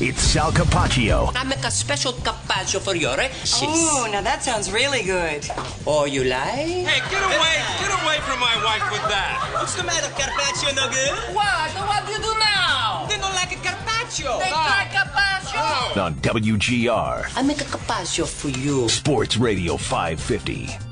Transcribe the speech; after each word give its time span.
It's 0.00 0.22
Sal 0.22 0.52
Capaccio. 0.52 1.32
I 1.34 1.42
make 1.42 1.64
a 1.64 1.72
special 1.72 2.12
carpaccio 2.12 2.78
for 2.78 2.94
your 2.94 3.18
exes. 3.18 3.64
Oh, 3.66 4.08
now 4.12 4.22
that 4.22 4.44
sounds 4.44 4.70
really 4.70 5.02
good. 5.02 5.44
Oh, 5.88 6.04
you 6.04 6.22
like? 6.22 6.86
Hey, 6.86 7.02
get 7.10 7.18
away! 7.18 7.58
Get 7.82 7.90
away 7.90 8.18
from 8.22 8.38
my 8.38 8.54
wife 8.62 8.86
with 8.92 9.02
that! 9.10 9.50
What's 9.54 9.74
the 9.74 9.82
matter, 9.82 10.06
Carpaccio? 10.14 10.70
No 10.76 10.86
good? 10.88 11.34
What? 11.34 11.70
What 11.90 12.06
do 12.06 12.12
you 12.12 12.18
do 12.18 12.32
now? 12.38 13.06
They 13.08 13.18
don't 13.18 13.34
like 13.34 13.50
a 13.50 13.58
Carpaccio. 13.58 14.38
They 14.38 14.52
ah. 14.54 14.86
like 14.86 14.94
carpaccio. 14.94 16.00
On 16.00 16.14
WGR. 16.14 17.32
I 17.34 17.42
make 17.42 17.60
a 17.60 17.64
carpaccio 17.64 18.24
for 18.24 18.50
you. 18.50 18.88
Sports 18.88 19.36
Radio 19.36 19.76
550. 19.76 20.87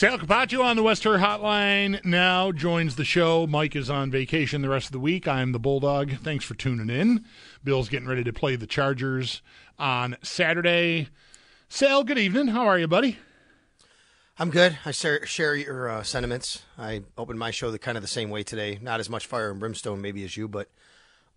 Sal 0.00 0.16
Capaccio 0.18 0.64
on 0.64 0.76
the 0.76 0.82
West 0.82 1.04
Herr 1.04 1.18
Hotline 1.18 2.02
now 2.06 2.52
joins 2.52 2.96
the 2.96 3.04
show. 3.04 3.46
Mike 3.46 3.76
is 3.76 3.90
on 3.90 4.10
vacation 4.10 4.62
the 4.62 4.70
rest 4.70 4.86
of 4.86 4.92
the 4.92 4.98
week. 4.98 5.28
I'm 5.28 5.52
the 5.52 5.58
Bulldog. 5.58 6.12
Thanks 6.22 6.42
for 6.42 6.54
tuning 6.54 6.88
in. 6.88 7.26
Bill's 7.62 7.90
getting 7.90 8.08
ready 8.08 8.24
to 8.24 8.32
play 8.32 8.56
the 8.56 8.66
Chargers 8.66 9.42
on 9.78 10.16
Saturday. 10.22 11.08
Sal, 11.68 12.02
good 12.02 12.16
evening. 12.16 12.46
How 12.46 12.66
are 12.66 12.78
you, 12.78 12.88
buddy? 12.88 13.18
I'm 14.38 14.48
good. 14.48 14.78
I 14.86 14.92
share, 14.92 15.26
share 15.26 15.54
your 15.54 15.90
uh, 15.90 16.02
sentiments. 16.02 16.62
I 16.78 17.02
opened 17.18 17.38
my 17.38 17.50
show 17.50 17.70
the 17.70 17.78
kind 17.78 17.98
of 17.98 18.02
the 18.02 18.08
same 18.08 18.30
way 18.30 18.42
today. 18.42 18.78
Not 18.80 19.00
as 19.00 19.10
much 19.10 19.26
fire 19.26 19.50
and 19.50 19.60
brimstone 19.60 20.00
maybe 20.00 20.24
as 20.24 20.34
you, 20.34 20.48
but 20.48 20.70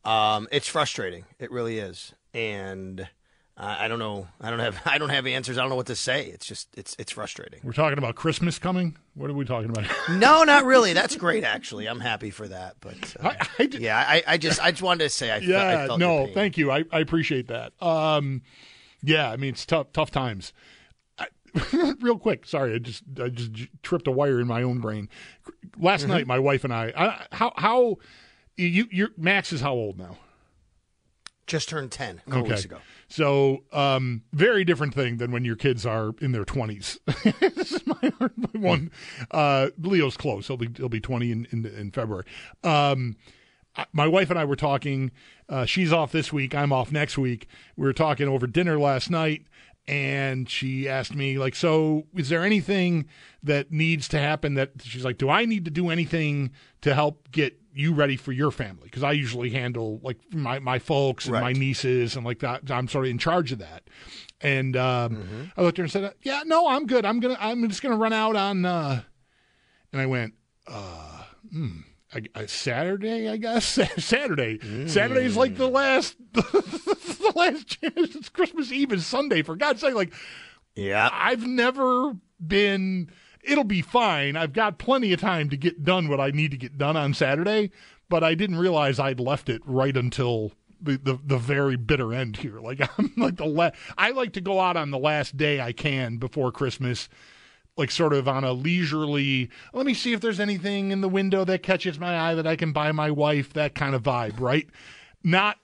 um, 0.05 0.47
it's 0.53 0.69
frustrating. 0.69 1.25
It 1.37 1.51
really 1.51 1.79
is. 1.79 2.13
And 2.33 3.09
uh, 3.55 3.75
I 3.79 3.87
don't 3.87 3.99
know. 3.99 4.27
I 4.41 4.49
don't 4.49 4.59
have. 4.59 4.81
I 4.85 4.97
don't 4.97 5.09
have 5.09 5.27
answers. 5.27 5.57
I 5.57 5.61
don't 5.61 5.69
know 5.69 5.75
what 5.75 5.85
to 5.87 5.95
say. 5.95 6.25
It's 6.27 6.45
just. 6.45 6.69
It's. 6.75 6.95
It's 6.97 7.11
frustrating. 7.11 7.59
We're 7.63 7.73
talking 7.73 7.97
about 7.99 8.15
Christmas 8.15 8.57
coming. 8.59 8.95
What 9.13 9.29
are 9.29 9.33
we 9.33 9.45
talking 9.45 9.69
about? 9.69 9.85
No, 10.09 10.43
not 10.43 10.65
really. 10.65 10.93
That's 10.93 11.15
great. 11.15 11.43
Actually, 11.43 11.87
I'm 11.87 11.99
happy 11.99 12.31
for 12.31 12.47
that. 12.47 12.77
But 12.81 13.15
uh, 13.19 13.29
I, 13.39 13.47
I 13.59 13.65
did- 13.67 13.81
yeah, 13.81 13.97
I, 13.97 14.23
I 14.25 14.37
just. 14.37 14.59
I 14.63 14.71
just 14.71 14.81
wanted 14.83 15.03
to 15.03 15.09
say. 15.09 15.31
I. 15.31 15.39
fe- 15.39 15.45
yeah, 15.47 15.83
I 15.83 15.87
felt 15.87 15.99
your 15.99 16.09
no, 16.27 16.33
thank 16.33 16.57
you. 16.57 16.71
I, 16.71 16.83
I 16.91 16.99
appreciate 16.99 17.47
that. 17.49 17.73
Um, 17.81 18.41
yeah, 19.03 19.29
I 19.29 19.37
mean 19.37 19.49
it's 19.51 19.65
tough 19.65 19.91
tough 19.93 20.09
times. 20.11 20.51
I, 21.19 21.27
real 22.01 22.17
quick, 22.17 22.47
sorry, 22.47 22.73
I 22.73 22.79
just 22.79 23.03
I 23.21 23.29
just 23.29 23.51
tripped 23.83 24.07
a 24.07 24.11
wire 24.11 24.39
in 24.41 24.47
my 24.47 24.63
own 24.63 24.79
brain. 24.79 25.09
Last 25.77 26.01
Mm-hmm. 26.01 26.11
night, 26.11 26.27
my 26.27 26.39
wife 26.39 26.63
and 26.63 26.73
I, 26.73 26.91
I 26.95 27.35
how 27.35 27.53
how 27.57 27.97
you 28.57 28.87
your 28.91 29.09
Max 29.17 29.53
is 29.53 29.61
how 29.61 29.73
old 29.73 29.99
now? 29.99 30.17
Just 31.45 31.67
turned 31.69 31.91
ten 31.91 32.21
a 32.25 32.29
couple 32.31 32.47
weeks 32.47 32.63
ago. 32.65 32.77
So, 33.15 33.63
um, 33.71 34.23
very 34.33 34.65
different 34.65 34.95
thing 34.95 35.17
than 35.17 35.31
when 35.31 35.45
your 35.45 35.55
kids 35.55 35.85
are 35.85 36.15
in 36.19 36.31
their 36.31 36.45
twenties. 36.45 36.99
this 37.23 37.71
is 37.71 37.85
my, 37.85 38.11
one. 38.53 38.89
Uh, 39.29 39.69
Leo's 39.79 40.17
close. 40.17 40.47
He'll 40.47 40.57
be 40.57 40.67
he'll 40.75 40.89
be 40.89 40.99
twenty 40.99 41.31
in 41.31 41.45
in, 41.51 41.63
in 41.63 41.91
February. 41.91 42.25
Um, 42.63 43.17
my 43.91 44.07
wife 44.07 44.31
and 44.31 44.39
I 44.39 44.45
were 44.45 44.55
talking. 44.55 45.11
Uh, 45.47 45.65
she's 45.65 45.93
off 45.93 46.11
this 46.11 46.33
week. 46.33 46.55
I'm 46.55 46.73
off 46.73 46.91
next 46.91 47.15
week. 47.15 47.47
We 47.77 47.85
were 47.85 47.93
talking 47.93 48.27
over 48.27 48.47
dinner 48.47 48.79
last 48.79 49.11
night, 49.11 49.43
and 49.87 50.49
she 50.49 50.87
asked 50.87 51.13
me 51.15 51.37
like, 51.37 51.55
"So, 51.55 52.07
is 52.15 52.29
there 52.29 52.43
anything 52.43 53.05
that 53.43 53.71
needs 53.71 54.07
to 54.09 54.19
happen?" 54.19 54.53
That 54.55 54.71
she's 54.81 55.03
like, 55.05 55.17
"Do 55.17 55.29
I 55.29 55.45
need 55.45 55.65
to 55.65 55.71
do 55.71 55.89
anything 55.89 56.51
to 56.81 56.93
help 56.93 57.29
get 57.31 57.59
you 57.73 57.93
ready 57.93 58.15
for 58.15 58.31
your 58.31 58.51
family?" 58.51 58.83
Because 58.85 59.03
I 59.03 59.11
usually 59.11 59.49
handle 59.49 59.99
like 60.03 60.17
my 60.33 60.59
my 60.59 60.79
folks 60.79 61.25
and 61.25 61.33
my 61.33 61.51
nieces 61.53 62.15
and 62.15 62.25
like 62.25 62.39
that. 62.39 62.71
I'm 62.71 62.87
sort 62.87 63.05
of 63.05 63.11
in 63.11 63.17
charge 63.17 63.51
of 63.51 63.59
that. 63.59 63.83
And 64.41 64.75
um, 64.77 65.15
Mm-hmm. 65.17 65.43
I 65.57 65.61
looked 65.63 65.75
at 65.79 65.81
her 65.81 65.83
and 65.83 65.91
said, 65.91 66.13
"Yeah, 66.21 66.43
no, 66.45 66.67
I'm 66.67 66.85
good. 66.85 67.05
I'm 67.05 67.19
gonna. 67.19 67.37
I'm 67.39 67.67
just 67.69 67.81
gonna 67.81 67.97
run 67.97 68.13
out 68.13 68.35
on." 68.35 68.65
Uh, 68.65 69.01
and 69.91 70.01
I 70.01 70.05
went, 70.05 70.33
uh, 70.67 71.23
hmm, 71.51 71.81
I, 72.15 72.21
I, 72.35 72.45
Saturday, 72.45 73.29
I 73.29 73.37
guess. 73.37 73.65
Saturday. 73.97 74.57
Mm. 74.59 74.89
Saturday's 74.89 75.35
like 75.35 75.55
the 75.57 75.67
last, 75.67 76.15
the 76.33 77.33
last 77.35 77.67
chance. 77.81 78.15
It's 78.15 78.29
Christmas 78.29 78.71
Eve 78.71 78.91
is 78.93 79.05
Sunday. 79.05 79.41
For 79.41 79.55
God's 79.55 79.81
sake, 79.81 79.93
like 79.95 80.13
Yeah. 80.75 81.09
I've 81.11 81.45
never 81.45 82.13
been. 82.45 83.09
It'll 83.43 83.63
be 83.65 83.81
fine. 83.81 84.37
I've 84.37 84.53
got 84.53 84.77
plenty 84.77 85.11
of 85.13 85.19
time 85.19 85.49
to 85.49 85.57
get 85.57 85.83
done 85.83 86.07
what 86.07 86.19
I 86.21 86.31
need 86.31 86.51
to 86.51 86.57
get 86.57 86.77
done 86.77 86.95
on 86.95 87.13
Saturday, 87.13 87.71
but 88.09 88.23
I 88.23 88.35
didn't 88.35 88.55
realize 88.57 88.99
I'd 88.99 89.19
left 89.19 89.49
it 89.49 89.61
right 89.65 89.95
until 89.97 90.53
the, 90.81 90.97
the, 90.97 91.19
the 91.25 91.37
very 91.37 91.75
bitter 91.75 92.13
end 92.13 92.37
here. 92.37 92.59
Like 92.59 92.79
I'm 92.99 93.11
like 93.17 93.35
the 93.37 93.45
la- 93.45 93.71
I 93.97 94.11
like 94.11 94.33
to 94.33 94.41
go 94.41 94.59
out 94.61 94.77
on 94.77 94.91
the 94.91 94.97
last 94.97 95.35
day 95.35 95.59
I 95.59 95.73
can 95.73 96.17
before 96.17 96.51
Christmas, 96.53 97.09
like 97.77 97.91
sort 97.91 98.13
of 98.13 98.27
on 98.27 98.43
a 98.43 98.53
leisurely. 98.53 99.49
Let 99.73 99.85
me 99.85 99.93
see 99.93 100.13
if 100.13 100.21
there's 100.21 100.39
anything 100.39 100.91
in 100.91 101.01
the 101.01 101.09
window 101.09 101.43
that 101.45 101.63
catches 101.63 101.99
my 101.99 102.17
eye 102.19 102.35
that 102.35 102.47
I 102.47 102.55
can 102.55 102.71
buy 102.71 102.91
my 102.91 103.11
wife. 103.11 103.53
That 103.53 103.75
kind 103.75 103.95
of 103.95 104.03
vibe, 104.03 104.39
right? 104.39 104.67
Not 105.23 105.57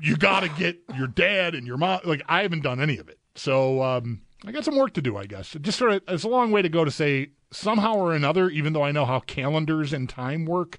you 0.00 0.16
got 0.16 0.40
to 0.40 0.48
get 0.48 0.78
your 0.96 1.06
dad 1.06 1.54
and 1.54 1.66
your 1.66 1.76
mom. 1.76 2.00
Like 2.04 2.22
I 2.28 2.42
haven't 2.42 2.62
done 2.62 2.80
any 2.80 2.98
of 2.98 3.08
it, 3.08 3.18
so 3.34 3.82
um, 3.82 4.22
I 4.44 4.52
got 4.52 4.64
some 4.64 4.76
work 4.76 4.92
to 4.94 5.02
do. 5.02 5.16
I 5.16 5.26
guess 5.26 5.56
just 5.60 5.78
sort 5.78 5.92
of 5.92 6.02
it's 6.08 6.24
a 6.24 6.28
long 6.28 6.50
way 6.50 6.62
to 6.62 6.68
go 6.68 6.84
to 6.84 6.90
say 6.90 7.30
somehow 7.50 7.94
or 7.94 8.14
another. 8.14 8.50
Even 8.50 8.72
though 8.72 8.84
I 8.84 8.92
know 8.92 9.04
how 9.04 9.20
calendars 9.20 9.92
and 9.92 10.08
time 10.08 10.44
work, 10.44 10.78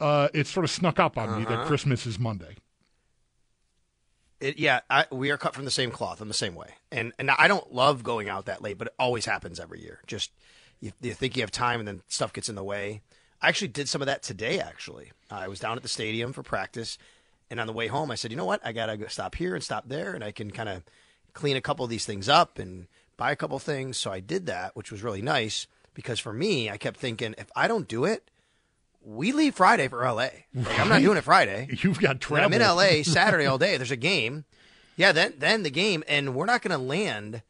uh, 0.00 0.28
it 0.32 0.46
sort 0.46 0.64
of 0.64 0.70
snuck 0.70 0.98
up 0.98 1.18
on 1.18 1.38
me 1.38 1.44
that 1.44 1.66
Christmas 1.66 2.06
is 2.06 2.18
Monday. 2.18 2.56
It, 4.40 4.58
yeah, 4.58 4.80
I, 4.88 5.06
we 5.10 5.30
are 5.30 5.36
cut 5.36 5.54
from 5.54 5.66
the 5.66 5.70
same 5.70 5.90
cloth. 5.90 6.20
I'm 6.20 6.28
the 6.28 6.34
same 6.34 6.54
way, 6.54 6.74
and 6.90 7.12
and 7.18 7.30
I 7.30 7.46
don't 7.46 7.72
love 7.72 8.02
going 8.02 8.28
out 8.28 8.46
that 8.46 8.62
late, 8.62 8.78
but 8.78 8.88
it 8.88 8.94
always 8.98 9.26
happens 9.26 9.60
every 9.60 9.82
year. 9.82 10.00
Just 10.06 10.30
you, 10.80 10.92
you 11.00 11.12
think 11.12 11.36
you 11.36 11.42
have 11.42 11.50
time, 11.50 11.78
and 11.78 11.86
then 11.86 12.02
stuff 12.08 12.32
gets 12.32 12.48
in 12.48 12.54
the 12.54 12.64
way. 12.64 13.02
I 13.42 13.48
actually 13.48 13.68
did 13.68 13.88
some 13.88 14.02
of 14.02 14.06
that 14.06 14.22
today. 14.22 14.58
Actually, 14.58 15.12
I 15.30 15.48
was 15.48 15.60
down 15.60 15.76
at 15.76 15.82
the 15.82 15.88
stadium 15.88 16.32
for 16.32 16.42
practice, 16.42 16.96
and 17.50 17.60
on 17.60 17.66
the 17.66 17.72
way 17.72 17.88
home, 17.88 18.10
I 18.10 18.14
said, 18.14 18.30
you 18.30 18.36
know 18.36 18.46
what, 18.46 18.64
I 18.64 18.72
gotta 18.72 18.96
go 18.96 19.06
stop 19.08 19.34
here 19.34 19.54
and 19.54 19.62
stop 19.62 19.88
there, 19.88 20.14
and 20.14 20.24
I 20.24 20.32
can 20.32 20.50
kind 20.50 20.68
of 20.68 20.82
clean 21.34 21.56
a 21.56 21.60
couple 21.60 21.84
of 21.84 21.90
these 21.90 22.06
things 22.06 22.28
up 22.28 22.58
and 22.58 22.86
buy 23.16 23.30
a 23.32 23.36
couple 23.36 23.58
things. 23.58 23.98
So 23.98 24.10
I 24.10 24.20
did 24.20 24.46
that, 24.46 24.74
which 24.74 24.90
was 24.90 25.02
really 25.02 25.22
nice 25.22 25.66
because 25.94 26.18
for 26.18 26.32
me, 26.32 26.70
I 26.70 26.78
kept 26.78 26.98
thinking 26.98 27.34
if 27.36 27.50
I 27.54 27.68
don't 27.68 27.88
do 27.88 28.04
it, 28.04 28.29
we 29.02 29.32
leave 29.32 29.54
Friday 29.54 29.88
for 29.88 30.02
LA. 30.02 30.14
Like, 30.14 30.78
I'm 30.78 30.88
not 30.88 31.00
doing 31.00 31.16
it 31.16 31.24
Friday. 31.24 31.68
You've 31.82 32.00
got 32.00 32.20
travel. 32.20 32.46
I'm 32.46 32.52
in 32.52 32.60
LA 32.60 33.02
Saturday 33.02 33.46
all 33.46 33.58
day. 33.58 33.76
There's 33.76 33.90
a 33.90 33.96
game. 33.96 34.44
Yeah, 34.96 35.12
then 35.12 35.34
then 35.38 35.62
the 35.62 35.70
game, 35.70 36.04
and 36.06 36.34
we're 36.34 36.46
not 36.46 36.62
going 36.62 36.78
to 36.78 36.84
land 36.84 37.42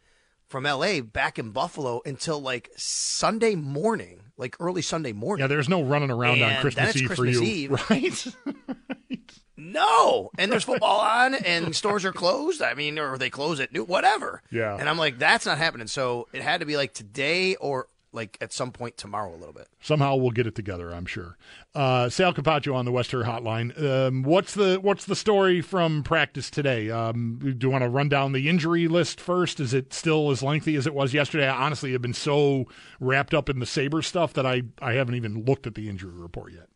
from 0.47 0.65
LA 0.65 1.01
back 1.01 1.39
in 1.39 1.51
Buffalo 1.51 2.03
until 2.05 2.41
like 2.41 2.71
Sunday 2.77 3.55
morning, 3.55 4.23
like 4.37 4.57
early 4.61 4.83
Sunday 4.83 5.13
morning. 5.13 5.43
Yeah, 5.43 5.49
there's 5.49 5.69
no 5.69 5.83
running 5.83 6.11
around 6.11 6.43
on 6.43 6.61
Christmas 6.61 6.75
then 6.75 6.89
it's 6.89 6.97
Eve 7.03 7.07
Christmas 7.09 7.37
for 7.37 7.45
you, 7.45 7.51
Eve. 7.51 7.91
right? 7.91 9.19
No, 9.57 10.31
and 10.39 10.51
there's 10.51 10.65
football 10.65 11.01
on, 11.01 11.35
and 11.35 11.77
stores 11.77 12.05
are 12.05 12.13
closed. 12.13 12.63
I 12.63 12.75
mean, 12.75 12.99
or 12.99 13.19
they 13.19 13.31
close 13.31 13.61
at 13.61 13.73
noon, 13.73 13.87
whatever. 13.87 14.43
Yeah. 14.51 14.77
And 14.77 14.89
I'm 14.89 14.97
like, 14.97 15.19
that's 15.19 15.45
not 15.45 15.59
happening. 15.59 15.87
So 15.87 16.29
it 16.33 16.43
had 16.43 16.61
to 16.61 16.67
be 16.67 16.77
like 16.77 16.95
today 16.95 17.57
or 17.57 17.87
like 18.13 18.37
at 18.41 18.53
some 18.53 18.73
point 18.73 18.97
tomorrow 18.97 19.35
a 19.35 19.37
little 19.37 19.53
bit. 19.53 19.69
Somehow 19.81 20.17
we'll 20.17 20.31
get 20.31 20.47
it 20.47 20.55
together, 20.55 20.93
I'm 20.93 21.07
sure. 21.07 21.37
Uh, 21.75 22.09
Sal 22.09 22.33
Capaccio 22.33 22.75
on 22.75 22.85
the 22.85 22.93
West 22.93 23.13
Herr 23.13 23.25
Hotline. 23.25 23.81
Um, 23.83 24.23
what's 24.23 24.55
the 24.55 24.79
what's 24.81 25.05
the 25.05 25.17
story 25.17 25.61
from 25.61 26.03
practice 26.03 26.51
today? 26.51 26.91
Um, 26.91 27.39
do 27.41 27.67
you 27.67 27.71
want 27.71 27.83
to 27.83 27.89
run 27.89 28.09
down 28.09 28.33
the 28.33 28.49
injury 28.49 28.89
list 28.89 29.21
first? 29.21 29.61
Is 29.61 29.75
it 29.75 29.93
still 29.93 30.31
as 30.31 30.43
lengthy 30.43 30.77
as 30.77 30.87
it 30.87 30.95
was 30.95 31.15
yesterday? 31.15 31.49
I 31.49 31.65
honestly 31.65 31.93
have 31.93 32.03
been 32.03 32.15
so 32.15 32.67
wrapped 32.99 33.35
up 33.35 33.49
in 33.49 33.59
the 33.59 33.67
Saber 33.67 34.03
stuff 34.03 34.33
that 34.35 34.47
I, 34.47 34.63
I 34.81 34.95
haven't 34.95 35.15
even 35.15 35.45
looked 35.45 35.67
at 35.67 35.75
the 35.75 35.89
injury 35.89 36.15
report 36.15 36.53
yet. 36.53 36.69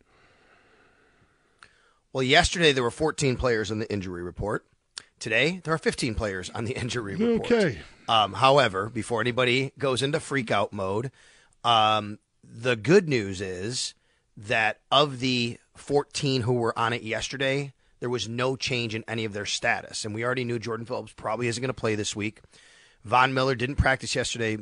Well, 2.13 2.23
yesterday 2.23 2.73
there 2.73 2.85
were 2.85 2.93
14 2.93 3.37
players 3.37 3.73
in 3.73 3.81
the 3.81 3.93
injury 3.93 4.23
report. 4.23 4.65
Today 5.25 5.63
there 5.65 5.73
are 5.73 5.79
15 5.79 6.15
players 6.17 6.51
on 6.51 6.67
the 6.67 6.73
injury 6.77 7.17
report. 7.17 7.51
Okay. 7.51 7.79
Um, 8.11 8.35
however, 8.35 8.91
before 8.91 9.23
anybody 9.23 9.73
goes 9.79 10.03
into 10.03 10.21
freak 10.21 10.51
out 10.51 10.71
mode, 10.71 11.11
um, 11.65 12.19
the 12.45 12.77
good 12.77 13.09
news 13.09 13.41
is 13.41 13.95
that 14.37 14.81
of 14.93 15.21
the 15.21 15.59
14 15.77 16.43
who 16.43 16.53
were 16.53 16.79
on 16.79 16.93
it 16.93 17.03
yesterday, 17.03 17.73
there 18.01 18.11
was 18.11 18.29
no 18.29 18.55
change 18.55 18.95
in 18.95 19.03
any 19.09 19.25
of 19.25 19.33
their 19.33 19.47
status. 19.47 20.05
And 20.05 20.15
we 20.15 20.27
already 20.27 20.45
knew 20.45 20.59
Jordan 20.59 20.85
Phillips 20.85 21.15
probably 21.17 21.49
isn't 21.49 21.63
going 21.63 21.69
to 21.69 21.73
play 21.73 21.95
this 21.95 22.15
week. 22.15 22.43
Von 23.03 23.33
Miller 23.33 23.55
didn't 23.55 23.77
practice 23.77 24.15
yesterday 24.15 24.59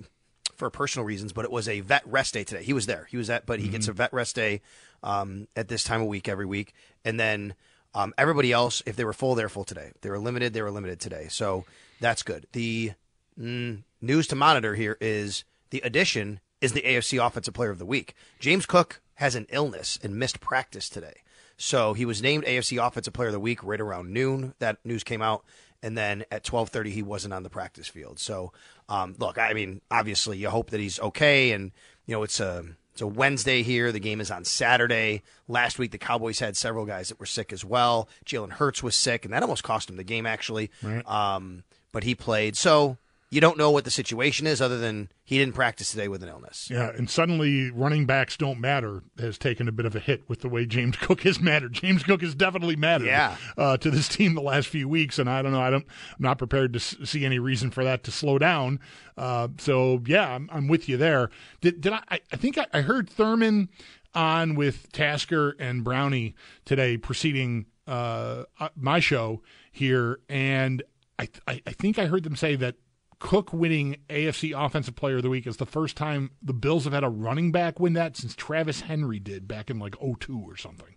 for 0.55 0.71
personal 0.71 1.05
reasons, 1.05 1.33
but 1.33 1.45
it 1.45 1.51
was 1.51 1.69
a 1.69 1.81
vet 1.81 2.07
rest 2.07 2.35
day 2.35 2.45
today. 2.45 2.63
He 2.63 2.73
was 2.73 2.87
there. 2.87 3.09
He 3.11 3.17
was 3.17 3.31
at, 3.31 3.47
but 3.47 3.59
he 3.59 3.67
gets 3.67 3.89
a 3.89 3.93
vet 3.93 4.13
rest 4.13 4.37
day 4.37 4.61
um, 5.03 5.49
at 5.57 5.67
this 5.67 5.83
time 5.83 6.03
of 6.03 6.07
week 6.07 6.29
every 6.29 6.47
week, 6.47 6.73
and 7.05 7.19
then 7.19 7.55
um, 7.95 8.15
everybody 8.17 8.53
else, 8.53 8.83
if 8.87 8.97
they 8.97 9.05
were 9.05 9.13
full, 9.13 9.35
they're 9.35 9.49
full 9.49 9.65
today. 9.65 9.91
If 9.95 10.01
they 10.01 10.11
were 10.11 10.19
limited, 10.19 10.53
they 10.55 10.63
were 10.63 10.71
limited 10.71 11.01
today. 11.01 11.29
So 11.31 11.65
that's 12.01 12.23
good. 12.23 12.47
The 12.53 12.93
mm, 13.39 13.83
news 14.01 14.27
to 14.29 14.37
monitor 14.37 14.75
here 14.75 14.97
is 15.01 15.45
the 15.71 15.81
addition 15.81 16.41
is 16.61 16.73
the 16.73 16.83
AFC 16.83 17.25
Offensive 17.25 17.55
Player 17.55 17.71
of 17.71 17.79
the 17.79 17.87
Week. 17.87 18.15
James 18.39 18.67
Cook 18.67 19.01
has 19.17 19.35
an 19.35 19.47
illness 19.51 19.99
and 20.03 20.17
missed 20.17 20.41
practice 20.41 20.89
today. 20.89 21.23
So 21.57 21.93
he 21.93 22.05
was 22.05 22.23
named 22.23 22.45
AFC 22.45 22.85
Offensive 22.85 23.13
Player 23.13 23.29
of 23.29 23.35
the 23.35 23.41
Week 23.41 23.63
right 23.63 23.81
around 23.81 24.13
noon. 24.13 24.55
That 24.59 24.79
news 24.85 25.05
came 25.05 25.23
out, 25.23 25.45
and 25.83 25.97
then 25.97 26.25
at 26.31 26.45
twelve 26.45 26.71
thirty 26.71 26.91
he 26.91 27.03
wasn't 27.03 27.35
on 27.35 27.43
the 27.43 27.51
practice 27.51 27.89
field. 27.89 28.19
So, 28.19 28.53
um, 28.89 29.15
look, 29.19 29.39
I 29.39 29.53
mean, 29.53 29.81
obviously 29.91 30.39
you 30.39 30.49
hope 30.49 30.71
that 30.71 30.81
he's 30.81 30.99
okay, 30.99 31.53
and 31.53 31.73
you 32.07 32.15
know 32.15 32.23
it's 32.23 32.41
a 32.41 32.65
it's 32.93 33.01
a 33.01 33.07
Wednesday 33.07 33.63
here. 33.63 33.91
The 33.91 34.01
game 34.01 34.21
is 34.21 34.31
on 34.31 34.45
Saturday. 34.45 35.23
Last 35.49 35.79
week 35.79 35.91
the 35.93 35.99
Cowboys 35.99 36.39
had 36.39 36.57
several 36.57 36.85
guys 36.85 37.09
that 37.09 37.19
were 37.19 37.27
sick 37.27 37.53
as 37.53 37.65
well. 37.65 38.09
Jalen 38.27 38.51
Hurts 38.53 38.83
was 38.83 38.95
sick, 38.95 39.25
and 39.25 39.33
that 39.33 39.43
almost 39.43 39.65
cost 39.65 39.89
him 39.91 39.97
the 39.97 40.05
game 40.05 40.27
actually. 40.27 40.71
Um, 41.07 41.65
but 41.91 42.05
he 42.05 42.15
played. 42.15 42.57
So 42.57 42.99
you 43.33 43.41
don't 43.41 43.57
know 43.57 43.71
what 43.71 43.85
the 43.85 43.91
situation 43.91 44.47
is 44.47 44.61
other 44.61 44.79
than 44.79 45.09
he 45.25 45.39
didn't 45.39 45.55
practice 45.55 45.91
today 45.91 46.07
with 46.07 46.23
an 46.23 46.29
illness. 46.29 46.69
Yeah, 46.71 46.91
and 46.95 47.09
suddenly 47.09 47.71
running 47.71 48.05
backs 48.05 48.37
don't 48.37 48.61
matter 48.61 49.03
has 49.19 49.39
taken 49.39 49.67
a 49.69 49.73
bit 49.73 49.87
of 49.87 49.97
a 49.97 49.99
hit 49.99 50.29
with 50.29 50.41
the 50.41 50.49
way 50.51 50.67
James 50.67 50.97
Cook 51.01 51.23
has 51.23 51.41
mattered. 51.41 51.73
James 51.73 52.03
Cook 52.03 52.21
has 52.21 52.35
definitely 52.35 52.77
mattered 52.77 53.07
Yeah. 53.07 53.37
uh, 53.57 53.79
to 53.79 53.91
this 53.91 54.07
team 54.07 54.35
the 54.35 54.43
last 54.43 54.69
few 54.69 54.87
weeks, 54.87 55.19
and 55.19 55.31
I 55.31 55.41
don't 55.41 55.53
know. 55.53 55.63
I 55.63 55.71
don't. 55.71 55.87
I'm 56.11 56.17
not 56.23 56.37
prepared 56.39 56.75
to 56.75 56.79
s- 56.79 56.95
see 57.05 57.25
any 57.25 57.39
reason 57.39 57.71
for 57.71 57.83
that 57.85 58.05
to 58.05 58.11
slow 58.13 58.39
down. 58.39 58.79
Uh, 59.17 59.49
so 59.59 60.03
yeah, 60.07 60.35
I'm, 60.35 60.51
I'm 60.53 60.69
with 60.69 60.89
you 60.89 60.99
there. 60.99 61.31
Did, 61.63 61.81
did 61.81 61.95
I? 61.95 62.03
I 62.11 62.37
think 62.37 62.59
I, 62.59 62.67
I 62.75 62.83
heard 62.83 63.09
Thurman 63.09 63.71
on 64.15 64.55
with 64.57 64.93
Tasker 64.93 65.57
and 65.59 65.83
Brownie 65.83 66.35
today, 66.67 66.99
preceding 66.99 67.65
uh, 67.89 68.45
uh, 68.61 68.69
my 68.77 69.01
show 69.01 69.41
here, 69.71 70.21
and 70.29 70.83
I, 71.19 71.29
I 71.49 71.63
I 71.67 71.73
think 71.73 71.99
I 71.99 72.05
heard 72.07 72.25
them 72.25 72.37
say 72.37 72.57
that 72.57 72.75
Cook 73.23 73.53
winning 73.53 73.99
AFC 74.11 74.53
Offensive 74.53 74.97
Player 74.97 75.19
of 75.19 75.23
the 75.23 75.31
Week 75.31 75.47
is 75.47 75.57
the 75.57 75.65
first 75.65 75.97
time 75.97 76.33
the 76.43 76.53
Bills 76.53 76.83
have 76.85 76.93
had 76.93 77.05
a 77.05 77.09
running 77.09 77.53
back 77.53 77.79
win 77.79 77.93
that 77.93 78.17
since 78.17 78.35
Travis 78.35 78.81
Henry 78.81 79.21
did 79.21 79.47
back 79.47 79.71
in 79.71 79.79
like 79.79 79.95
02 79.95 80.43
or 80.45 80.57
something. 80.57 80.97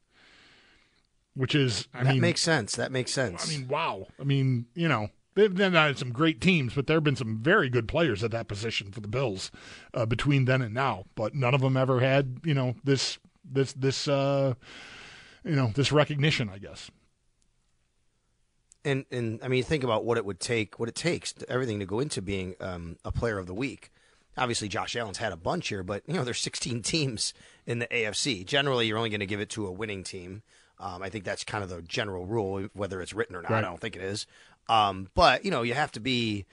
Which 1.35 1.53
is, 1.53 1.87
I 1.93 2.03
that 2.03 2.13
mean, 2.13 2.21
makes 2.21 2.41
sense. 2.41 2.75
That 2.75 2.91
makes 2.91 3.11
sense. 3.13 3.47
I 3.47 3.55
mean, 3.55 3.67
wow. 3.67 4.07
I 4.19 4.23
mean, 4.23 4.65
you 4.73 4.87
know, 4.87 5.09
they've 5.35 5.53
they've 5.55 5.71
had 5.71 5.99
some 5.99 6.11
great 6.11 6.41
teams, 6.41 6.73
but 6.73 6.87
there 6.87 6.95
have 6.95 7.03
been 7.03 7.15
some 7.15 7.43
very 7.43 7.69
good 7.69 7.87
players 7.87 8.23
at 8.23 8.31
that 8.31 8.47
position 8.47 8.91
for 8.91 9.01
the 9.01 9.07
Bills 9.07 9.51
uh, 9.93 10.07
between 10.07 10.45
then 10.45 10.63
and 10.63 10.73
now. 10.73 11.05
But 11.13 11.35
none 11.35 11.53
of 11.53 11.61
them 11.61 11.77
ever 11.77 11.99
had, 11.99 12.39
you 12.43 12.55
know, 12.55 12.73
this 12.83 13.19
this 13.43 13.71
this 13.73 14.07
uh, 14.07 14.55
you 15.43 15.55
know 15.55 15.71
this 15.75 15.91
recognition. 15.91 16.49
I 16.49 16.57
guess. 16.57 16.89
And 18.85 19.05
and 19.11 19.39
I 19.43 19.47
mean, 19.49 19.63
think 19.63 19.83
about 19.83 20.05
what 20.05 20.17
it 20.17 20.25
would 20.25 20.39
take, 20.39 20.79
what 20.79 20.87
it 20.87 20.95
takes, 20.95 21.33
everything 21.49 21.79
to 21.79 21.85
go 21.85 21.99
into 21.99 22.21
being 22.21 22.55
um, 22.61 22.97
a 23.03 23.11
player 23.11 23.37
of 23.37 23.47
the 23.47 23.53
week. 23.53 23.91
Obviously, 24.37 24.67
Josh 24.67 24.95
Allen's 24.95 25.17
had 25.17 25.31
a 25.31 25.37
bunch 25.37 25.69
here, 25.69 25.81
but 25.83 26.03
you 26.07 26.13
know, 26.13 26.23
there's 26.23 26.39
16 26.39 26.81
teams 26.81 27.33
in 27.65 27.79
the 27.79 27.87
AFC. 27.87 28.45
Generally, 28.45 28.87
you're 28.87 28.97
only 28.97 29.09
going 29.09 29.21
to 29.21 29.25
give 29.25 29.39
it 29.39 29.49
to 29.51 29.65
a 29.65 29.71
winning 29.71 30.03
team. 30.03 30.43
Um, 30.79 31.01
I 31.01 31.07
think 31.09 31.23
that's 31.23 31.43
kind 31.45 31.63
of 31.63 31.69
the 31.69 31.81
general 31.81 32.25
rule, 32.25 32.67
whether 32.73 33.01
it's 33.01 33.13
written 33.13 33.35
or 33.35 33.41
not. 33.41 33.51
Right. 33.51 33.59
I 33.63 33.67
don't 33.67 33.79
think 33.79 33.95
it 33.95 34.01
is. 34.01 34.27
Um, 34.67 35.07
but 35.15 35.45
you 35.45 35.51
know, 35.51 35.61
you 35.61 35.73
have 35.73 35.91
to 35.93 35.99
be. 35.99 36.45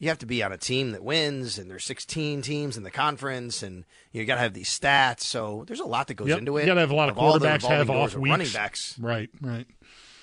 You 0.00 0.08
have 0.08 0.18
to 0.18 0.26
be 0.26 0.42
on 0.42 0.52
a 0.52 0.58
team 0.58 0.90
that 0.90 1.02
wins, 1.04 1.56
and 1.56 1.70
there's 1.70 1.84
16 1.84 2.42
teams 2.42 2.76
in 2.76 2.82
the 2.82 2.90
conference, 2.90 3.62
and 3.62 3.84
you 4.12 4.24
got 4.26 4.34
to 4.34 4.40
have 4.40 4.52
these 4.52 4.68
stats. 4.68 5.20
So 5.20 5.64
there's 5.66 5.80
a 5.80 5.84
lot 5.86 6.08
that 6.08 6.14
goes 6.14 6.28
Yep. 6.28 6.38
into 6.40 6.56
it. 6.58 6.62
You 6.62 6.66
got 6.66 6.74
to 6.74 6.80
have 6.80 6.90
a 6.90 6.94
lot 6.96 7.08
of 7.08 7.14
the 7.14 7.20
quarterbacks 7.20 7.62
have 7.62 7.88
off 7.88 8.14
weeks. 8.16 8.30
running 8.30 8.48
backs. 8.52 8.98
Right. 8.98 9.30
Right. 9.40 9.66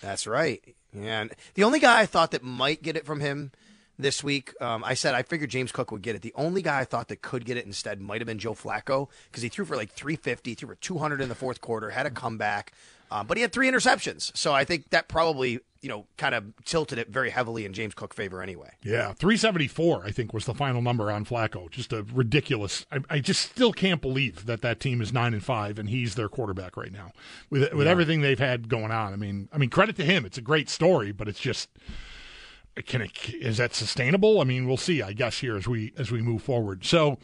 That's 0.01 0.27
right. 0.27 0.61
And 0.95 1.31
the 1.53 1.63
only 1.63 1.79
guy 1.79 2.01
I 2.01 2.05
thought 2.05 2.31
that 2.31 2.43
might 2.43 2.81
get 2.83 2.95
it 2.95 3.05
from 3.05 3.19
him 3.19 3.51
this 3.97 4.23
week, 4.23 4.53
um, 4.61 4.83
I 4.83 4.93
said 4.93 5.13
I 5.13 5.21
figured 5.21 5.49
James 5.49 5.71
Cook 5.71 5.91
would 5.91 6.01
get 6.01 6.15
it. 6.15 6.21
The 6.21 6.33
only 6.35 6.61
guy 6.61 6.79
I 6.79 6.85
thought 6.85 7.07
that 7.09 7.21
could 7.21 7.45
get 7.45 7.57
it 7.57 7.65
instead 7.65 8.01
might 8.01 8.19
have 8.19 8.27
been 8.27 8.39
Joe 8.39 8.53
Flacco 8.53 9.09
because 9.29 9.43
he 9.43 9.49
threw 9.49 9.65
for 9.65 9.75
like 9.75 9.91
350, 9.91 10.55
threw 10.55 10.69
for 10.69 10.75
200 10.75 11.21
in 11.21 11.29
the 11.29 11.35
fourth 11.35 11.61
quarter, 11.61 11.91
had 11.91 12.05
a 12.05 12.11
comeback, 12.11 12.73
um, 13.11 13.27
but 13.27 13.37
he 13.37 13.41
had 13.41 13.51
three 13.51 13.69
interceptions. 13.69 14.35
So 14.35 14.53
I 14.53 14.63
think 14.63 14.89
that 14.89 15.07
probably 15.07 15.59
you 15.81 15.89
know 15.89 16.05
kind 16.17 16.33
of 16.33 16.53
tilted 16.63 16.97
it 16.97 17.09
very 17.09 17.29
heavily 17.29 17.65
in 17.65 17.73
James 17.73 17.93
Cook 17.93 18.13
favor 18.13 18.41
anyway. 18.41 18.71
Yeah, 18.83 19.13
374, 19.13 20.05
I 20.05 20.11
think, 20.11 20.33
was 20.33 20.45
the 20.45 20.53
final 20.53 20.81
number 20.81 21.11
on 21.11 21.25
Flacco. 21.25 21.69
Just 21.69 21.91
a 21.91 22.03
ridiculous. 22.13 22.85
I, 22.91 22.99
I 23.09 23.19
just 23.19 23.41
still 23.41 23.73
can't 23.73 24.01
believe 24.01 24.45
that 24.45 24.61
that 24.61 24.79
team 24.79 25.01
is 25.01 25.11
nine 25.11 25.33
and 25.33 25.43
five, 25.43 25.77
and 25.77 25.89
he's 25.89 26.15
their 26.15 26.29
quarterback 26.29 26.77
right 26.77 26.91
now 26.91 27.11
with 27.49 27.73
with 27.73 27.87
everything 27.87 28.21
they've 28.21 28.39
had 28.39 28.69
going 28.69 28.91
on. 28.91 29.13
I 29.13 29.17
mean, 29.17 29.49
I 29.51 29.57
mean, 29.57 29.69
credit 29.69 29.95
to 29.97 30.05
him. 30.05 30.25
It's 30.25 30.37
a 30.37 30.41
great 30.41 30.69
story, 30.69 31.11
but 31.11 31.27
it's 31.27 31.39
just 31.39 31.69
can 32.85 33.01
it 33.01 33.33
is 33.33 33.57
that 33.57 33.75
sustainable? 33.75 34.39
I 34.39 34.45
mean, 34.45 34.67
we'll 34.67 34.77
see. 34.77 35.01
I 35.01 35.11
guess 35.13 35.39
here 35.39 35.57
as 35.57 35.67
we 35.67 35.93
as 35.97 36.11
we 36.11 36.21
move 36.21 36.41
forward. 36.41 36.85
So. 36.85 37.19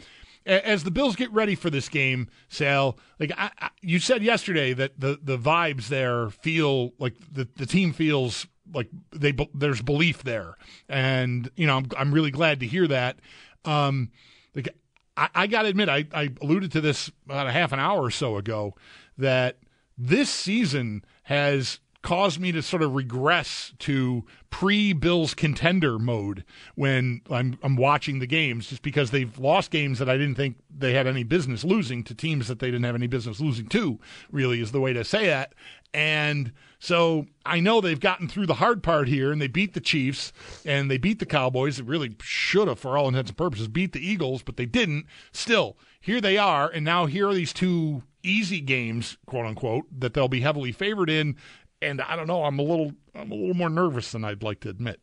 As 0.47 0.83
the 0.83 0.91
Bills 0.91 1.15
get 1.15 1.31
ready 1.31 1.55
for 1.55 1.69
this 1.69 1.89
game, 1.89 2.29
Sal, 2.47 2.97
like 3.19 3.31
I, 3.37 3.51
I, 3.59 3.69
you 3.81 3.99
said 3.99 4.23
yesterday, 4.23 4.73
that 4.73 4.99
the, 4.99 5.19
the 5.21 5.37
vibes 5.37 5.87
there 5.89 6.29
feel 6.29 6.93
like 6.99 7.15
the, 7.31 7.47
the 7.57 7.65
team 7.65 7.91
feels 7.91 8.47
like 8.73 8.89
they 9.11 9.35
there's 9.53 9.81
belief 9.81 10.23
there, 10.23 10.55
and 10.87 11.49
you 11.55 11.67
know 11.67 11.77
I'm 11.77 11.87
I'm 11.97 12.13
really 12.13 12.31
glad 12.31 12.61
to 12.61 12.67
hear 12.67 12.87
that. 12.87 13.19
Um, 13.65 14.11
like 14.55 14.69
I, 15.17 15.29
I 15.35 15.47
got 15.47 15.63
to 15.63 15.67
admit, 15.67 15.89
I, 15.89 16.05
I 16.13 16.29
alluded 16.41 16.71
to 16.73 16.81
this 16.81 17.11
about 17.25 17.47
a 17.47 17.51
half 17.51 17.71
an 17.71 17.79
hour 17.79 18.01
or 18.01 18.11
so 18.11 18.37
ago 18.37 18.75
that 19.17 19.57
this 19.97 20.29
season 20.29 21.03
has 21.23 21.79
caused 22.07 22.39
me 22.39 22.53
to 22.53 22.61
sort 22.61 22.81
of 22.81 22.95
regress 22.95 23.73
to 23.79 24.23
pre-Bills 24.49 25.33
contender 25.33 25.99
mode 25.99 26.45
when 26.75 27.19
I'm 27.29 27.59
I'm 27.61 27.75
watching 27.75 28.19
the 28.19 28.25
games, 28.25 28.69
just 28.69 28.81
because 28.81 29.11
they've 29.11 29.37
lost 29.37 29.71
games 29.71 29.99
that 29.99 30.09
I 30.09 30.15
didn't 30.15 30.35
think 30.35 30.55
they 30.73 30.93
had 30.93 31.05
any 31.05 31.23
business 31.23 31.65
losing 31.65 32.05
to 32.05 32.15
teams 32.15 32.47
that 32.47 32.59
they 32.59 32.67
didn't 32.67 32.85
have 32.85 32.95
any 32.95 33.07
business 33.07 33.41
losing 33.41 33.67
to. 33.67 33.99
Really, 34.31 34.61
is 34.61 34.71
the 34.71 34.79
way 34.79 34.93
to 34.93 35.03
say 35.03 35.25
that. 35.25 35.53
And 35.93 36.53
so 36.79 37.25
I 37.45 37.59
know 37.59 37.81
they've 37.81 37.99
gotten 37.99 38.29
through 38.29 38.45
the 38.45 38.53
hard 38.53 38.83
part 38.83 39.09
here, 39.09 39.33
and 39.33 39.41
they 39.41 39.47
beat 39.49 39.73
the 39.73 39.81
Chiefs 39.81 40.31
and 40.63 40.89
they 40.89 40.97
beat 40.97 41.19
the 41.19 41.25
Cowboys. 41.25 41.75
They 41.75 41.83
really 41.83 42.15
should 42.21 42.69
have, 42.69 42.79
for 42.79 42.97
all 42.97 43.09
intents 43.09 43.31
and 43.31 43.37
purposes, 43.37 43.67
beat 43.67 43.91
the 43.91 43.99
Eagles, 43.99 44.43
but 44.43 44.55
they 44.55 44.65
didn't. 44.65 45.07
Still, 45.33 45.75
here 45.99 46.21
they 46.21 46.37
are, 46.37 46.69
and 46.69 46.85
now 46.85 47.05
here 47.05 47.27
are 47.27 47.33
these 47.33 47.51
two 47.51 48.03
easy 48.23 48.61
games, 48.61 49.17
quote 49.25 49.45
unquote, 49.45 49.85
that 49.91 50.13
they'll 50.13 50.29
be 50.29 50.41
heavily 50.41 50.71
favored 50.71 51.09
in. 51.09 51.35
And 51.81 52.01
I 52.01 52.15
don't 52.15 52.27
know, 52.27 52.43
I'm 52.43 52.59
a 52.59 52.63
little, 52.63 52.93
I'm 53.13 53.31
a 53.31 53.35
little 53.35 53.53
more 53.53 53.69
nervous 53.69 54.11
than 54.11 54.25
I'd 54.25 54.43
like 54.43 54.61
to 54.61 54.69
admit. 54.69 54.99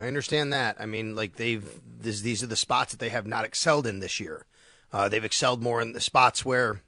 I 0.00 0.06
understand 0.06 0.52
that. 0.52 0.76
I 0.78 0.86
mean, 0.86 1.14
like 1.14 1.36
they've 1.36 1.68
this, 1.98 2.20
these 2.20 2.42
are 2.42 2.48
the 2.48 2.56
spots 2.56 2.92
that 2.92 2.98
they 2.98 3.08
have 3.08 3.26
not 3.26 3.44
excelled 3.44 3.86
in 3.86 4.00
this 4.00 4.20
year. 4.20 4.44
Uh, 4.92 5.08
they've 5.08 5.24
excelled 5.24 5.62
more 5.62 5.80
in 5.80 5.92
the 5.92 6.00
spots 6.00 6.44
where 6.44 6.82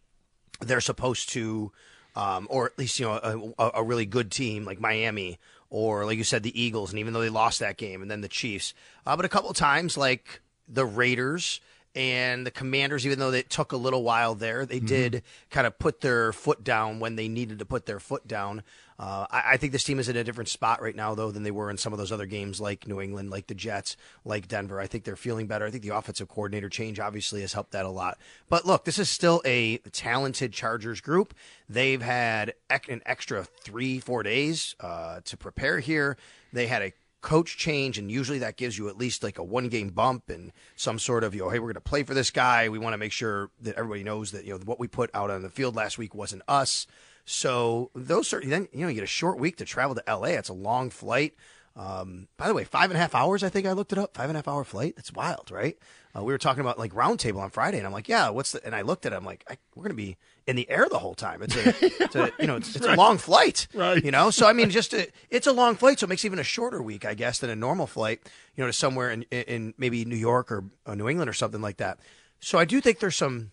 they're 0.60 0.80
supposed 0.80 1.30
to, 1.30 1.72
um, 2.16 2.46
or 2.50 2.66
at 2.66 2.78
least 2.78 2.98
you 3.00 3.06
know 3.06 3.54
a, 3.58 3.70
a, 3.74 3.82
really 3.82 4.06
good 4.06 4.30
team 4.30 4.64
like 4.64 4.80
Miami 4.80 5.38
or 5.70 6.04
like 6.04 6.18
you 6.18 6.24
said 6.24 6.42
the 6.42 6.60
Eagles, 6.60 6.90
and 6.90 6.98
even 6.98 7.12
though 7.12 7.20
they 7.20 7.28
lost 7.28 7.60
that 7.60 7.76
game, 7.76 8.02
and 8.02 8.10
then 8.10 8.20
the 8.20 8.28
Chiefs, 8.28 8.74
uh, 9.06 9.16
but 9.16 9.24
a 9.24 9.28
couple 9.28 9.52
times 9.52 9.96
like 9.96 10.40
the 10.66 10.86
Raiders 10.86 11.60
and 11.98 12.46
the 12.46 12.52
Commanders, 12.52 13.04
even 13.04 13.18
though 13.18 13.32
it 13.32 13.50
took 13.50 13.72
a 13.72 13.76
little 13.76 14.04
while 14.04 14.36
there, 14.36 14.64
they 14.64 14.78
did 14.78 15.24
kind 15.50 15.66
of 15.66 15.80
put 15.80 16.00
their 16.00 16.32
foot 16.32 16.62
down 16.62 17.00
when 17.00 17.16
they 17.16 17.26
needed 17.26 17.58
to 17.58 17.64
put 17.64 17.86
their 17.86 17.98
foot 17.98 18.28
down. 18.28 18.62
Uh, 19.00 19.26
I, 19.28 19.42
I 19.54 19.56
think 19.56 19.72
this 19.72 19.82
team 19.82 19.98
is 19.98 20.08
in 20.08 20.16
a 20.16 20.22
different 20.22 20.48
spot 20.48 20.80
right 20.80 20.94
now, 20.94 21.16
though, 21.16 21.32
than 21.32 21.42
they 21.42 21.50
were 21.50 21.70
in 21.70 21.76
some 21.76 21.92
of 21.92 21.98
those 21.98 22.12
other 22.12 22.26
games 22.26 22.60
like 22.60 22.86
New 22.86 23.00
England, 23.00 23.30
like 23.30 23.48
the 23.48 23.54
Jets, 23.54 23.96
like 24.24 24.46
Denver. 24.46 24.78
I 24.78 24.86
think 24.86 25.02
they're 25.02 25.16
feeling 25.16 25.48
better. 25.48 25.66
I 25.66 25.72
think 25.72 25.82
the 25.82 25.96
offensive 25.96 26.28
coordinator 26.28 26.68
change 26.68 27.00
obviously 27.00 27.40
has 27.40 27.52
helped 27.52 27.72
that 27.72 27.84
a 27.84 27.90
lot. 27.90 28.16
But 28.48 28.64
look, 28.64 28.84
this 28.84 29.00
is 29.00 29.10
still 29.10 29.42
a 29.44 29.78
talented 29.90 30.52
Chargers 30.52 31.00
group. 31.00 31.34
They've 31.68 32.00
had 32.00 32.54
ec- 32.70 32.88
an 32.88 33.02
extra 33.06 33.42
three, 33.42 33.98
four 33.98 34.22
days 34.22 34.76
uh, 34.78 35.20
to 35.24 35.36
prepare 35.36 35.80
here. 35.80 36.16
They 36.52 36.68
had 36.68 36.82
a 36.82 36.92
coach 37.20 37.56
change, 37.56 37.98
and 37.98 38.10
usually 38.10 38.38
that 38.38 38.56
gives 38.56 38.78
you 38.78 38.88
at 38.88 38.96
least 38.96 39.22
like 39.22 39.38
a 39.38 39.44
one 39.44 39.68
game 39.68 39.90
bump 39.90 40.28
and 40.28 40.52
some 40.76 40.98
sort 40.98 41.24
of, 41.24 41.34
you 41.34 41.42
know, 41.42 41.50
hey, 41.50 41.58
we're 41.58 41.66
going 41.66 41.74
to 41.74 41.80
play 41.80 42.02
for 42.02 42.14
this 42.14 42.30
guy. 42.30 42.68
We 42.68 42.78
want 42.78 42.94
to 42.94 42.98
make 42.98 43.12
sure 43.12 43.50
that 43.62 43.76
everybody 43.76 44.04
knows 44.04 44.32
that, 44.32 44.44
you 44.44 44.52
know, 44.52 44.60
what 44.64 44.78
we 44.78 44.88
put 44.88 45.10
out 45.14 45.30
on 45.30 45.42
the 45.42 45.50
field 45.50 45.76
last 45.76 45.98
week 45.98 46.14
wasn't 46.14 46.42
us. 46.48 46.86
So 47.24 47.90
those 47.94 48.32
are, 48.32 48.40
then, 48.40 48.68
you 48.72 48.80
know, 48.80 48.88
you 48.88 48.94
get 48.94 49.04
a 49.04 49.06
short 49.06 49.38
week 49.38 49.56
to 49.56 49.64
travel 49.64 49.94
to 49.94 50.02
LA. 50.08 50.28
It's 50.28 50.48
a 50.48 50.54
long 50.54 50.90
flight. 50.90 51.34
Um, 51.76 52.26
by 52.36 52.48
the 52.48 52.54
way, 52.54 52.64
five 52.64 52.90
and 52.90 52.96
a 52.96 53.00
half 53.00 53.14
hours. 53.14 53.44
I 53.44 53.48
think 53.48 53.66
I 53.66 53.72
looked 53.72 53.92
it 53.92 53.98
up. 53.98 54.16
Five 54.16 54.28
and 54.28 54.36
a 54.36 54.38
half 54.38 54.48
hour 54.48 54.64
flight. 54.64 54.94
That's 54.96 55.12
wild, 55.12 55.50
right? 55.52 55.78
Uh, 56.16 56.24
we 56.24 56.32
were 56.32 56.38
talking 56.38 56.60
about 56.60 56.78
like 56.78 56.92
roundtable 56.92 57.38
on 57.38 57.50
Friday, 57.50 57.78
and 57.78 57.86
I'm 57.86 57.92
like, 57.92 58.08
yeah, 58.08 58.30
what's 58.30 58.52
the? 58.52 58.64
And 58.66 58.74
I 58.74 58.82
looked 58.82 59.06
at 59.06 59.12
it. 59.12 59.16
I'm 59.16 59.24
like, 59.24 59.44
I, 59.48 59.58
we're 59.76 59.84
gonna 59.84 59.94
be 59.94 60.16
in 60.48 60.56
the 60.56 60.68
air 60.70 60.88
the 60.90 60.98
whole 60.98 61.14
time. 61.14 61.42
It's 61.42 61.54
a, 61.54 61.68
it's 62.02 62.16
a 62.16 62.32
you 62.40 62.46
know, 62.46 62.56
it's, 62.56 62.74
it's 62.74 62.86
a 62.86 62.96
long 62.96 63.18
flight, 63.18 63.68
Right. 63.74 64.02
You 64.02 64.10
know, 64.10 64.30
so 64.30 64.46
I 64.48 64.54
mean, 64.54 64.70
just 64.70 64.94
a, 64.94 65.06
it's 65.28 65.46
a 65.46 65.52
long 65.52 65.76
flight, 65.76 66.00
so 66.00 66.04
it 66.04 66.08
makes 66.08 66.24
even 66.24 66.38
a 66.38 66.44
shorter 66.44 66.82
week, 66.82 67.04
I 67.04 67.12
guess, 67.12 67.38
than 67.38 67.50
a 67.50 67.56
normal 67.56 67.86
flight. 67.86 68.20
You 68.56 68.64
know, 68.64 68.68
to 68.68 68.72
somewhere 68.72 69.10
in, 69.10 69.22
in 69.24 69.74
maybe 69.76 70.04
New 70.06 70.16
York 70.16 70.50
or 70.50 70.64
uh, 70.86 70.94
New 70.94 71.08
England 71.08 71.28
or 71.28 71.34
something 71.34 71.60
like 71.60 71.76
that. 71.76 72.00
So 72.40 72.58
I 72.58 72.64
do 72.64 72.80
think 72.80 72.98
there's 72.98 73.14
some 73.14 73.52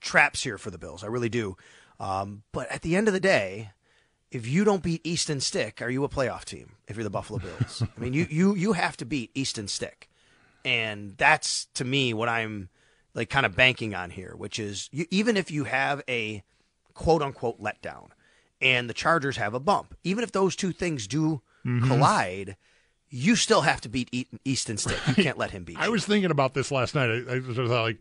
traps 0.00 0.42
here 0.42 0.58
for 0.58 0.70
the 0.70 0.78
Bills. 0.78 1.02
I 1.02 1.06
really 1.06 1.30
do. 1.30 1.56
Um, 1.98 2.42
but 2.52 2.70
at 2.70 2.82
the 2.82 2.94
end 2.94 3.08
of 3.08 3.14
the 3.14 3.20
day, 3.20 3.70
if 4.30 4.46
you 4.46 4.64
don't 4.64 4.82
beat 4.82 5.00
Easton 5.04 5.40
Stick, 5.40 5.80
are 5.80 5.90
you 5.90 6.04
a 6.04 6.08
playoff 6.08 6.44
team? 6.44 6.72
If 6.86 6.96
you're 6.96 7.04
the 7.04 7.10
Buffalo 7.10 7.40
Bills, 7.40 7.82
I 7.96 8.00
mean, 8.00 8.12
you 8.12 8.26
you 8.28 8.54
you 8.54 8.74
have 8.74 8.98
to 8.98 9.06
beat 9.06 9.30
Easton 9.34 9.66
Stick, 9.66 10.10
and 10.64 11.16
that's 11.16 11.64
to 11.74 11.84
me 11.84 12.12
what 12.12 12.28
I'm 12.28 12.68
like 13.18 13.28
kind 13.28 13.44
of 13.44 13.54
banking 13.54 13.94
on 13.94 14.10
here, 14.10 14.32
which 14.36 14.58
is 14.58 14.88
you, 14.92 15.04
even 15.10 15.36
if 15.36 15.50
you 15.50 15.64
have 15.64 16.02
a 16.08 16.42
quote 16.94 17.20
unquote 17.20 17.60
letdown, 17.60 18.08
and 18.62 18.88
the 18.88 18.94
Chargers 18.94 19.36
have 19.36 19.52
a 19.52 19.60
bump, 19.60 19.94
even 20.04 20.24
if 20.24 20.32
those 20.32 20.56
two 20.56 20.72
things 20.72 21.06
do 21.06 21.42
mm-hmm. 21.66 21.86
collide. 21.86 22.56
You 23.10 23.36
still 23.36 23.62
have 23.62 23.80
to 23.80 23.88
beat 23.88 24.10
Easton 24.44 24.76
Stick. 24.76 24.98
You 25.06 25.14
can't 25.14 25.38
let 25.38 25.50
him 25.50 25.64
beat. 25.64 25.78
I 25.78 25.86
you. 25.86 25.92
was 25.92 26.04
thinking 26.04 26.30
about 26.30 26.52
this 26.52 26.70
last 26.70 26.94
night. 26.94 27.08
I, 27.08 27.36
I 27.36 27.38
was 27.38 27.56
like, 27.56 27.98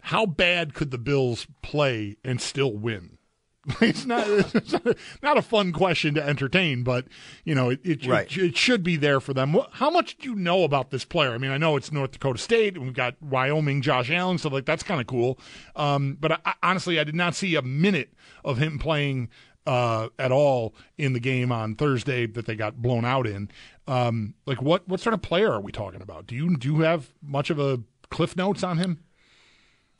how 0.00 0.24
bad 0.24 0.72
could 0.72 0.90
the 0.90 0.96
Bills 0.96 1.46
play 1.60 2.16
and 2.24 2.40
still 2.40 2.72
win? 2.72 3.18
It's 3.80 4.04
not 4.04 4.26
it's 4.28 4.74
not 5.22 5.38
a 5.38 5.42
fun 5.42 5.72
question 5.72 6.14
to 6.14 6.22
entertain, 6.26 6.82
but 6.82 7.06
you 7.44 7.54
know 7.54 7.70
it 7.70 7.80
it, 7.84 8.06
Right. 8.06 8.26
it 8.36 8.42
it 8.44 8.56
should 8.56 8.82
be 8.82 8.96
there 8.96 9.20
for 9.20 9.32
them. 9.34 9.56
How 9.72 9.88
much 9.90 10.18
do 10.18 10.28
you 10.30 10.34
know 10.34 10.64
about 10.64 10.90
this 10.90 11.04
player? 11.04 11.32
I 11.32 11.38
mean, 11.38 11.52
I 11.52 11.58
know 11.58 11.76
it's 11.76 11.92
North 11.92 12.10
Dakota 12.12 12.38
State, 12.38 12.74
and 12.74 12.84
we've 12.84 12.94
got 12.94 13.14
Wyoming, 13.22 13.80
Josh 13.82 14.10
Allen, 14.10 14.38
so 14.38 14.48
like 14.48 14.64
that's 14.66 14.82
kind 14.82 15.00
of 15.00 15.06
cool. 15.06 15.38
Um, 15.76 16.16
but 16.20 16.40
I, 16.44 16.54
honestly, 16.62 16.98
I 16.98 17.04
did 17.04 17.14
not 17.14 17.34
see 17.36 17.54
a 17.54 17.62
minute 17.62 18.12
of 18.44 18.58
him 18.58 18.78
playing 18.80 19.28
uh, 19.64 20.08
at 20.18 20.32
all 20.32 20.74
in 20.98 21.12
the 21.12 21.20
game 21.20 21.52
on 21.52 21.76
Thursday 21.76 22.26
that 22.26 22.46
they 22.46 22.56
got 22.56 22.82
blown 22.82 23.04
out 23.04 23.28
in. 23.28 23.48
Um, 23.86 24.34
like 24.44 24.60
what 24.60 24.88
what 24.88 24.98
sort 24.98 25.14
of 25.14 25.22
player 25.22 25.52
are 25.52 25.60
we 25.60 25.70
talking 25.70 26.02
about? 26.02 26.26
Do 26.26 26.34
you 26.34 26.56
do 26.56 26.72
you 26.74 26.80
have 26.80 27.12
much 27.22 27.48
of 27.48 27.60
a 27.60 27.80
cliff 28.10 28.36
notes 28.36 28.64
on 28.64 28.78
him? 28.78 29.04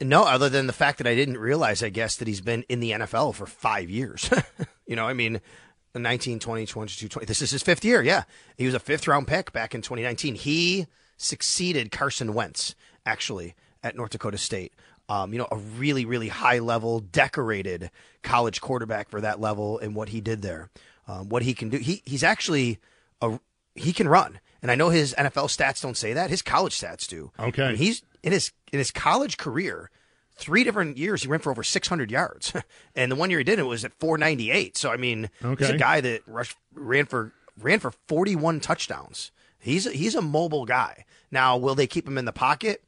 No, 0.04 0.24
other 0.24 0.48
than 0.48 0.66
the 0.66 0.72
fact 0.72 0.98
that 0.98 1.06
I 1.06 1.14
didn't 1.14 1.38
realize, 1.38 1.82
I 1.82 1.88
guess, 1.88 2.16
that 2.16 2.28
he's 2.28 2.40
been 2.40 2.64
in 2.68 2.80
the 2.80 2.92
NFL 2.92 3.34
for 3.34 3.46
five 3.46 3.90
years. 3.90 4.30
you 4.86 4.96
know, 4.96 5.06
I 5.06 5.12
mean, 5.12 5.40
19, 5.94 6.38
20, 6.38 6.66
22, 6.66 7.08
20. 7.08 7.26
This 7.26 7.42
is 7.42 7.50
his 7.50 7.62
fifth 7.62 7.84
year. 7.84 8.02
Yeah. 8.02 8.24
He 8.56 8.66
was 8.66 8.74
a 8.74 8.80
fifth 8.80 9.06
round 9.06 9.26
pick 9.26 9.52
back 9.52 9.74
in 9.74 9.82
2019. 9.82 10.34
He 10.34 10.86
succeeded 11.16 11.90
Carson 11.90 12.34
Wentz, 12.34 12.74
actually, 13.04 13.54
at 13.82 13.96
North 13.96 14.10
Dakota 14.10 14.38
State. 14.38 14.72
Um, 15.08 15.32
you 15.32 15.38
know, 15.38 15.48
a 15.50 15.56
really, 15.56 16.04
really 16.04 16.28
high 16.28 16.60
level, 16.60 17.00
decorated 17.00 17.90
college 18.22 18.60
quarterback 18.60 19.10
for 19.10 19.20
that 19.20 19.40
level 19.40 19.78
and 19.78 19.94
what 19.94 20.10
he 20.10 20.20
did 20.20 20.42
there. 20.42 20.70
Um, 21.06 21.28
what 21.28 21.42
he 21.42 21.54
can 21.54 21.68
do. 21.68 21.78
He, 21.78 22.02
he's 22.04 22.22
actually 22.22 22.78
a, 23.20 23.38
he 23.74 23.92
can 23.92 24.08
run. 24.08 24.38
And 24.62 24.70
I 24.70 24.76
know 24.76 24.90
his 24.90 25.14
NFL 25.18 25.46
stats 25.54 25.82
don't 25.82 25.96
say 25.96 26.12
that. 26.12 26.30
His 26.30 26.40
college 26.40 26.78
stats 26.80 27.08
do. 27.08 27.32
Okay. 27.38 27.70
And 27.70 27.76
he's 27.76 28.02
in 28.22 28.32
his 28.32 28.52
in 28.72 28.78
his 28.78 28.90
college 28.90 29.36
career, 29.36 29.90
three 30.34 30.64
different 30.64 30.96
years 30.96 31.22
he 31.22 31.28
ran 31.28 31.40
for 31.40 31.50
over 31.50 31.62
600 31.62 32.10
yards, 32.10 32.52
and 32.96 33.12
the 33.12 33.16
one 33.16 33.30
year 33.30 33.38
he 33.38 33.44
did 33.44 33.58
it 33.58 33.66
was 33.66 33.84
at 33.84 33.92
498. 34.00 34.76
So 34.76 34.90
I 34.90 34.96
mean, 34.96 35.30
he's 35.58 35.70
a 35.70 35.78
guy 35.78 36.00
that 36.00 36.22
rushed 36.26 36.56
ran 36.74 37.06
for 37.06 37.32
ran 37.60 37.78
for 37.78 37.92
41 38.08 38.60
touchdowns. 38.60 39.30
He's 39.58 39.86
a, 39.86 39.90
he's 39.92 40.14
a 40.16 40.22
mobile 40.22 40.64
guy. 40.64 41.04
Now, 41.30 41.56
will 41.56 41.76
they 41.76 41.86
keep 41.86 42.06
him 42.06 42.18
in 42.18 42.24
the 42.24 42.32
pocket? 42.32 42.82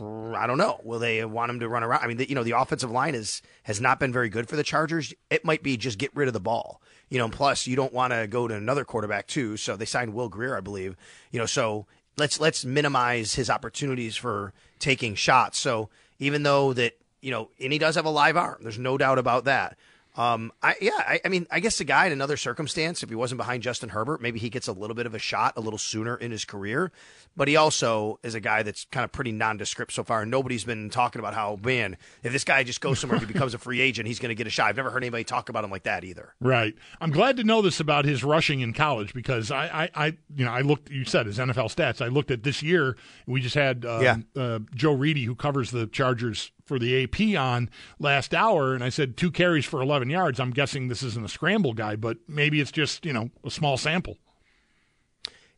I 0.00 0.46
don't 0.46 0.58
know. 0.58 0.80
Will 0.84 0.98
they 0.98 1.24
want 1.24 1.50
him 1.50 1.60
to 1.60 1.68
run 1.68 1.82
around? 1.82 2.04
I 2.04 2.06
mean, 2.06 2.18
the, 2.18 2.28
you 2.28 2.34
know, 2.34 2.44
the 2.44 2.52
offensive 2.52 2.90
line 2.90 3.14
is 3.14 3.42
has 3.64 3.80
not 3.80 3.98
been 3.98 4.12
very 4.12 4.28
good 4.28 4.48
for 4.48 4.56
the 4.56 4.62
Chargers. 4.62 5.12
It 5.30 5.44
might 5.44 5.62
be 5.62 5.76
just 5.76 5.98
get 5.98 6.14
rid 6.14 6.28
of 6.28 6.34
the 6.34 6.40
ball. 6.40 6.80
You 7.08 7.18
know, 7.18 7.28
plus 7.28 7.66
you 7.66 7.76
don't 7.76 7.92
want 7.92 8.12
to 8.12 8.26
go 8.26 8.46
to 8.46 8.54
another 8.54 8.84
quarterback 8.84 9.26
too. 9.26 9.56
So 9.56 9.76
they 9.76 9.84
signed 9.84 10.14
Will 10.14 10.28
Grier, 10.28 10.56
I 10.56 10.60
believe. 10.60 10.96
You 11.30 11.40
know, 11.40 11.46
so 11.46 11.86
let's 12.16 12.40
let's 12.40 12.64
minimize 12.64 13.34
his 13.34 13.50
opportunities 13.50 14.16
for 14.16 14.52
taking 14.78 15.14
shots. 15.14 15.58
So 15.58 15.88
even 16.18 16.42
though 16.42 16.72
that 16.72 16.98
you 17.20 17.30
know, 17.30 17.50
and 17.60 17.72
he 17.72 17.78
does 17.78 17.94
have 17.94 18.04
a 18.04 18.10
live 18.10 18.36
arm, 18.36 18.58
there's 18.62 18.78
no 18.78 18.98
doubt 18.98 19.18
about 19.18 19.44
that. 19.44 19.76
Um, 20.14 20.52
I 20.62 20.74
yeah, 20.80 20.90
I, 20.98 21.20
I 21.24 21.28
mean, 21.28 21.46
I 21.50 21.60
guess 21.60 21.78
the 21.78 21.84
guy 21.84 22.04
in 22.06 22.12
another 22.12 22.36
circumstance, 22.36 23.02
if 23.02 23.08
he 23.08 23.14
wasn't 23.14 23.38
behind 23.38 23.62
Justin 23.62 23.88
Herbert, 23.88 24.20
maybe 24.20 24.38
he 24.38 24.50
gets 24.50 24.68
a 24.68 24.72
little 24.72 24.94
bit 24.94 25.06
of 25.06 25.14
a 25.14 25.18
shot 25.18 25.54
a 25.56 25.60
little 25.60 25.78
sooner 25.78 26.16
in 26.16 26.30
his 26.30 26.44
career. 26.44 26.92
But 27.34 27.48
he 27.48 27.56
also 27.56 28.18
is 28.22 28.34
a 28.34 28.40
guy 28.40 28.62
that's 28.62 28.84
kind 28.90 29.04
of 29.04 29.12
pretty 29.12 29.32
nondescript 29.32 29.90
so 29.92 30.04
far. 30.04 30.26
Nobody's 30.26 30.64
been 30.64 30.90
talking 30.90 31.18
about 31.18 31.32
how 31.32 31.58
man, 31.64 31.96
if 32.22 32.30
this 32.30 32.44
guy 32.44 32.62
just 32.62 32.82
goes 32.82 32.98
somewhere, 33.00 33.16
if 33.16 33.26
he 33.26 33.32
becomes 33.32 33.54
a 33.54 33.58
free 33.58 33.80
agent, 33.80 34.06
he's 34.06 34.18
going 34.18 34.28
to 34.28 34.34
get 34.34 34.46
a 34.46 34.50
shot. 34.50 34.68
I've 34.68 34.76
never 34.76 34.90
heard 34.90 35.02
anybody 35.02 35.24
talk 35.24 35.48
about 35.48 35.64
him 35.64 35.70
like 35.70 35.84
that 35.84 36.04
either. 36.04 36.34
Right. 36.40 36.74
I'm 37.00 37.10
glad 37.10 37.38
to 37.38 37.44
know 37.44 37.62
this 37.62 37.80
about 37.80 38.04
his 38.04 38.22
rushing 38.22 38.60
in 38.60 38.74
college 38.74 39.14
because 39.14 39.50
I, 39.50 39.84
I, 39.84 39.90
I 39.94 40.06
you 40.36 40.44
know, 40.44 40.52
I 40.52 40.60
looked. 40.60 40.90
You 40.90 41.06
said 41.06 41.24
his 41.24 41.38
NFL 41.38 41.74
stats. 41.74 42.02
I 42.04 42.08
looked 42.08 42.30
at 42.30 42.42
this 42.42 42.62
year. 42.62 42.98
We 43.26 43.40
just 43.40 43.54
had 43.54 43.86
um, 43.86 44.02
Yeah. 44.02 44.16
uh, 44.36 44.58
Joe 44.74 44.92
Reedy, 44.92 45.24
who 45.24 45.34
covers 45.34 45.70
the 45.70 45.86
Chargers 45.86 46.50
for 46.72 46.78
the 46.78 47.04
AP, 47.04 47.38
on 47.38 47.68
last 47.98 48.32
hour, 48.32 48.74
and 48.74 48.82
I 48.82 48.88
said 48.88 49.18
two 49.18 49.30
carries 49.30 49.66
for 49.66 49.82
11 49.82 50.08
yards. 50.08 50.40
I'm 50.40 50.52
guessing 50.52 50.88
this 50.88 51.02
isn't 51.02 51.22
a 51.22 51.28
scramble 51.28 51.74
guy, 51.74 51.96
but 51.96 52.16
maybe 52.26 52.62
it's 52.62 52.72
just 52.72 53.04
you 53.04 53.12
know 53.12 53.28
a 53.44 53.50
small 53.50 53.76
sample. 53.76 54.16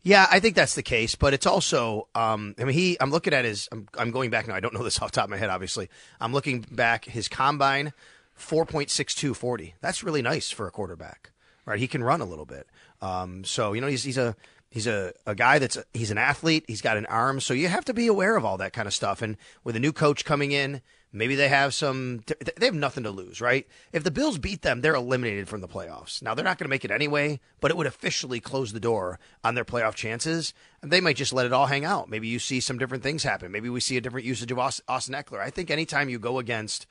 Yeah, 0.03 0.27
I 0.29 0.41
think 0.41 0.57
that's 0.57 0.75
the 0.75 0.83
case, 0.83 1.15
but 1.15 1.33
it's 1.33 1.47
also, 1.47 2.09
um, 2.15 2.55
I 2.59 2.65
mean, 2.65 2.75
he, 2.75 2.97
I'm 3.01 3.11
looking 3.11 3.33
at 3.33 3.47
his, 3.47 3.71
I'm, 3.73 3.89
I'm 3.97 4.11
going 4.11 4.29
back 4.29 4.47
now. 4.47 4.55
I 4.55 4.61
don't 4.61 4.75
know 4.75 4.83
this 4.83 4.99
off 5.03 5.13
the 5.13 5.15
top 5.15 5.25
of 5.25 5.31
my 5.31 5.39
head, 5.39 5.49
obviously. 5.49 5.89
I'm 6.21 6.33
looking 6.33 6.61
back, 6.61 7.07
his 7.07 7.27
combine, 7.27 7.95
4.6240. 8.39 9.73
That's 9.81 10.03
really 10.03 10.21
nice 10.21 10.51
for 10.51 10.67
a 10.67 10.71
quarterback, 10.71 11.31
right? 11.65 11.79
He 11.79 11.89
can 11.89 12.05
run 12.05 12.21
a 12.21 12.27
little 12.27 12.45
bit. 12.45 12.67
Um, 13.01 13.45
so, 13.45 13.73
you 13.73 13.81
know, 13.81 13.87
he's, 13.87 14.05
he's 14.05 14.19
a, 14.19 14.37
he's 14.69 14.87
a, 14.87 15.15
a 15.25 15.35
guy 15.35 15.59
that's, 15.59 15.77
a, 15.77 15.85
he's 15.95 16.11
an 16.11 16.19
athlete. 16.19 16.65
He's 16.69 16.83
got 16.83 16.99
an 16.99 17.07
arm. 17.07 17.41
So 17.41 17.55
you 17.55 17.69
have 17.69 17.87
to 17.87 17.95
be 17.95 18.07
aware 18.07 18.37
of 18.37 18.45
all 18.45 18.59
that 18.59 18.75
kind 18.75 18.87
of 18.87 18.93
stuff. 18.93 19.23
And 19.23 19.39
with 19.63 19.75
a 19.75 19.81
new 19.81 19.93
coach 19.93 20.27
coming 20.27 20.53
in, 20.53 20.83
Maybe 21.17 21.37
they 21.37 21.49
have 21.49 21.73
some. 21.73 22.25
They 22.57 22.67
have 22.67 22.75
nothing 22.75 23.05
to 23.05 23.11
lose, 23.11 23.41
right? 23.41 23.69
If 23.93 24.03
the 24.03 24.11
Bills 24.11 24.37
beat 24.37 24.63
them, 24.63 24.81
they're 24.81 24.97
eliminated 24.97 25.49
from 25.49 25.61
the 25.61 25.69
playoffs. 25.69 26.21
Now 26.21 26.35
they're 26.35 26.45
not 26.45 26.59
going 26.59 26.67
to 26.67 26.71
make 26.71 26.85
it 26.85 26.91
anyway, 26.91 27.39
but 27.61 27.71
it 27.71 27.77
would 27.77 27.87
officially 27.87 28.41
close 28.41 28.73
the 28.73 28.81
door 28.81 29.21
on 29.45 29.55
their 29.55 29.65
playoff 29.65 29.95
chances. 29.95 30.53
And 30.83 30.91
they 30.91 31.01
might 31.01 31.17
just 31.17 31.33
let 31.33 31.47
it 31.47 31.53
all 31.53 31.67
hang 31.67 31.85
out. 31.85 32.11
Maybe 32.11 32.27
you 32.27 32.41
see 32.41 32.59
some 32.59 32.79
different 32.79 33.05
things 33.05 33.23
happen. 33.23 33.53
Maybe 33.53 33.69
we 33.69 33.79
see 33.79 33.97
a 33.97 34.01
different 34.01 34.27
usage 34.27 34.51
of 34.51 34.59
Aus- 34.59 34.81
Austin 34.89 35.15
Ekeler. 35.15 35.39
I 35.39 35.51
think 35.51 35.71
anytime 35.71 36.09
you 36.09 36.19
go 36.19 36.41
against 36.41 36.87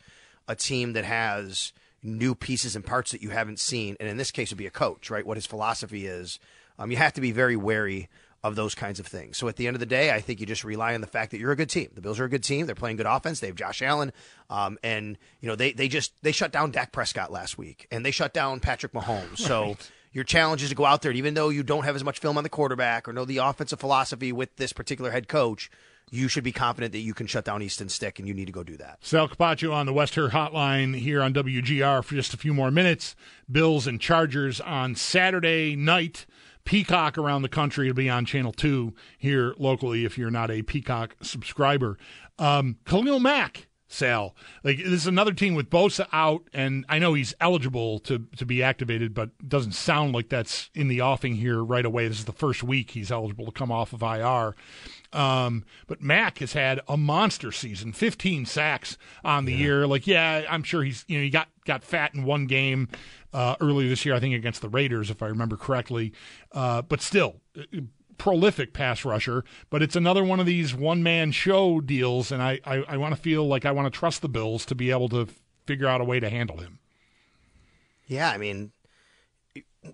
a 0.47 0.55
team 0.55 0.93
that 0.93 1.03
has 1.03 1.73
new 2.01 2.33
pieces 2.33 2.77
and 2.77 2.85
parts 2.85 3.11
that 3.11 3.21
you 3.21 3.31
haven't 3.31 3.59
seen, 3.59 3.97
and 3.99 4.07
in 4.07 4.15
this 4.15 4.31
case, 4.31 4.51
would 4.51 4.57
be 4.57 4.67
a 4.67 4.71
coach, 4.71 5.09
right? 5.09 5.25
What 5.25 5.37
his 5.37 5.45
philosophy 5.45 6.05
is, 6.07 6.39
um, 6.79 6.91
you 6.91 6.97
have 6.97 7.13
to 7.13 7.21
be 7.21 7.33
very 7.33 7.57
wary 7.57 8.09
of 8.43 8.55
those 8.55 8.75
kinds 8.75 8.99
of 8.99 9.07
things. 9.07 9.37
So 9.37 9.47
at 9.47 9.55
the 9.55 9.67
end 9.67 9.75
of 9.75 9.79
the 9.79 9.85
day, 9.85 10.11
I 10.11 10.19
think 10.19 10.39
you 10.39 10.45
just 10.45 10.63
rely 10.63 10.93
on 10.93 11.01
the 11.01 11.07
fact 11.07 11.31
that 11.31 11.39
you're 11.39 11.51
a 11.51 11.55
good 11.55 11.69
team. 11.69 11.89
The 11.93 12.01
Bills 12.01 12.19
are 12.19 12.25
a 12.25 12.29
good 12.29 12.43
team. 12.43 12.65
They're 12.65 12.75
playing 12.75 12.97
good 12.97 13.05
offense. 13.05 13.39
They 13.39 13.47
have 13.47 13.55
Josh 13.55 13.81
Allen, 13.81 14.11
um, 14.49 14.77
and 14.83 15.17
you 15.39 15.47
know 15.47 15.55
they 15.55 15.71
they 15.71 15.87
just 15.87 16.13
they 16.23 16.31
shut 16.31 16.51
down 16.51 16.71
Dak 16.71 16.91
Prescott 16.91 17.31
last 17.31 17.57
week, 17.57 17.87
and 17.91 18.05
they 18.05 18.11
shut 18.11 18.33
down 18.33 18.59
Patrick 18.59 18.93
Mahomes. 18.93 19.39
So. 19.39 19.77
Your 20.15 20.23
challenge 20.23 20.61
is 20.61 20.69
to 20.69 20.75
go 20.75 20.85
out 20.85 21.01
there, 21.01 21.09
and 21.09 21.17
even 21.17 21.33
though 21.33 21.49
you 21.49 21.63
don't 21.63 21.85
have 21.85 21.95
as 21.95 22.03
much 22.03 22.19
film 22.19 22.37
on 22.37 22.43
the 22.43 22.49
quarterback 22.49 23.07
or 23.07 23.13
know 23.13 23.25
the 23.25 23.39
offensive 23.39 23.79
philosophy 23.79 24.31
with 24.31 24.55
this 24.57 24.71
particular 24.71 25.09
head 25.09 25.27
coach, 25.27 25.71
you 26.11 26.27
should 26.27 26.43
be 26.43 26.51
confident 26.51 26.91
that 26.91 26.99
you 26.99 27.15
can 27.15 27.25
shut 27.25 27.45
down 27.45 27.63
Easton 27.63 27.89
Stick, 27.89 28.19
and 28.19 28.27
you 28.27 28.33
need 28.35 28.45
to 28.45 28.51
go 28.51 28.61
do 28.61 28.77
that. 28.77 28.99
Sal 29.01 29.27
Capaccio 29.27 29.73
on 29.73 29.87
the 29.87 29.93
West 29.93 30.13
Herr 30.13 30.29
Hotline 30.29 30.95
here 30.95 31.23
on 31.23 31.33
WGR 31.33 32.03
for 32.03 32.13
just 32.13 32.35
a 32.35 32.37
few 32.37 32.53
more 32.53 32.69
minutes. 32.69 33.15
Bills 33.51 33.87
and 33.87 33.99
Chargers 33.99 34.61
on 34.61 34.93
Saturday 34.93 35.75
night. 35.75 36.27
Peacock 36.65 37.17
around 37.17 37.41
the 37.41 37.49
country 37.49 37.87
will 37.87 37.93
be 37.93 38.09
on 38.09 38.25
Channel 38.25 38.53
2 38.53 38.93
here 39.17 39.53
locally 39.57 40.05
if 40.05 40.17
you're 40.17 40.31
not 40.31 40.49
a 40.49 40.61
Peacock 40.61 41.15
subscriber. 41.21 41.97
Um, 42.39 42.77
Khalil 42.85 43.19
Mack, 43.19 43.67
Sal. 43.93 44.35
Like 44.63 44.77
this 44.77 44.87
is 44.87 45.07
another 45.07 45.33
team 45.33 45.55
with 45.55 45.69
Bosa 45.69 46.07
out, 46.11 46.43
and 46.53 46.85
I 46.89 46.99
know 46.99 47.13
he's 47.13 47.33
eligible 47.39 47.99
to, 47.99 48.25
to 48.37 48.45
be 48.45 48.63
activated, 48.63 49.13
but 49.13 49.29
doesn't 49.47 49.73
sound 49.73 50.13
like 50.13 50.29
that's 50.29 50.69
in 50.73 50.87
the 50.87 51.01
offing 51.01 51.35
here 51.35 51.63
right 51.63 51.85
away. 51.85 52.07
This 52.07 52.19
is 52.19 52.25
the 52.25 52.33
first 52.33 52.63
week 52.63 52.91
he's 52.91 53.11
eligible 53.11 53.45
to 53.45 53.51
come 53.51 53.71
off 53.71 53.93
of 53.93 54.01
IR. 54.01 54.55
Um, 55.13 55.63
but 55.85 56.01
Mack 56.01 56.39
has 56.39 56.53
had 56.53 56.81
a 56.87 56.97
monster 56.97 57.51
season, 57.51 57.93
15 57.93 58.45
sacks 58.47 58.97
on 59.23 59.45
the 59.45 59.53
year. 59.53 59.85
Like, 59.85 60.07
yeah, 60.07 60.43
I'm 60.49 60.63
sure 60.63 60.83
he's 60.83 61.05
you 61.07 61.19
know 61.19 61.23
he 61.23 61.29
got 61.29 61.49
got 61.65 61.83
fat 61.83 62.15
in 62.15 62.23
one 62.23 62.47
game 62.47 62.89
uh, 63.31 63.55
earlier 63.61 63.89
this 63.89 64.05
year, 64.05 64.15
I 64.15 64.19
think 64.19 64.35
against 64.35 64.61
the 64.61 64.69
Raiders, 64.69 65.09
if 65.09 65.21
I 65.21 65.27
remember 65.27 65.55
correctly. 65.55 66.13
Uh, 66.51 66.81
but 66.81 67.01
still, 67.01 67.41
prolific 68.17 68.73
pass 68.73 69.05
rusher. 69.05 69.43
But 69.69 69.81
it's 69.81 69.95
another 69.95 70.23
one 70.23 70.39
of 70.39 70.45
these 70.45 70.73
one 70.73 71.03
man 71.03 71.31
show 71.31 71.81
deals, 71.81 72.31
and 72.31 72.41
I 72.41 72.59
I, 72.65 72.83
I 72.87 72.97
want 72.97 73.15
to 73.15 73.21
feel 73.21 73.47
like 73.47 73.65
I 73.65 73.71
want 73.71 73.91
to 73.91 73.97
trust 73.97 74.21
the 74.21 74.29
Bills 74.29 74.65
to 74.65 74.75
be 74.75 74.91
able 74.91 75.09
to 75.09 75.27
figure 75.65 75.87
out 75.87 76.01
a 76.01 76.05
way 76.05 76.19
to 76.19 76.29
handle 76.29 76.57
him. 76.57 76.79
Yeah, 78.07 78.29
I 78.29 78.37
mean, 78.37 78.71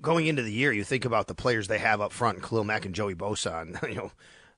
going 0.02 0.28
into 0.28 0.42
the 0.42 0.52
year, 0.52 0.72
you 0.72 0.84
think 0.84 1.06
about 1.06 1.28
the 1.28 1.36
players 1.36 1.68
they 1.68 1.78
have 1.80 2.02
up 2.02 2.12
front, 2.12 2.42
Khalil 2.42 2.64
Mack 2.64 2.86
and 2.86 2.96
Joey 2.96 3.16
Bosa, 3.16 3.62
and 3.62 3.78
you 3.90 3.96
know, 3.96 4.12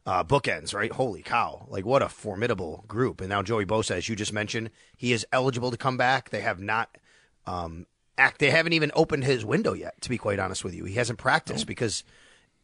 uh, 0.05 0.23
bookends, 0.23 0.73
right? 0.73 0.91
Holy 0.91 1.21
cow! 1.21 1.65
Like 1.69 1.85
what 1.85 2.01
a 2.01 2.09
formidable 2.09 2.83
group. 2.87 3.21
And 3.21 3.29
now 3.29 3.41
Joey 3.41 3.65
Bosa, 3.65 3.91
as 3.91 4.09
you 4.09 4.15
just 4.15 4.33
mentioned, 4.33 4.71
he 4.95 5.13
is 5.13 5.25
eligible 5.31 5.71
to 5.71 5.77
come 5.77 5.97
back. 5.97 6.29
They 6.29 6.41
have 6.41 6.59
not 6.59 6.97
um, 7.45 7.85
act. 8.17 8.39
They 8.39 8.49
haven't 8.51 8.73
even 8.73 8.91
opened 8.95 9.23
his 9.23 9.45
window 9.45 9.73
yet. 9.73 9.99
To 10.01 10.09
be 10.09 10.17
quite 10.17 10.39
honest 10.39 10.63
with 10.63 10.73
you, 10.73 10.85
he 10.85 10.95
hasn't 10.95 11.19
practiced 11.19 11.67
because 11.67 12.03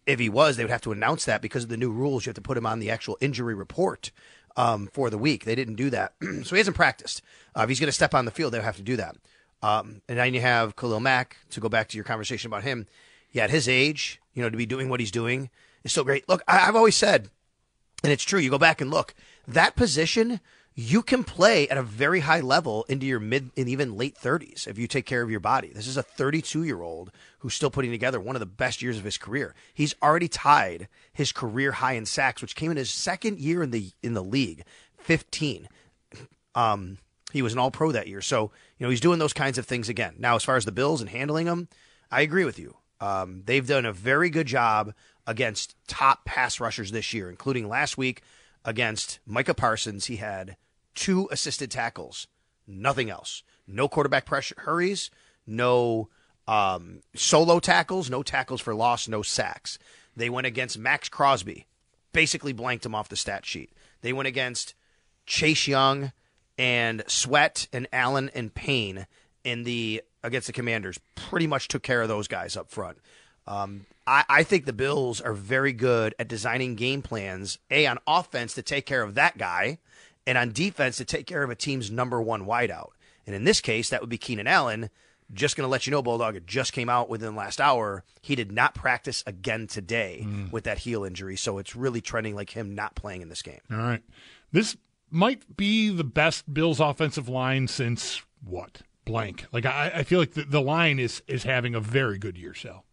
if 0.07 0.19
he 0.19 0.29
was, 0.29 0.55
they 0.55 0.63
would 0.63 0.71
have 0.71 0.81
to 0.81 0.91
announce 0.91 1.25
that 1.25 1.41
because 1.41 1.63
of 1.63 1.69
the 1.69 1.77
new 1.77 1.91
rules. 1.91 2.25
You 2.25 2.29
have 2.29 2.35
to 2.35 2.41
put 2.41 2.57
him 2.57 2.65
on 2.65 2.79
the 2.79 2.89
actual 2.89 3.17
injury 3.21 3.53
report 3.53 4.11
um, 4.55 4.87
for 4.87 5.09
the 5.09 5.17
week. 5.17 5.45
They 5.45 5.53
didn't 5.53 5.75
do 5.75 5.89
that, 5.91 6.13
so 6.21 6.55
he 6.55 6.57
hasn't 6.57 6.75
practiced. 6.75 7.21
Uh, 7.55 7.61
if 7.61 7.69
he's 7.69 7.79
going 7.79 7.89
to 7.89 7.93
step 7.93 8.15
on 8.15 8.25
the 8.25 8.31
field, 8.31 8.53
they'll 8.53 8.61
have 8.63 8.77
to 8.77 8.81
do 8.81 8.95
that. 8.95 9.17
Um, 9.61 10.01
and 10.07 10.17
then 10.17 10.33
you 10.33 10.41
have 10.41 10.75
Khalil 10.75 10.99
Mack 10.99 11.37
to 11.51 11.59
go 11.59 11.69
back 11.69 11.89
to 11.89 11.97
your 11.97 12.05
conversation 12.05 12.47
about 12.47 12.63
him. 12.63 12.87
Yeah, 13.31 13.43
at 13.43 13.49
his 13.49 13.67
age, 13.67 14.21
you 14.33 14.41
know, 14.41 14.49
to 14.49 14.57
be 14.57 14.65
doing 14.65 14.87
what 14.87 14.99
he's 14.99 15.11
doing 15.11 15.49
is 15.83 15.91
so 15.91 16.03
great. 16.03 16.27
Look, 16.29 16.41
I, 16.47 16.67
I've 16.67 16.75
always 16.75 16.95
said, 16.95 17.29
and 18.03 18.13
it's 18.13 18.23
true. 18.23 18.39
You 18.39 18.49
go 18.49 18.57
back 18.57 18.79
and 18.79 18.89
look 18.89 19.13
that 19.47 19.75
position. 19.75 20.39
You 20.79 21.01
can 21.01 21.23
play 21.23 21.67
at 21.69 21.77
a 21.79 21.81
very 21.81 22.19
high 22.19 22.41
level 22.41 22.85
into 22.87 23.07
your 23.07 23.19
mid 23.19 23.49
and 23.57 23.67
even 23.67 23.97
late 23.97 24.15
30s 24.15 24.67
if 24.67 24.77
you 24.77 24.85
take 24.85 25.07
care 25.07 25.23
of 25.23 25.31
your 25.31 25.39
body. 25.39 25.71
This 25.73 25.87
is 25.87 25.97
a 25.97 26.03
32 26.03 26.65
year 26.65 26.83
old 26.83 27.09
who's 27.39 27.55
still 27.55 27.71
putting 27.71 27.89
together 27.89 28.19
one 28.19 28.35
of 28.35 28.41
the 28.41 28.45
best 28.45 28.83
years 28.83 28.99
of 28.99 29.03
his 29.03 29.17
career. 29.17 29.55
He's 29.73 29.95
already 30.03 30.27
tied 30.27 30.87
his 31.11 31.31
career 31.31 31.71
high 31.71 31.93
in 31.93 32.05
sacks, 32.05 32.43
which 32.43 32.55
came 32.55 32.69
in 32.69 32.77
his 32.77 32.91
second 32.91 33.39
year 33.39 33.63
in 33.63 33.71
the 33.71 33.89
in 34.03 34.13
the 34.13 34.23
league, 34.23 34.65
15. 34.99 35.67
Um, 36.53 36.99
he 37.33 37.41
was 37.41 37.53
an 37.53 37.59
All 37.59 37.71
Pro 37.71 37.91
that 37.91 38.07
year, 38.07 38.21
so 38.21 38.51
you 38.77 38.85
know 38.85 38.91
he's 38.91 39.01
doing 39.01 39.17
those 39.17 39.33
kinds 39.33 39.57
of 39.57 39.65
things 39.65 39.89
again. 39.89 40.13
Now, 40.19 40.35
as 40.35 40.43
far 40.43 40.57
as 40.57 40.65
the 40.65 40.71
Bills 40.71 41.01
and 41.01 41.09
handling 41.09 41.47
them, 41.47 41.69
I 42.11 42.21
agree 42.21 42.45
with 42.45 42.59
you. 42.59 42.77
Um, 43.01 43.41
they've 43.45 43.65
done 43.65 43.87
a 43.87 43.93
very 43.93 44.29
good 44.29 44.45
job 44.45 44.93
against 45.25 45.73
top 45.87 46.23
pass 46.23 46.59
rushers 46.59 46.91
this 46.91 47.15
year, 47.15 47.31
including 47.31 47.67
last 47.67 47.97
week 47.97 48.21
against 48.63 49.17
Micah 49.25 49.55
Parsons. 49.55 50.05
He 50.05 50.17
had 50.17 50.55
two 50.97 51.29
assisted 51.31 51.71
tackles, 51.71 52.27
nothing 52.67 53.09
else. 53.09 53.43
No 53.65 53.87
quarterback 53.87 54.25
pressure 54.25 54.55
hurries, 54.57 55.09
no 55.45 56.09
um, 56.47 57.01
solo 57.15 57.59
tackles, 57.59 58.09
no 58.09 58.23
tackles 58.23 58.59
for 58.59 58.73
loss, 58.73 59.07
no 59.07 59.21
sacks. 59.21 59.79
They 60.15 60.29
went 60.29 60.47
against 60.47 60.77
Maxx 60.77 61.07
Crosby, 61.07 61.67
basically 62.11 62.51
blanked 62.51 62.85
him 62.85 62.95
off 62.95 63.09
the 63.09 63.15
stat 63.15 63.45
sheet. 63.45 63.71
They 64.01 64.11
went 64.11 64.27
against 64.27 64.73
Chase 65.25 65.67
Young 65.67 66.11
and 66.57 67.03
Sweat 67.07 67.67
and 67.71 67.87
Allen 67.93 68.31
and 68.33 68.53
Payne 68.53 69.05
in 69.43 69.63
the 69.63 70.01
against 70.23 70.47
the 70.47 70.53
Commanders. 70.53 70.99
Pretty 71.15 71.47
much 71.47 71.67
took 71.67 71.83
care 71.83 72.01
of 72.01 72.07
those 72.07 72.27
guys 72.27 72.57
up 72.57 72.69
front. 72.69 72.97
Um, 73.45 73.85
I, 74.05 74.25
I 74.27 74.43
think 74.43 74.65
the 74.65 74.73
Bills 74.73 75.21
are 75.21 75.33
very 75.33 75.73
good 75.73 76.15
at 76.17 76.27
designing 76.27 76.75
game 76.75 77.01
plans. 77.01 77.59
A 77.69 77.85
on 77.85 77.99
offense 78.07 78.55
to 78.55 78.61
take 78.61 78.85
care 78.85 79.03
of 79.03 79.15
that 79.15 79.37
guy, 79.37 79.77
and 80.27 80.37
on 80.37 80.51
defense 80.51 80.97
to 80.97 81.05
take 81.05 81.25
care 81.25 81.41
of 81.41 81.49
a 81.49 81.55
team's 81.55 81.89
number 81.89 82.21
one 82.21 82.45
wideout. 82.45 82.89
And 83.25 83.33
in 83.35 83.45
this 83.45 83.61
case, 83.61 83.89
that 83.89 84.01
would 84.01 84.09
be 84.09 84.17
Keenan 84.17 84.45
Allen. 84.45 84.89
Just 85.33 85.57
going 85.57 85.65
to 85.65 85.71
let 85.71 85.87
you 85.87 85.91
know, 85.91 86.01
Bulldog, 86.01 86.35
it 86.35 86.45
just 86.45 86.71
came 86.71 86.89
out 86.89 87.09
within 87.09 87.33
the 87.33 87.37
last 87.37 87.59
hour. 87.59 88.03
He 88.21 88.35
did 88.35 88.51
not 88.51 88.75
practice 88.75 89.23
again 89.25 89.67
today 89.67 90.23
mm. 90.23 90.51
with 90.51 90.65
that 90.65 90.79
heel 90.79 91.03
injury. 91.03 91.35
So 91.35 91.57
it's 91.57 91.75
really 91.75 92.01
trending 92.01 92.35
like 92.35 92.51
him 92.51 92.75
not 92.75 92.95
playing 92.95 93.21
in 93.21 93.29
this 93.29 93.41
game. 93.41 93.59
All 93.71 93.77
right. 93.77 94.03
This 94.51 94.77
might 95.09 95.57
be 95.57 95.89
the 95.89 96.03
best 96.03 96.53
Bills 96.53 96.79
offensive 96.79 97.27
line 97.27 97.67
since 97.67 98.21
what? 98.43 98.81
Blank. 99.05 99.45
Like 99.51 99.65
I, 99.65 99.91
I 99.95 100.03
feel 100.03 100.19
like 100.19 100.33
the, 100.33 100.43
the 100.43 100.61
line 100.61 100.99
is 100.99 101.21
is 101.27 101.43
having 101.43 101.75
a 101.75 101.79
very 101.79 102.17
good 102.17 102.37
year, 102.37 102.53
Sal. 102.53 102.85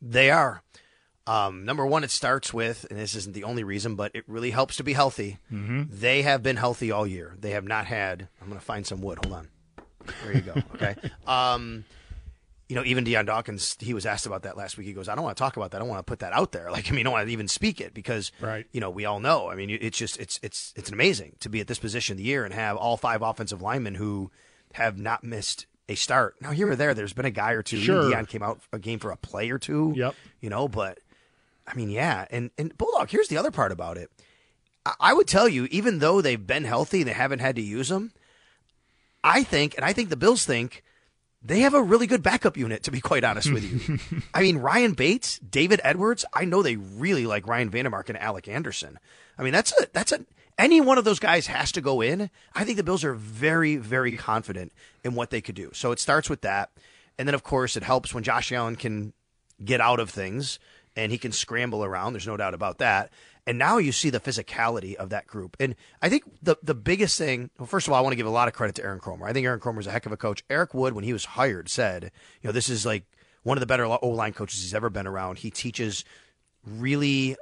They 0.00 0.30
are. 0.30 0.62
Um, 1.28 1.64
number 1.64 1.84
one, 1.86 2.04
it 2.04 2.10
starts 2.10 2.54
with, 2.54 2.86
and 2.90 2.98
this 2.98 3.14
isn't 3.14 3.34
the 3.34 3.44
only 3.44 3.62
reason, 3.64 3.94
but 3.96 4.10
it 4.14 4.24
really 4.26 4.50
helps 4.50 4.76
to 4.76 4.82
be 4.84 4.94
healthy. 4.94 5.38
Mm-hmm. 5.52 5.82
They 5.90 6.22
have 6.22 6.42
been 6.42 6.56
healthy 6.56 6.90
all 6.90 7.06
year. 7.06 7.34
They 7.38 7.50
have 7.50 7.64
not 7.64 7.86
had. 7.86 8.28
I'm 8.40 8.48
going 8.48 8.58
to 8.58 8.64
find 8.64 8.86
some 8.86 9.00
wood. 9.02 9.18
Hold 9.24 9.34
on. 9.34 9.48
There 10.24 10.34
you 10.34 10.40
go. 10.40 10.54
Okay. 10.74 10.94
um, 11.26 11.84
you 12.68 12.76
know, 12.76 12.84
even 12.84 13.04
Dion 13.04 13.24
Dawkins, 13.24 13.76
he 13.80 13.94
was 13.94 14.04
asked 14.04 14.26
about 14.26 14.42
that 14.42 14.56
last 14.56 14.76
week. 14.76 14.86
He 14.86 14.92
goes, 14.92 15.08
"I 15.08 15.14
don't 15.14 15.24
want 15.24 15.36
to 15.38 15.40
talk 15.42 15.56
about 15.56 15.70
that. 15.70 15.78
I 15.78 15.80
don't 15.80 15.88
want 15.88 16.00
to 16.00 16.10
put 16.10 16.18
that 16.18 16.34
out 16.34 16.52
there. 16.52 16.70
Like, 16.70 16.88
I 16.90 16.92
mean, 16.92 17.00
I 17.00 17.02
don't 17.04 17.12
want 17.14 17.26
to 17.26 17.32
even 17.32 17.48
speak 17.48 17.80
it 17.80 17.94
because, 17.94 18.30
Right. 18.40 18.66
you 18.72 18.80
know, 18.80 18.90
we 18.90 19.06
all 19.06 19.20
know. 19.20 19.50
I 19.50 19.54
mean, 19.54 19.70
it's 19.70 19.96
just, 19.96 20.18
it's, 20.20 20.38
it's, 20.42 20.72
it's 20.76 20.90
amazing 20.90 21.36
to 21.40 21.48
be 21.48 21.60
at 21.60 21.66
this 21.66 21.78
position 21.78 22.12
of 22.14 22.18
the 22.18 22.24
year 22.24 22.44
and 22.44 22.52
have 22.52 22.76
all 22.76 22.96
five 22.98 23.22
offensive 23.22 23.62
linemen 23.62 23.94
who 23.94 24.30
have 24.74 24.98
not 24.98 25.24
missed 25.24 25.64
a 25.88 25.94
start. 25.94 26.36
Now, 26.42 26.50
here 26.50 26.70
or 26.70 26.76
there, 26.76 26.92
there's 26.92 27.14
been 27.14 27.24
a 27.24 27.30
guy 27.30 27.52
or 27.52 27.62
two. 27.62 27.76
Even 27.76 27.86
Sure. 27.86 28.10
Dion 28.10 28.26
came 28.26 28.42
out 28.42 28.60
a 28.72 28.78
game 28.78 28.98
for 28.98 29.10
a 29.12 29.16
play 29.16 29.48
or 29.50 29.58
two. 29.58 29.94
Yep. 29.96 30.14
You 30.42 30.50
know, 30.50 30.68
but 30.68 30.98
I 31.68 31.74
mean, 31.74 31.90
yeah, 31.90 32.26
and 32.30 32.50
and 32.56 32.76
Bulldog. 32.76 33.10
Here's 33.10 33.28
the 33.28 33.36
other 33.36 33.50
part 33.50 33.72
about 33.72 33.98
it. 33.98 34.10
I, 34.86 34.94
I 35.00 35.12
would 35.12 35.28
tell 35.28 35.48
you, 35.48 35.66
even 35.70 35.98
though 35.98 36.20
they've 36.20 36.44
been 36.44 36.64
healthy 36.64 37.00
and 37.00 37.08
they 37.08 37.14
haven't 37.14 37.40
had 37.40 37.56
to 37.56 37.62
use 37.62 37.88
them, 37.88 38.12
I 39.22 39.42
think, 39.42 39.76
and 39.76 39.84
I 39.84 39.92
think 39.92 40.08
the 40.08 40.16
Bills 40.16 40.46
think 40.46 40.82
they 41.42 41.60
have 41.60 41.74
a 41.74 41.82
really 41.82 42.06
good 42.06 42.22
backup 42.22 42.56
unit. 42.56 42.82
To 42.84 42.90
be 42.90 43.00
quite 43.00 43.22
honest 43.24 43.52
with 43.52 43.64
you, 43.64 44.20
I 44.34 44.42
mean 44.42 44.58
Ryan 44.58 44.94
Bates, 44.94 45.38
David 45.40 45.80
Edwards. 45.84 46.24
I 46.32 46.44
know 46.44 46.62
they 46.62 46.76
really 46.76 47.26
like 47.26 47.46
Ryan 47.46 47.70
Van 47.70 47.84
Demark 47.84 48.08
and 48.08 48.18
Alec 48.18 48.48
Anderson. 48.48 48.98
I 49.36 49.42
mean 49.42 49.52
that's 49.52 49.78
a 49.78 49.86
that's 49.92 50.12
a 50.12 50.24
any 50.58 50.80
one 50.80 50.98
of 50.98 51.04
those 51.04 51.20
guys 51.20 51.46
has 51.48 51.70
to 51.72 51.80
go 51.80 52.00
in. 52.00 52.30
I 52.54 52.64
think 52.64 52.78
the 52.78 52.82
Bills 52.82 53.04
are 53.04 53.14
very 53.14 53.76
very 53.76 54.16
confident 54.16 54.72
in 55.04 55.14
what 55.14 55.30
they 55.30 55.42
could 55.42 55.54
do. 55.54 55.70
So 55.74 55.92
it 55.92 56.00
starts 56.00 56.30
with 56.30 56.40
that, 56.40 56.70
and 57.18 57.28
then 57.28 57.34
of 57.34 57.42
course 57.42 57.76
it 57.76 57.82
helps 57.82 58.14
when 58.14 58.24
Josh 58.24 58.50
Allen 58.52 58.76
can 58.76 59.12
get 59.64 59.80
out 59.80 60.00
of 60.00 60.08
things 60.10 60.58
and 60.98 61.12
he 61.12 61.18
can 61.18 61.32
scramble 61.32 61.84
around. 61.84 62.12
There's 62.12 62.26
no 62.26 62.36
doubt 62.36 62.54
about 62.54 62.78
that. 62.78 63.10
And 63.46 63.56
now 63.56 63.78
you 63.78 63.92
see 63.92 64.10
the 64.10 64.20
physicality 64.20 64.94
of 64.96 65.10
that 65.10 65.26
group. 65.26 65.56
And 65.58 65.74
I 66.02 66.08
think 66.08 66.24
the 66.42 66.56
the 66.62 66.74
biggest 66.74 67.16
thing, 67.16 67.50
well, 67.58 67.66
first 67.66 67.86
of 67.86 67.92
all, 67.92 67.98
I 67.98 68.02
want 68.02 68.12
to 68.12 68.16
give 68.16 68.26
a 68.26 68.30
lot 68.30 68.48
of 68.48 68.54
credit 68.54 68.74
to 68.76 68.82
Aaron 68.82 69.00
Kromer. 69.00 69.26
I 69.26 69.32
think 69.32 69.46
Aaron 69.46 69.60
Kromer 69.60 69.78
is 69.78 69.86
a 69.86 69.92
heck 69.92 70.06
of 70.06 70.12
a 70.12 70.16
coach. 70.16 70.44
Eric 70.50 70.74
Wood, 70.74 70.92
when 70.92 71.04
he 71.04 71.12
was 71.12 71.24
hired, 71.24 71.68
said, 71.68 72.10
you 72.42 72.48
know, 72.48 72.52
this 72.52 72.68
is 72.68 72.84
like 72.84 73.04
one 73.44 73.56
of 73.56 73.60
the 73.60 73.66
better 73.66 73.86
O 73.86 74.08
line 74.08 74.32
coaches 74.32 74.60
he's 74.60 74.74
ever 74.74 74.90
been 74.90 75.06
around. 75.06 75.38
He 75.38 75.50
teaches 75.50 76.04
really 76.66 77.36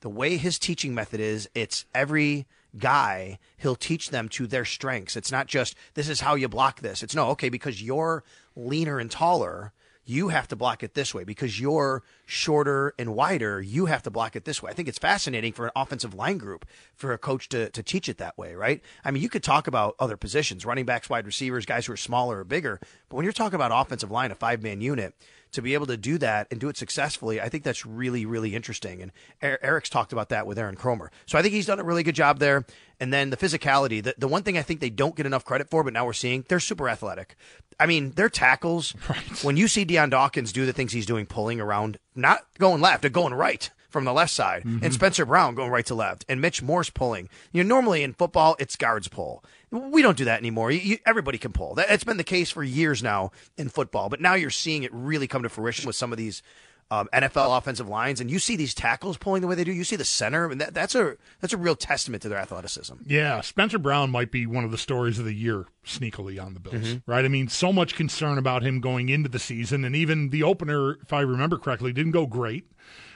the 0.00 0.08
way 0.10 0.36
his 0.36 0.58
teaching 0.58 0.94
method 0.94 1.20
is, 1.20 1.48
it's 1.54 1.84
every 1.94 2.46
guy, 2.76 3.38
he'll 3.56 3.76
teach 3.76 4.10
them 4.10 4.28
to 4.30 4.46
their 4.46 4.64
strengths. 4.64 5.16
It's 5.16 5.30
not 5.30 5.46
just, 5.46 5.76
this 5.94 6.08
is 6.08 6.20
how 6.20 6.34
you 6.34 6.48
block 6.48 6.80
this. 6.80 7.02
It's 7.02 7.14
no, 7.14 7.28
okay, 7.28 7.48
because 7.48 7.80
you're 7.80 8.24
leaner 8.56 8.98
and 8.98 9.10
taller, 9.10 9.72
you 10.04 10.28
have 10.28 10.48
to 10.48 10.56
block 10.56 10.82
it 10.82 10.94
this 10.94 11.14
way. 11.14 11.24
Because 11.24 11.60
you're 11.60 12.02
shorter 12.26 12.94
and 12.98 13.14
wider, 13.14 13.60
you 13.60 13.86
have 13.86 14.02
to 14.02 14.10
block 14.10 14.36
it 14.36 14.44
this 14.44 14.62
way. 14.62 14.70
I 14.70 14.74
think 14.74 14.88
it's 14.88 14.98
fascinating 14.98 15.52
for 15.52 15.66
an 15.66 15.72
offensive 15.76 16.14
line 16.14 16.38
group 16.38 16.66
for 16.94 17.12
a 17.12 17.18
coach 17.18 17.48
to, 17.50 17.70
to 17.70 17.82
teach 17.82 18.08
it 18.08 18.18
that 18.18 18.36
way, 18.38 18.54
right? 18.54 18.82
I 19.04 19.10
mean, 19.10 19.22
you 19.22 19.28
could 19.28 19.42
talk 19.42 19.66
about 19.66 19.94
other 19.98 20.16
positions, 20.16 20.64
running 20.64 20.84
backs, 20.84 21.10
wide 21.10 21.26
receivers, 21.26 21.66
guys 21.66 21.86
who 21.86 21.92
are 21.92 21.96
smaller 21.96 22.40
or 22.40 22.44
bigger, 22.44 22.80
but 23.08 23.16
when 23.16 23.24
you're 23.24 23.32
talking 23.32 23.56
about 23.56 23.70
offensive 23.72 24.10
line, 24.10 24.30
a 24.30 24.34
five 24.34 24.62
man 24.62 24.80
unit, 24.80 25.14
to 25.54 25.62
be 25.62 25.74
able 25.74 25.86
to 25.86 25.96
do 25.96 26.18
that 26.18 26.46
and 26.50 26.60
do 26.60 26.68
it 26.68 26.76
successfully, 26.76 27.40
I 27.40 27.48
think 27.48 27.64
that's 27.64 27.84
really, 27.86 28.26
really 28.26 28.54
interesting. 28.54 29.02
And 29.02 29.12
Er- 29.42 29.58
Eric's 29.62 29.88
talked 29.88 30.12
about 30.12 30.28
that 30.28 30.46
with 30.46 30.58
Aaron 30.58 30.76
Kromer. 30.76 31.08
So 31.26 31.38
I 31.38 31.42
think 31.42 31.54
he's 31.54 31.66
done 31.66 31.80
a 31.80 31.84
really 31.84 32.02
good 32.02 32.14
job 32.14 32.38
there. 32.38 32.64
And 33.00 33.12
then 33.12 33.30
the 33.30 33.36
physicality, 33.36 34.02
the, 34.02 34.14
the 34.16 34.28
one 34.28 34.42
thing 34.42 34.56
I 34.56 34.62
think 34.62 34.80
they 34.80 34.90
don't 34.90 35.16
get 35.16 35.26
enough 35.26 35.44
credit 35.44 35.68
for, 35.68 35.82
but 35.82 35.92
now 35.92 36.06
we're 36.06 36.12
seeing, 36.12 36.44
they're 36.48 36.60
super 36.60 36.88
athletic. 36.88 37.36
I 37.80 37.86
mean, 37.86 38.12
their 38.12 38.28
tackles, 38.28 38.90
when 39.42 39.56
you 39.56 39.66
see 39.68 39.84
Dion 39.84 40.10
Dawkins 40.10 40.52
do 40.52 40.66
the 40.66 40.72
things 40.72 40.92
he's 40.92 41.06
doing, 41.06 41.26
pulling 41.26 41.60
around, 41.60 41.98
not 42.14 42.46
going 42.58 42.80
left, 42.80 43.02
they're 43.02 43.10
going 43.10 43.34
right 43.34 43.70
from 43.94 44.04
the 44.04 44.12
left 44.12 44.32
side, 44.32 44.64
and 44.64 44.92
Spencer 44.92 45.24
Brown 45.24 45.54
going 45.54 45.70
right 45.70 45.86
to 45.86 45.94
left, 45.94 46.24
and 46.28 46.40
Mitch 46.40 46.60
Morse 46.60 46.90
pulling. 46.90 47.28
You 47.52 47.62
know, 47.62 47.68
normally 47.68 48.02
in 48.02 48.12
football, 48.12 48.56
it's 48.58 48.74
guards 48.74 49.06
pull. 49.06 49.44
We 49.70 50.02
don't 50.02 50.18
do 50.18 50.24
that 50.24 50.40
anymore. 50.40 50.72
You, 50.72 50.80
you, 50.80 50.98
everybody 51.06 51.38
can 51.38 51.52
pull. 51.52 51.76
That, 51.76 51.86
it's 51.90 52.02
been 52.02 52.16
the 52.16 52.24
case 52.24 52.50
for 52.50 52.64
years 52.64 53.04
now 53.04 53.30
in 53.56 53.68
football, 53.68 54.08
but 54.08 54.20
now 54.20 54.34
you're 54.34 54.50
seeing 54.50 54.82
it 54.82 54.92
really 54.92 55.28
come 55.28 55.44
to 55.44 55.48
fruition 55.48 55.86
with 55.86 55.94
some 55.94 56.10
of 56.10 56.18
these 56.18 56.42
um, 56.90 57.08
NFL 57.12 57.56
offensive 57.56 57.88
lines, 57.88 58.20
and 58.20 58.30
you 58.30 58.38
see 58.40 58.56
these 58.56 58.74
tackles 58.74 59.16
pulling 59.16 59.42
the 59.42 59.48
way 59.48 59.54
they 59.54 59.64
do. 59.64 59.72
You 59.72 59.84
see 59.84 59.96
the 59.96 60.04
center, 60.04 60.50
and 60.50 60.60
that, 60.60 60.74
that's 60.74 60.94
a 60.96 61.16
that's 61.40 61.52
a 61.52 61.56
real 61.56 61.76
testament 61.76 62.22
to 62.24 62.28
their 62.28 62.38
athleticism. 62.38 62.94
Yeah, 63.06 63.40
Spencer 63.40 63.78
Brown 63.78 64.10
might 64.10 64.30
be 64.30 64.46
one 64.46 64.64
of 64.64 64.70
the 64.70 64.78
stories 64.78 65.18
of 65.18 65.24
the 65.24 65.32
year 65.32 65.66
sneakily 65.86 66.44
on 66.44 66.54
the 66.54 66.60
Bills, 66.60 66.96
right? 67.06 67.24
I 67.24 67.28
mean, 67.28 67.48
so 67.48 67.72
much 67.72 67.94
concern 67.94 68.38
about 68.38 68.62
him 68.62 68.80
going 68.80 69.08
into 69.08 69.28
the 69.28 69.38
season, 69.38 69.84
and 69.84 69.96
even 69.96 70.30
the 70.30 70.42
opener, 70.42 70.98
if 71.00 71.12
I 71.12 71.20
remember 71.20 71.58
correctly, 71.58 71.92
didn't 71.92 72.12
go 72.12 72.26
great. 72.26 72.66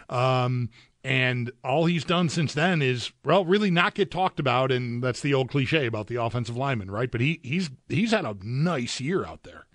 Um, 0.08 0.70
and 1.04 1.52
all 1.62 1.86
he's 1.86 2.04
done 2.04 2.28
since 2.28 2.54
then 2.54 2.82
is 2.82 3.12
well, 3.24 3.44
really 3.44 3.70
not 3.70 3.94
get 3.94 4.10
talked 4.10 4.40
about, 4.40 4.72
and 4.72 5.02
that's 5.02 5.20
the 5.20 5.34
old 5.34 5.48
cliche 5.48 5.86
about 5.86 6.08
the 6.08 6.16
offensive 6.16 6.56
lineman, 6.56 6.90
right? 6.90 7.10
But 7.10 7.20
he 7.20 7.40
he's 7.42 7.70
he's 7.88 8.10
had 8.10 8.24
a 8.24 8.36
nice 8.42 9.00
year 9.00 9.24
out 9.24 9.44
there. 9.44 9.66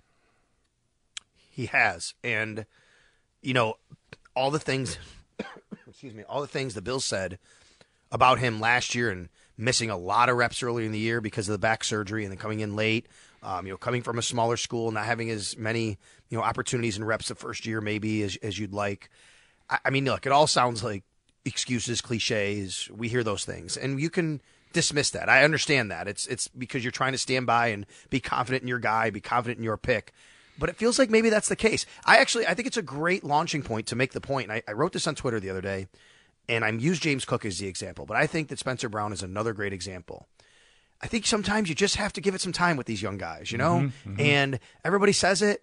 He 1.34 1.66
has, 1.66 2.14
and 2.22 2.66
you 3.42 3.54
know, 3.54 3.74
all 4.36 4.50
the 4.50 4.58
things. 4.58 4.98
excuse 5.88 6.14
me, 6.14 6.24
all 6.24 6.40
the 6.40 6.46
things 6.46 6.74
the 6.74 6.82
Bills 6.82 7.04
said 7.04 7.38
about 8.12 8.38
him 8.38 8.60
last 8.60 8.94
year 8.94 9.10
and 9.10 9.28
missing 9.56 9.90
a 9.90 9.96
lot 9.96 10.28
of 10.28 10.36
reps 10.36 10.62
earlier 10.62 10.86
in 10.86 10.92
the 10.92 10.98
year 10.98 11.20
because 11.20 11.48
of 11.48 11.52
the 11.52 11.58
back 11.58 11.84
surgery 11.84 12.24
and 12.24 12.32
then 12.32 12.38
coming 12.38 12.60
in 12.60 12.76
late. 12.76 13.06
Um, 13.42 13.66
you 13.66 13.72
know, 13.72 13.76
coming 13.76 14.02
from 14.02 14.18
a 14.18 14.22
smaller 14.22 14.56
school, 14.56 14.90
not 14.90 15.04
having 15.04 15.30
as 15.30 15.56
many 15.56 15.98
you 16.28 16.38
know 16.38 16.42
opportunities 16.42 16.96
and 16.96 17.06
reps 17.06 17.28
the 17.28 17.34
first 17.34 17.66
year 17.66 17.80
maybe 17.80 18.22
as 18.22 18.36
as 18.36 18.58
you'd 18.58 18.72
like. 18.72 19.10
I, 19.70 19.78
I 19.86 19.90
mean, 19.90 20.04
look, 20.04 20.26
it 20.26 20.32
all 20.32 20.46
sounds 20.46 20.82
like 20.84 21.04
excuses, 21.44 22.00
cliches. 22.00 22.88
We 22.92 23.08
hear 23.08 23.24
those 23.24 23.44
things, 23.44 23.76
and 23.76 24.00
you 24.00 24.10
can 24.10 24.40
dismiss 24.72 25.10
that. 25.10 25.28
I 25.28 25.44
understand 25.44 25.90
that. 25.90 26.08
It's 26.08 26.26
it's 26.26 26.48
because 26.48 26.84
you're 26.84 26.90
trying 26.90 27.12
to 27.12 27.18
stand 27.18 27.46
by 27.46 27.68
and 27.68 27.86
be 28.10 28.20
confident 28.20 28.62
in 28.62 28.68
your 28.68 28.78
guy, 28.78 29.10
be 29.10 29.20
confident 29.20 29.58
in 29.58 29.64
your 29.64 29.76
pick. 29.76 30.12
But 30.58 30.68
it 30.68 30.76
feels 30.76 30.98
like 30.98 31.10
maybe 31.10 31.30
that's 31.30 31.48
the 31.48 31.56
case. 31.56 31.84
I 32.04 32.18
actually 32.18 32.46
I 32.46 32.54
think 32.54 32.66
it's 32.66 32.76
a 32.76 32.82
great 32.82 33.24
launching 33.24 33.62
point 33.62 33.86
to 33.88 33.96
make 33.96 34.12
the 34.12 34.20
point. 34.20 34.48
And 34.50 34.52
I, 34.52 34.62
I 34.68 34.72
wrote 34.72 34.92
this 34.92 35.06
on 35.06 35.14
Twitter 35.14 35.40
the 35.40 35.50
other 35.50 35.60
day, 35.60 35.88
and 36.48 36.64
I'm 36.64 36.78
used 36.78 37.02
James 37.02 37.24
Cook 37.24 37.44
as 37.44 37.58
the 37.58 37.66
example. 37.66 38.06
But 38.06 38.16
I 38.16 38.26
think 38.26 38.48
that 38.48 38.58
Spencer 38.58 38.88
Brown 38.88 39.12
is 39.12 39.22
another 39.22 39.52
great 39.52 39.72
example. 39.72 40.26
I 41.02 41.06
think 41.06 41.26
sometimes 41.26 41.68
you 41.68 41.74
just 41.74 41.96
have 41.96 42.12
to 42.14 42.20
give 42.20 42.34
it 42.34 42.40
some 42.40 42.52
time 42.52 42.76
with 42.76 42.86
these 42.86 43.02
young 43.02 43.18
guys, 43.18 43.52
you 43.52 43.58
know? 43.58 43.90
Mm-hmm, 44.06 44.20
And 44.20 44.58
everybody 44.84 45.12
says 45.12 45.42
it, 45.42 45.62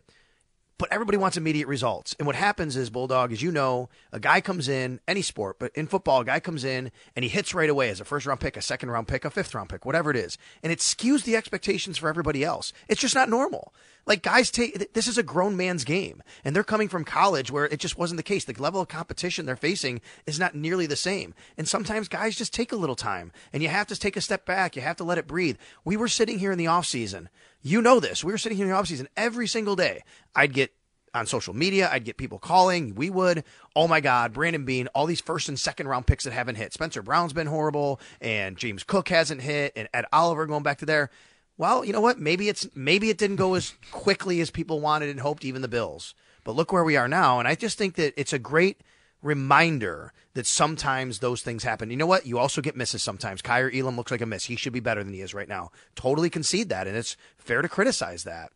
but 0.82 0.92
everybody 0.92 1.16
wants 1.16 1.38
immediate 1.38 1.68
results. 1.68 2.16
And 2.18 2.26
what 2.26 2.36
happens 2.36 2.76
is, 2.76 2.90
Bulldog, 2.90 3.32
as 3.32 3.44
you 3.44 3.52
know, 3.52 3.88
a 4.12 4.20
guy 4.20 4.42
comes 4.42 4.68
in, 4.68 5.00
any 5.08 5.22
sport, 5.22 5.60
but 5.60 5.72
in 5.76 5.86
football, 5.86 6.22
a 6.22 6.26
guy 6.26 6.40
comes 6.40 6.64
in 6.64 6.92
and 7.16 7.22
he 7.22 7.30
hits 7.30 7.54
right 7.54 7.70
away 7.70 7.92
as 7.92 8.00
a 8.00 8.04
first 8.04 8.26
round 8.26 8.40
pick, 8.40 8.58
a 8.58 8.64
second 8.64 8.90
round 8.90 9.08
pick, 9.08 9.24
a 9.24 9.30
fifth 9.30 9.54
round 9.54 9.70
pick, 9.70 9.86
whatever 9.86 10.10
it 10.10 10.18
is. 10.18 10.40
And 10.64 10.74
it 10.74 10.80
skews 10.80 11.22
the 11.22 11.36
expectations 11.36 12.00
for 12.00 12.10
everybody 12.10 12.44
else. 12.44 12.74
It's 12.88 13.00
just 13.00 13.14
not 13.14 13.30
normal. 13.30 13.76
Like 14.08 14.24
guys 14.24 14.50
take 14.50 14.94
this 14.94 15.08
is 15.08 15.20
a 15.20 15.24
grown 15.24 15.56
man's 15.56 15.84
game, 15.84 16.24
and 16.44 16.56
they're 16.56 16.64
coming 16.64 16.90
from 16.90 17.06
college 17.06 17.52
where 17.52 17.66
it 17.66 17.80
just 17.80 18.00
wasn't 18.00 18.18
the 18.18 18.24
case. 18.24 18.44
The 18.46 18.54
level 18.54 18.82
of 18.82 18.88
competition 18.88 19.46
they're 19.46 19.56
facing 19.56 20.02
is 20.26 20.40
not 20.40 20.56
nearly 20.56 20.88
the 20.88 20.96
same. 20.96 21.36
And 21.56 21.68
sometimes 21.68 22.08
guys 22.08 22.36
just 22.36 22.54
take 22.54 22.72
a 22.72 22.78
little 22.78 22.96
time, 22.96 23.32
and 23.54 23.62
you 23.62 23.70
have 23.70 23.86
to 23.88 23.96
take 23.96 24.18
a 24.18 24.22
step 24.22 24.46
back. 24.48 24.76
You 24.76 24.82
have 24.82 24.98
to 24.98 25.04
let 25.04 25.20
it 25.20 25.28
breathe. 25.28 25.58
We 25.86 25.98
were 25.98 26.08
sitting 26.08 26.40
here 26.40 26.52
in 26.52 26.58
the 26.58 26.66
off 26.66 26.88
season. 26.88 27.30
You 27.62 27.82
know 27.82 28.00
this. 28.00 28.24
We 28.24 28.32
were 28.32 28.38
sitting 28.38 28.58
here 28.58 28.66
in 28.66 28.72
the 28.72 28.78
off 28.78 28.88
season 28.88 29.08
every 29.16 29.48
single 29.48 29.76
day. 29.76 30.04
I'd 30.36 30.54
get 30.54 30.74
on 31.14 31.26
social 31.28 31.54
media. 31.54 31.90
I'd 31.92 32.06
get 32.06 32.18
people 32.18 32.40
calling. 32.40 32.96
We 32.96 33.10
would. 33.10 33.44
Oh 33.76 33.88
my 33.88 34.02
God, 34.02 34.34
Brandon 34.34 34.66
Beane, 34.66 34.88
all 34.96 35.06
these 35.06 35.22
first 35.22 35.50
and 35.50 35.60
second 35.60 35.88
round 35.88 36.08
picks 36.08 36.24
that 36.24 36.34
haven't 36.34 36.56
hit. 36.56 36.74
Spencer 36.74 37.02
Brown's 37.02 37.34
been 37.34 37.48
horrible, 37.48 38.00
and 38.20 38.58
James 38.58 38.84
Cook 38.84 39.10
hasn't 39.10 39.42
hit, 39.42 39.74
and 39.76 39.90
Ed 39.94 40.06
Oliver 40.12 40.46
going 40.46 40.64
back 40.64 40.80
to 40.80 40.86
there. 40.86 41.10
Well, 41.58 41.86
you 41.86 41.94
know 41.94 42.02
what? 42.02 42.20
Maybe 42.20 42.50
it's 42.50 42.68
maybe 42.76 43.10
it 43.10 43.18
didn't 43.18 43.36
go 43.36 43.54
as 43.54 43.74
quickly 43.92 44.42
as 44.42 44.50
people 44.50 44.80
wanted 44.80 45.10
and 45.10 45.20
hoped, 45.20 45.46
even 45.46 45.62
the 45.62 45.68
Bills. 45.68 46.16
But 46.44 46.56
look 46.56 46.72
where 46.72 46.84
we 46.84 46.98
are 46.98 47.08
now, 47.08 47.40
and 47.40 47.48
I 47.48 47.56
just 47.56 47.78
think 47.78 47.96
that 47.96 48.14
it's 48.18 48.34
a 48.34 48.40
great 48.40 48.82
reminder 49.22 50.14
that 50.34 50.48
sometimes 50.48 51.20
those 51.20 51.42
things 51.42 51.64
happen. 51.64 51.92
You 51.92 51.98
know 51.98 52.06
what? 52.06 52.26
You 52.26 52.40
also 52.40 52.62
get 52.62 52.76
misses 52.76 53.04
sometimes. 53.04 53.42
Kaiir 53.42 53.70
Elam 53.74 53.98
looks 53.98 54.12
like 54.12 54.22
a 54.22 54.26
miss. 54.26 54.46
He 54.46 54.56
should 54.56 54.74
be 54.74 54.80
better 54.80 55.04
than 55.04 55.14
he 55.14 55.22
is 55.22 55.34
right 55.34 55.48
now. 55.48 55.72
Totally 55.96 56.30
concede 56.30 56.70
that, 56.70 56.88
and 56.88 56.96
it's 56.96 57.18
fair 57.38 57.62
to 57.62 57.70
criticize 57.70 58.24
that. 58.24 58.52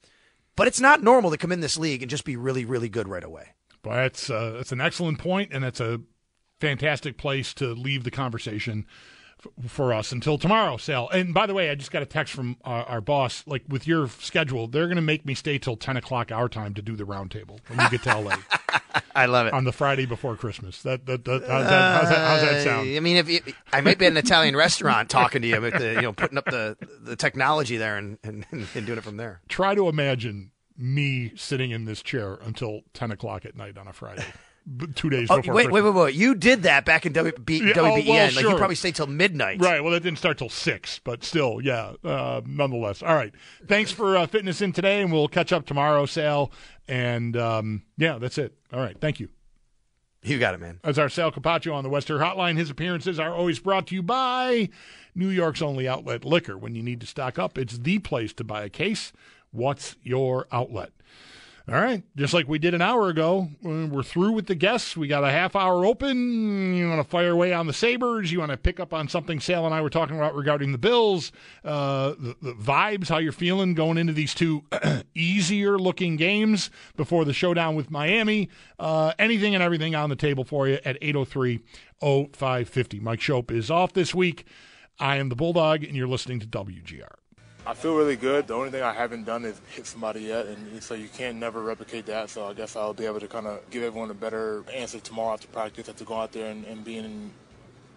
But 0.55 0.67
it's 0.67 0.79
not 0.79 1.03
normal 1.03 1.31
to 1.31 1.38
come 1.38 1.51
in 1.51 1.59
this 1.59 1.77
league 1.77 2.01
and 2.01 2.09
just 2.09 2.23
be 2.23 2.38
really, 2.38 2.63
really 2.63 2.88
good 2.88 3.09
right 3.09 3.23
away. 3.23 3.49
But 3.83 3.95
that's 3.95 4.29
uh, 4.29 4.53
that's 4.55 4.71
an 4.71 4.81
excellent 4.81 5.19
point, 5.19 5.51
and 5.53 5.65
it's 5.65 5.81
a 5.81 6.01
fantastic 6.61 7.17
place 7.17 7.53
to 7.55 7.73
leave 7.73 8.05
the 8.05 8.11
conversation 8.11 8.85
f- 9.39 9.69
for 9.69 9.93
us 9.93 10.13
until 10.13 10.38
tomorrow, 10.38 10.77
Sal. 10.77 11.09
And 11.09 11.33
by 11.33 11.45
the 11.45 11.53
way, 11.53 11.69
I 11.69 11.75
just 11.75 11.91
got 11.91 12.01
a 12.01 12.05
text 12.07 12.33
from 12.33 12.55
our, 12.63 12.83
our 12.85 13.01
boss. 13.01 13.43
Like 13.45 13.63
with 13.67 13.85
your 13.85 14.07
schedule, 14.07 14.67
they're 14.67 14.88
going 14.88 14.95
to 14.95 15.01
make 15.01 15.25
me 15.25 15.35
stay 15.35 15.57
till 15.57 15.75
ten 15.75 15.97
o'clock 15.97 16.31
our 16.31 16.47
time 16.47 16.73
to 16.75 16.81
do 16.81 16.95
the 16.95 17.03
roundtable 17.03 17.59
when 17.67 17.79
you 17.81 17.89
get 17.89 18.03
to 18.03 18.17
LA 18.17 18.38
I 19.15 19.25
love 19.25 19.47
it. 19.47 19.53
on 19.53 19.63
the 19.63 19.71
Friday 19.71 20.05
before 20.05 20.36
Christmas. 20.36 20.81
That, 20.84 21.05
that, 21.05 21.25
that, 21.25 21.41
how's, 21.47 21.67
that 21.67 21.99
how's, 21.99 22.10
that 22.10 22.27
how's 22.27 22.41
that 22.41 22.63
sound? 22.63 22.89
Uh, 22.89 22.97
I 22.97 22.99
mean, 22.99 23.17
if 23.17 23.29
you, 23.29 23.41
I 23.71 23.81
might 23.81 23.97
be 23.97 24.05
at 24.05 24.12
an 24.12 24.17
Italian 24.17 24.55
restaurant 24.55 25.10
talking 25.10 25.41
to 25.41 25.47
you, 25.47 25.60
but 25.60 25.77
the, 25.77 25.93
you 25.93 26.01
know, 26.01 26.13
putting 26.13 26.38
up 26.38 26.45
the 26.45 26.77
the 27.01 27.15
technology 27.15 27.77
there 27.77 27.97
and, 27.97 28.17
and, 28.23 28.45
and 28.51 28.86
doing 28.86 28.97
it 28.97 29.03
from 29.03 29.17
there. 29.17 29.41
Try 29.47 29.75
to 29.75 29.88
imagine 29.89 30.51
me 30.77 31.31
sitting 31.36 31.71
in 31.71 31.86
this 31.86 32.01
chair 32.01 32.38
until 32.43 32.81
ten 32.93 33.12
o'clock 33.12 33.45
at 33.45 33.55
night 33.55 33.77
on 33.77 33.88
a 33.88 33.93
Friday, 33.93 34.25
two 34.95 35.10
days 35.10 35.28
Oh, 35.30 35.38
before. 35.38 35.54
wait, 35.54 35.65
wait, 35.71 35.82
Christmas. 35.82 35.95
wait, 35.95 36.04
wait! 36.06 36.15
You 36.15 36.36
did 36.36 36.63
that 36.63 36.86
back 36.86 37.06
in 37.06 37.13
WB, 37.13 37.60
Yeah, 37.60 37.73
oh, 37.78 37.84
well, 37.84 37.97
WBEN. 37.97 38.08
Like 38.08 38.32
sure. 38.32 38.51
you 38.51 38.58
probably 38.58 38.75
stayed 38.75 38.95
till 38.95 39.08
midnight. 39.08 39.62
Right. 39.62 39.84
Well, 39.84 39.93
that 39.93 40.01
didn't 40.04 40.17
start 40.17 40.38
till 40.38 40.49
six, 40.49 40.99
but 41.04 41.23
still, 41.23 41.60
yeah. 41.62 41.93
Uh, 42.04 42.41
nonetheless, 42.45 43.04
all 43.04 43.15
right. 43.15 43.34
Thanks 43.67 43.91
for 43.91 44.17
uh, 44.17 44.25
fitting 44.28 44.47
us 44.49 44.62
in 44.62 44.71
today, 44.71 45.01
and 45.01 45.12
we'll 45.12 45.28
catch 45.28 45.51
up 45.54 45.65
tomorrow, 45.65 46.06
Sal. 46.06 46.51
And 46.88 47.36
um, 47.38 47.84
yeah, 47.97 48.17
that's 48.17 48.38
it. 48.38 48.56
All 48.73 48.80
right. 48.80 48.99
Thank 48.99 49.19
you. 49.19 49.30
You 50.23 50.39
got 50.39 50.56
it, 50.56 50.60
man. 50.60 50.80
As 50.84 50.97
our 50.97 51.08
Sal 51.10 51.32
Capaccio 51.32 51.71
on 51.71 51.84
the 51.84 51.89
West 51.89 52.08
Herr 52.08 52.17
Hotline, 52.17 52.58
his 52.58 52.71
appearances 52.71 53.19
are 53.19 53.32
always 53.32 53.60
brought 53.60 53.86
to 53.88 53.95
you 53.95 54.01
by 54.01 54.69
New 55.13 55.30
York's 55.30 55.62
only 55.62 55.88
outlet 55.88 56.25
liquor. 56.25 56.58
When 56.58 56.73
you 56.73 56.82
need 56.82 56.99
to 57.01 57.06
stock 57.08 57.38
up, 57.38 57.60
it's 57.60 57.78
the 57.78 57.99
place 57.99 58.34
to 58.34 58.43
buy 58.43 58.63
a 58.63 58.69
case. 58.69 59.13
What's 59.51 59.95
your 60.01 60.47
outlet? 60.51 60.93
All 61.67 61.82
right, 61.82 62.04
just 62.15 62.32
like 62.32 62.47
we 62.47 62.60
did 62.60 62.75
an 62.75 62.84
hour 62.84 63.10
ago, 63.10 63.49
uh, 63.65 63.88
we're 63.88 64.04
through 64.04 64.34
with 64.34 64.45
the 64.45 64.54
guests. 64.54 64.95
We 64.95 65.08
got 65.08 65.23
a 65.23 65.32
half 65.32 65.56
hour 65.56 65.84
open. 65.84 66.75
You 66.75 66.88
want 66.88 67.01
to 67.01 67.10
fire 67.10 67.32
away 67.32 67.54
on 67.54 67.65
the 67.65 67.73
Sabres? 67.73 68.32
You 68.32 68.38
want 68.38 68.51
to 68.51 68.58
pick 68.58 68.80
up 68.80 68.93
on 68.93 69.08
something 69.08 69.39
Sal 69.39 69.65
and 69.65 69.73
I 69.73 69.82
were 69.82 69.89
talking 69.89 70.15
about 70.15 70.36
regarding 70.36 70.73
the 70.73 70.78
Bills, 70.78 71.32
uh, 71.63 72.10
the, 72.19 72.36
the 72.39 72.54
vibes, 72.54 73.10
how 73.10 73.17
you're 73.17 73.32
feeling 73.32 73.73
going 73.73 73.97
into 73.97 74.13
these 74.13 74.36
two 74.36 74.63
easier 75.15 75.80
looking 75.80 76.17
games 76.17 76.69
before 76.97 77.25
the 77.25 77.34
showdown 77.34 77.73
with 77.73 77.89
Miami? 77.89 78.49
Uh, 78.78 79.13
anything 79.17 79.56
and 79.56 79.63
everything 79.63 79.95
on 79.95 80.12
the 80.12 80.15
table 80.15 80.43
for 80.43 80.67
you 80.67 80.78
at 80.86 80.99
803 81.01 81.62
0550. 81.99 82.99
Mike 82.99 83.21
Schopp 83.21 83.49
is 83.49 83.71
off 83.71 83.91
this 83.93 84.13
week. 84.13 84.45
I 84.99 85.15
am 85.15 85.30
the 85.30 85.36
Bulldog, 85.36 85.84
and 85.84 85.95
you're 85.95 86.08
listening 86.08 86.39
to 86.41 86.45
WGR. 86.45 87.24
I 87.67 87.73
feel 87.73 87.95
really 87.95 88.15
good. 88.15 88.47
The 88.47 88.54
only 88.54 88.69
thing 88.69 88.84
I 88.84 88.93
haven't 88.93 89.23
done 89.23 89.43
is 89.43 89.60
hit 89.69 89.88
somebody 89.88 90.21
yet, 90.21 90.45
and 90.45 90.84
so 90.84 90.93
you 90.93 91.08
can't 91.08 91.38
never 91.38 91.62
replicate 91.62 92.06
that. 92.06 92.30
So 92.30 92.45
I 92.47 92.54
guess 92.54 92.75
I'll 92.75 92.93
be 92.93 93.06
able 93.06 93.19
to 93.19 93.28
kind 93.28 93.47
of 93.47 93.67
give 93.71 93.84
everyone 93.84 94.12
a 94.12 94.15
better 94.15 94.63
answer 94.73 94.99
tomorrow 94.99 95.34
after 95.34 95.47
practice, 95.47 95.89
after 95.89 96.06
go 96.06 96.15
out 96.15 96.32
there 96.32 96.51
and, 96.51 96.65
and 96.65 96.84
being 96.84 97.06
in 97.06 97.32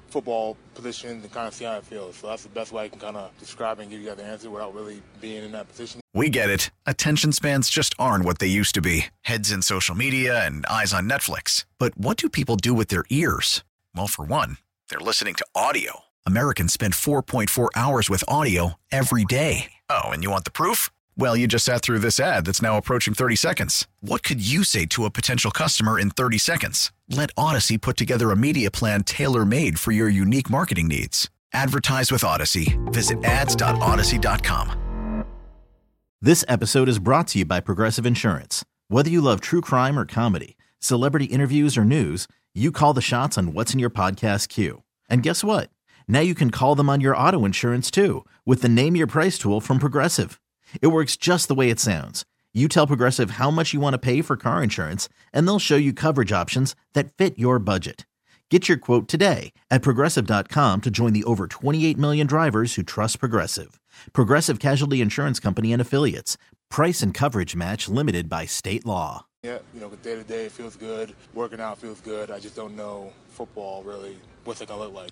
football 0.09 0.57
positions 0.75 1.23
and 1.23 1.33
kind 1.33 1.47
of 1.47 1.55
see 1.55 1.67
how 1.67 1.77
it 1.77 1.85
feels. 1.85 2.17
So 2.17 2.29
that's 2.29 2.43
the 2.43 2.49
best 2.49 2.73
way 2.73 2.85
I 2.85 2.89
can 2.89 2.99
kind 2.99 3.17
of 3.17 3.31
describe 3.39 3.79
and 3.79 3.91
give 3.91 4.01
you 4.01 4.07
guys 4.07 4.17
the 4.17 4.25
answer 4.25 4.51
without 4.51 4.75
really 4.75 5.03
being 5.21 5.45
in 5.45 5.53
that 5.53 5.69
position. 5.69 6.01
We 6.15 6.31
get 6.31 6.49
it. 6.49 6.71
Attention 6.87 7.33
spans 7.33 7.69
just 7.69 7.95
aren't 7.99 8.25
what 8.25 8.39
they 8.39 8.47
used 8.47 8.75
to 8.77 8.81
be 8.81 9.07
heads 9.23 9.53
in 9.53 9.63
social 9.63 9.95
media 9.95 10.45
and 10.45 10.65
eyes 10.67 10.93
on 10.95 11.09
Netflix. 11.09 11.67
But 11.79 11.97
what 11.99 12.17
do 12.17 12.29
people 12.29 12.57
do 12.57 12.73
with 12.73 12.89
their 12.89 13.05
ears? 13.11 13.65
Well, 13.95 14.07
for 14.07 14.25
one, 14.25 14.57
they're 14.89 14.99
listening 14.99 15.35
to 15.35 15.47
audio. 15.55 16.05
Americans 16.29 16.75
spend 16.75 16.95
4.4 16.95 17.69
hours 17.75 18.11
with 18.11 18.23
audio 18.29 18.75
every 18.93 19.25
day. 19.25 19.73
Oh, 19.89 20.11
and 20.11 20.23
you 20.23 20.31
want 20.31 20.45
the 20.45 20.51
proof? 20.51 20.91
Well, 21.17 21.37
you 21.37 21.47
just 21.47 21.65
sat 21.65 21.81
through 21.81 22.01
this 22.01 22.21
ad 22.21 22.45
that's 22.45 22.61
now 22.61 22.77
approaching 22.77 23.15
30 23.15 23.37
seconds. 23.37 23.89
What 24.01 24.23
could 24.23 24.47
you 24.47 24.63
say 24.63 24.85
to 24.87 25.07
a 25.07 25.11
potential 25.11 25.51
customer 25.51 25.99
in 25.99 26.11
30 26.11 26.37
seconds? 26.37 26.93
Let 27.09 27.35
Audacy 27.35 27.81
put 27.81 27.97
together 27.97 28.31
a 28.31 28.37
media 28.37 28.71
plan 28.71 29.05
tailor 29.05 29.47
made 29.47 29.79
for 29.79 29.91
your 29.91 30.11
unique 30.11 30.51
marketing 30.51 30.89
needs. 30.89 31.31
Advertise 31.55 32.13
with 32.13 32.21
Audacy. 32.21 32.77
Visit 32.93 33.25
ads.audacy.com. 33.25 35.25
This 36.21 36.45
episode 36.47 36.91
is 36.91 36.99
brought 36.99 37.29
to 37.29 37.39
you 37.39 37.47
by 37.47 37.61
Progressive 37.61 38.05
Insurance. 38.05 38.67
Whether 38.89 39.09
you 39.09 39.23
love 39.23 39.41
true 39.41 39.63
crime 39.63 39.99
or 39.99 40.05
comedy, 40.05 40.59
celebrity 40.79 41.25
interviews 41.25 41.79
or 41.79 41.87
news, 41.87 42.29
you 42.55 42.71
call 42.71 42.93
the 42.93 43.01
shots 43.01 43.39
on 43.39 43.55
what's 43.55 43.73
in 43.73 43.81
your 43.81 43.89
podcast 43.89 44.51
queue. 44.51 44.83
And 45.09 45.23
guess 45.23 45.43
what? 45.43 45.71
Now 46.09 46.21
you 46.21 46.35
can 46.35 46.51
call 46.51 46.75
them 46.75 46.89
on 46.89 47.01
your 47.01 47.17
auto 47.17 47.45
insurance 47.45 47.91
too 47.91 48.25
with 48.47 48.63
the 48.63 48.69
Name 48.69 48.97
Your 48.97 49.07
Price 49.07 49.39
tool 49.39 49.61
from 49.61 49.79
Progressive. 49.79 50.41
It 50.83 50.89
works 50.89 51.17
just 51.17 51.49
the 51.49 51.55
way 51.55 51.71
it 51.71 51.79
sounds. 51.79 52.25
You 52.55 52.67
tell 52.67 52.87
Progressive 52.87 53.33
how 53.33 53.51
much 53.51 53.75
you 53.75 53.79
want 53.81 53.95
to 53.95 53.99
pay 53.99 54.23
for 54.23 54.37
car 54.37 54.63
insurance, 54.63 55.09
and 55.33 55.47
they'll 55.47 55.59
show 55.59 55.77
you 55.77 55.93
coverage 55.93 56.33
options 56.33 56.75
that 56.95 57.13
fit 57.13 57.39
your 57.39 57.59
budget. 57.59 58.07
Get 58.51 58.69
your 58.69 58.79
quote 58.79 59.07
today 59.07 59.53
at 59.71 59.83
progressive.com 59.83 60.81
to 60.81 60.91
join 60.91 61.13
the 61.13 61.25
over 61.25 61.47
28 61.47 61.99
million 61.99 62.27
drivers 62.27 62.75
who 62.75 62.83
trust 62.83 63.21
Progressive. 63.21 63.79
Progressive 64.15 64.59
Casualty 64.59 65.03
Insurance 65.03 65.39
Company 65.39 65.73
and 65.75 65.83
Affiliates. 65.83 66.39
Price 66.71 67.03
and 67.03 67.13
coverage 67.13 67.55
match 67.55 67.89
limited 67.89 68.29
by 68.31 68.47
state 68.47 68.87
law. 68.87 69.27
Yeah, 69.43 69.59
you 69.75 69.81
know, 69.81 69.91
day 70.03 70.17
to 70.17 70.25
day 70.25 70.47
it 70.47 70.53
feels 70.53 70.75
good. 70.75 71.15
Working 71.35 71.61
out 71.61 71.79
feels 71.79 72.01
good. 72.01 72.31
I 72.31 72.41
just 72.41 72.57
don't 72.57 72.75
know 72.75 73.13
football 73.29 73.83
really 73.83 74.17
what's 74.45 74.63
it 74.63 74.69
gonna 74.69 74.81
look 74.81 74.95
like. 74.95 75.11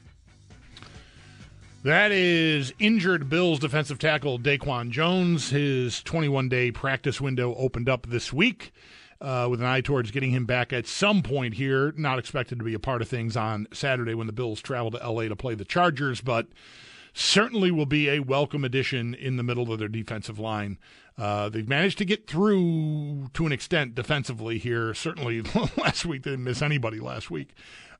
That 1.86 2.10
is 2.10 2.74
injured 2.80 3.28
Bills 3.28 3.60
defensive 3.60 4.00
tackle 4.00 4.40
Daquan 4.40 4.90
Jones. 4.90 5.50
His 5.50 6.02
21 6.02 6.48
day 6.48 6.72
practice 6.72 7.20
window 7.20 7.54
opened 7.54 7.88
up 7.88 8.08
this 8.08 8.32
week 8.32 8.72
uh, 9.20 9.46
with 9.48 9.60
an 9.60 9.66
eye 9.66 9.82
towards 9.82 10.10
getting 10.10 10.32
him 10.32 10.46
back 10.46 10.72
at 10.72 10.88
some 10.88 11.22
point 11.22 11.54
here. 11.54 11.94
Not 11.96 12.18
expected 12.18 12.58
to 12.58 12.64
be 12.64 12.74
a 12.74 12.80
part 12.80 13.02
of 13.02 13.08
things 13.08 13.36
on 13.36 13.68
Saturday 13.72 14.14
when 14.14 14.26
the 14.26 14.32
Bills 14.32 14.60
travel 14.60 14.90
to 14.90 14.96
LA 14.98 15.28
to 15.28 15.36
play 15.36 15.54
the 15.54 15.64
Chargers, 15.64 16.20
but 16.20 16.48
certainly 17.14 17.70
will 17.70 17.86
be 17.86 18.08
a 18.08 18.18
welcome 18.18 18.64
addition 18.64 19.14
in 19.14 19.36
the 19.36 19.44
middle 19.44 19.72
of 19.72 19.78
their 19.78 19.86
defensive 19.86 20.40
line. 20.40 20.78
Uh, 21.16 21.48
they've 21.48 21.68
managed 21.68 21.98
to 21.98 22.04
get 22.04 22.26
through 22.26 23.28
to 23.32 23.46
an 23.46 23.52
extent 23.52 23.94
defensively 23.94 24.58
here. 24.58 24.92
Certainly 24.92 25.42
last 25.76 26.04
week, 26.04 26.24
they 26.24 26.32
didn't 26.32 26.44
miss 26.44 26.62
anybody 26.62 26.98
last 26.98 27.30
week. 27.30 27.54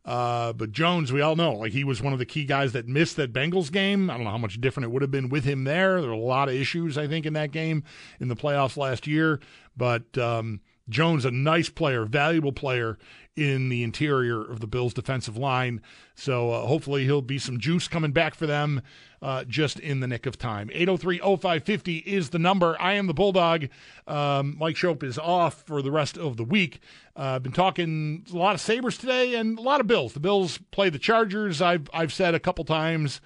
Uh, 0.07 0.53
but 0.53 0.71
Jones, 0.71 1.12
we 1.12 1.21
all 1.21 1.35
know, 1.35 1.53
like 1.55 1.73
he 1.73 1.83
was 1.83 2.01
one 2.01 2.12
of 2.12 2.21
the 2.21 2.25
key 2.25 2.45
guys 2.45 2.73
that 2.73 2.87
missed 2.87 3.16
that 3.16 3.33
Bengals 3.33 3.73
game. 3.73 4.09
I 4.09 4.14
don't 4.14 4.23
know 4.23 4.31
how 4.31 4.38
much 4.38 4.61
different 4.61 4.85
it 4.85 4.92
would 4.92 5.03
have 5.03 5.11
been 5.11 5.29
with 5.29 5.45
him 5.45 5.64
there. 5.64 6.01
There 6.01 6.11
were 6.11 6.16
a 6.16 6.19
lot 6.19 6.49
of 6.49 6.55
issues, 6.55 6.97
I 6.97 7.09
think, 7.09 7.27
in 7.27 7.33
that 7.33 7.51
game 7.51 7.83
in 8.21 8.29
the 8.29 8.37
playoffs 8.37 8.77
last 8.77 9.09
year. 9.09 9.40
But 9.77 10.16
um, 10.16 10.61
Jones, 10.88 11.25
a 11.25 11.33
nice 11.33 11.69
player, 11.69 12.05
valuable 12.05 12.53
player 12.53 12.99
in 13.35 13.69
the 13.69 13.83
interior 13.83 14.40
of 14.40 14.61
the 14.61 14.69
Bills' 14.69 14.95
defensive 14.95 15.37
line. 15.37 15.83
So 16.14 16.53
uh, 16.53 16.66
hopefully 16.66 17.05
he'll 17.05 17.21
be 17.21 17.38
some 17.38 17.59
juice 17.59 17.88
coming 17.88 18.12
back 18.12 18.37
for 18.37 18.47
them 18.47 18.83
uh, 19.22 19.44
just 19.44 19.79
in 19.79 20.00
the 20.00 20.07
nick 20.07 20.26
of 20.26 20.38
time. 20.38 20.70
803 20.72 21.18
0550 21.18 21.96
is 21.98 22.31
the 22.31 22.38
number. 22.38 22.76
I 22.81 22.94
am 22.94 23.07
the 23.07 23.14
Bulldog. 23.14 23.68
Um, 24.07 24.57
Mike 24.59 24.76
Schopp 24.76 25.02
is 25.02 25.18
off 25.18 25.62
for 25.62 25.83
the 25.83 25.90
rest 25.90 26.16
of 26.16 26.37
the 26.37 26.44
week. 26.44 26.81
I've 27.14 27.37
uh, 27.37 27.38
been 27.38 27.52
talking 27.52 28.26
a 28.33 28.37
lot 28.37 28.55
of 28.55 28.61
Sabres 28.61 28.98
today 28.98 29.35
and 29.35 29.59
a 29.59 29.62
lot 29.62 29.81
of 29.81 29.87
Bills. 29.87 30.12
The 30.12 30.20
Bills 30.20 30.59
play 30.70 30.90
the 30.90 30.98
Chargers. 30.98 31.62
I've, 31.62 31.88
I've 31.92 32.12
said 32.12 32.35
a 32.35 32.40
couple 32.40 32.64
times. 32.64 33.20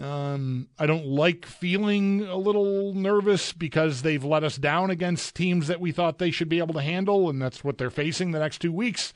Um, 0.00 0.68
I 0.78 0.86
don't 0.86 1.06
like 1.06 1.46
feeling 1.46 2.22
a 2.22 2.36
little 2.36 2.92
nervous 2.92 3.52
because 3.52 4.02
they've 4.02 4.22
let 4.22 4.44
us 4.44 4.56
down 4.56 4.90
against 4.90 5.34
teams 5.34 5.68
that 5.68 5.80
we 5.80 5.90
thought 5.90 6.18
they 6.18 6.30
should 6.30 6.50
be 6.50 6.58
able 6.58 6.74
to 6.74 6.82
handle, 6.82 7.30
and 7.30 7.40
that's 7.40 7.64
what 7.64 7.78
they're 7.78 7.90
facing 7.90 8.30
the 8.30 8.38
next 8.38 8.58
two 8.58 8.72
weeks. 8.72 9.14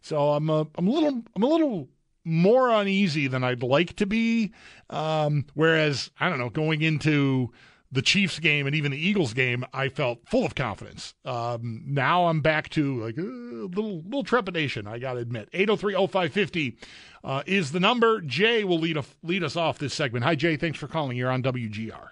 So 0.00 0.30
I'm 0.30 0.48
a, 0.48 0.66
I'm 0.74 0.88
a 0.88 0.90
little 0.90 1.22
I'm 1.36 1.42
a 1.42 1.46
little 1.46 1.88
more 2.24 2.70
uneasy 2.70 3.26
than 3.26 3.44
I'd 3.44 3.62
like 3.62 3.96
to 3.96 4.06
be. 4.06 4.52
Um, 4.90 5.46
whereas 5.54 6.10
I 6.20 6.28
don't 6.28 6.38
know, 6.38 6.50
going 6.50 6.82
into 6.82 7.52
the 7.90 8.02
Chiefs 8.02 8.38
game 8.38 8.66
and 8.66 8.74
even 8.74 8.90
the 8.90 8.98
Eagles 8.98 9.34
game, 9.34 9.64
I 9.72 9.88
felt 9.88 10.26
full 10.28 10.46
of 10.46 10.54
confidence. 10.54 11.14
Um, 11.24 11.82
now 11.86 12.26
I'm 12.26 12.40
back 12.40 12.70
to 12.70 13.00
like 13.00 13.18
a 13.18 13.20
little 13.20 14.00
little 14.02 14.24
trepidation. 14.24 14.86
I 14.86 14.98
got 14.98 15.14
to 15.14 15.20
admit. 15.20 15.50
803-0550 15.52 16.76
uh, 17.24 17.42
is 17.46 17.72
the 17.72 17.80
number. 17.80 18.20
Jay 18.22 18.64
will 18.64 18.78
lead 18.78 18.96
a, 18.96 19.04
lead 19.22 19.44
us 19.44 19.56
off 19.56 19.78
this 19.78 19.92
segment. 19.94 20.24
Hi 20.24 20.34
Jay, 20.34 20.56
thanks 20.56 20.78
for 20.78 20.88
calling. 20.88 21.16
You're 21.16 21.30
on 21.30 21.42
WGR. 21.42 22.08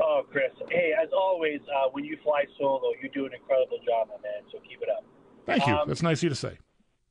Oh, 0.00 0.22
Chris. 0.30 0.52
Hey, 0.70 0.92
as 1.00 1.08
always, 1.16 1.60
uh, 1.74 1.88
when 1.92 2.04
you 2.04 2.18
fly 2.22 2.44
solo, 2.58 2.82
you 3.02 3.08
do 3.08 3.26
an 3.26 3.32
incredible 3.32 3.78
job, 3.78 4.08
my 4.08 4.14
man. 4.22 4.42
So 4.52 4.58
keep 4.60 4.82
it 4.82 4.88
up. 4.88 5.04
Thank 5.46 5.66
you. 5.66 5.74
Um, 5.74 5.88
That's 5.88 6.02
nice 6.02 6.18
of 6.18 6.24
you 6.24 6.28
to 6.30 6.34
say. 6.34 6.58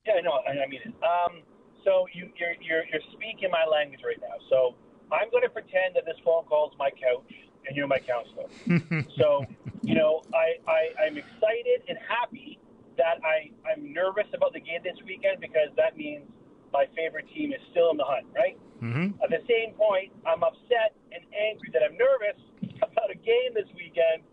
Yeah, 0.06 0.22
no, 0.24 0.32
I, 0.32 0.64
I 0.64 0.68
mean 0.68 0.82
it. 0.86 0.94
Um, 1.04 1.42
so 1.86 2.08
you, 2.12 2.30
you're 2.36 2.58
you're 2.60 2.84
you're 2.92 3.06
speaking 3.14 3.50
my 3.52 3.64
language 3.64 4.02
right 4.04 4.20
now. 4.20 4.36
So 4.50 4.76
I'm 5.12 5.30
going 5.30 5.44
to 5.44 5.50
pretend 5.50 5.96
that 5.96 6.06
this 6.06 6.18
phone 6.26 6.46
call 6.46 6.70
is 6.70 6.76
my 6.78 6.90
couch 6.90 7.32
and 7.68 7.76
you're 7.76 7.88
my 7.88 8.00
counselor. 8.00 8.50
so, 9.18 9.46
you 9.82 9.96
know, 9.96 10.22
I, 10.34 10.58
I, 10.70 11.06
I'm 11.06 11.18
excited 11.18 11.86
and 11.88 11.98
happy 12.08 12.60
that 12.98 13.22
I, 13.24 13.52
I'm 13.70 13.94
nervous 13.94 14.28
about 14.34 14.54
the 14.54 14.60
game 14.60 14.82
this 14.84 14.98
weekend 15.06 15.42
because 15.42 15.70
that 15.78 15.98
means 15.98 16.26
my 16.72 16.86
favorite 16.96 17.26
team 17.34 17.54
is 17.54 17.62
still 17.72 17.92
in 17.92 17.98
the 17.98 18.06
hunt, 18.06 18.26
right? 18.36 18.58
Mm-hmm. 18.82 19.22
At 19.24 19.30
the 19.30 19.42
same 19.48 19.74
point, 19.74 20.12
I'm 20.26 20.44
upset 20.44 20.96
and 21.12 21.24
angry 21.34 21.70
that 21.74 21.82
I'm 21.84 21.98
nervous 21.98 22.40
about 22.82 23.12
a 23.12 23.16
game 23.16 23.54
this 23.54 23.70
weekend 23.76 24.24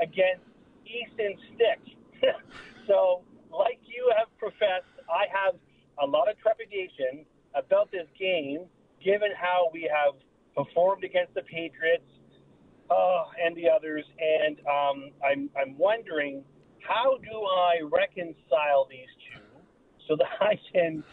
against 0.00 0.44
Easton 0.86 1.38
Stick. 1.54 1.80
so, 2.86 3.22
like 3.50 3.78
you 3.84 4.10
have 4.16 4.26
professed, 4.38 4.90
I 5.10 5.26
have 5.30 5.54
a 6.02 6.06
lot 6.06 6.28
of 6.28 6.38
trepidation 6.38 7.24
about 7.54 7.90
this 7.92 8.06
game, 8.18 8.66
given 9.02 9.28
how 9.38 9.70
we 9.72 9.88
have 9.90 10.14
performed 10.54 11.04
against 11.04 11.34
the 11.34 11.42
Patriots 11.42 12.04
uh, 12.90 13.24
and 13.42 13.56
the 13.56 13.68
others, 13.70 14.04
and 14.18 14.58
um, 14.66 15.10
I'm 15.24 15.50
I'm 15.56 15.78
wondering 15.78 16.44
how 16.80 17.16
do 17.18 17.38
I 17.40 17.80
reconcile 17.90 18.86
these 18.90 19.08
two 19.30 19.40
so 20.08 20.16
that 20.16 20.28
I 20.40 20.58
can 20.72 21.04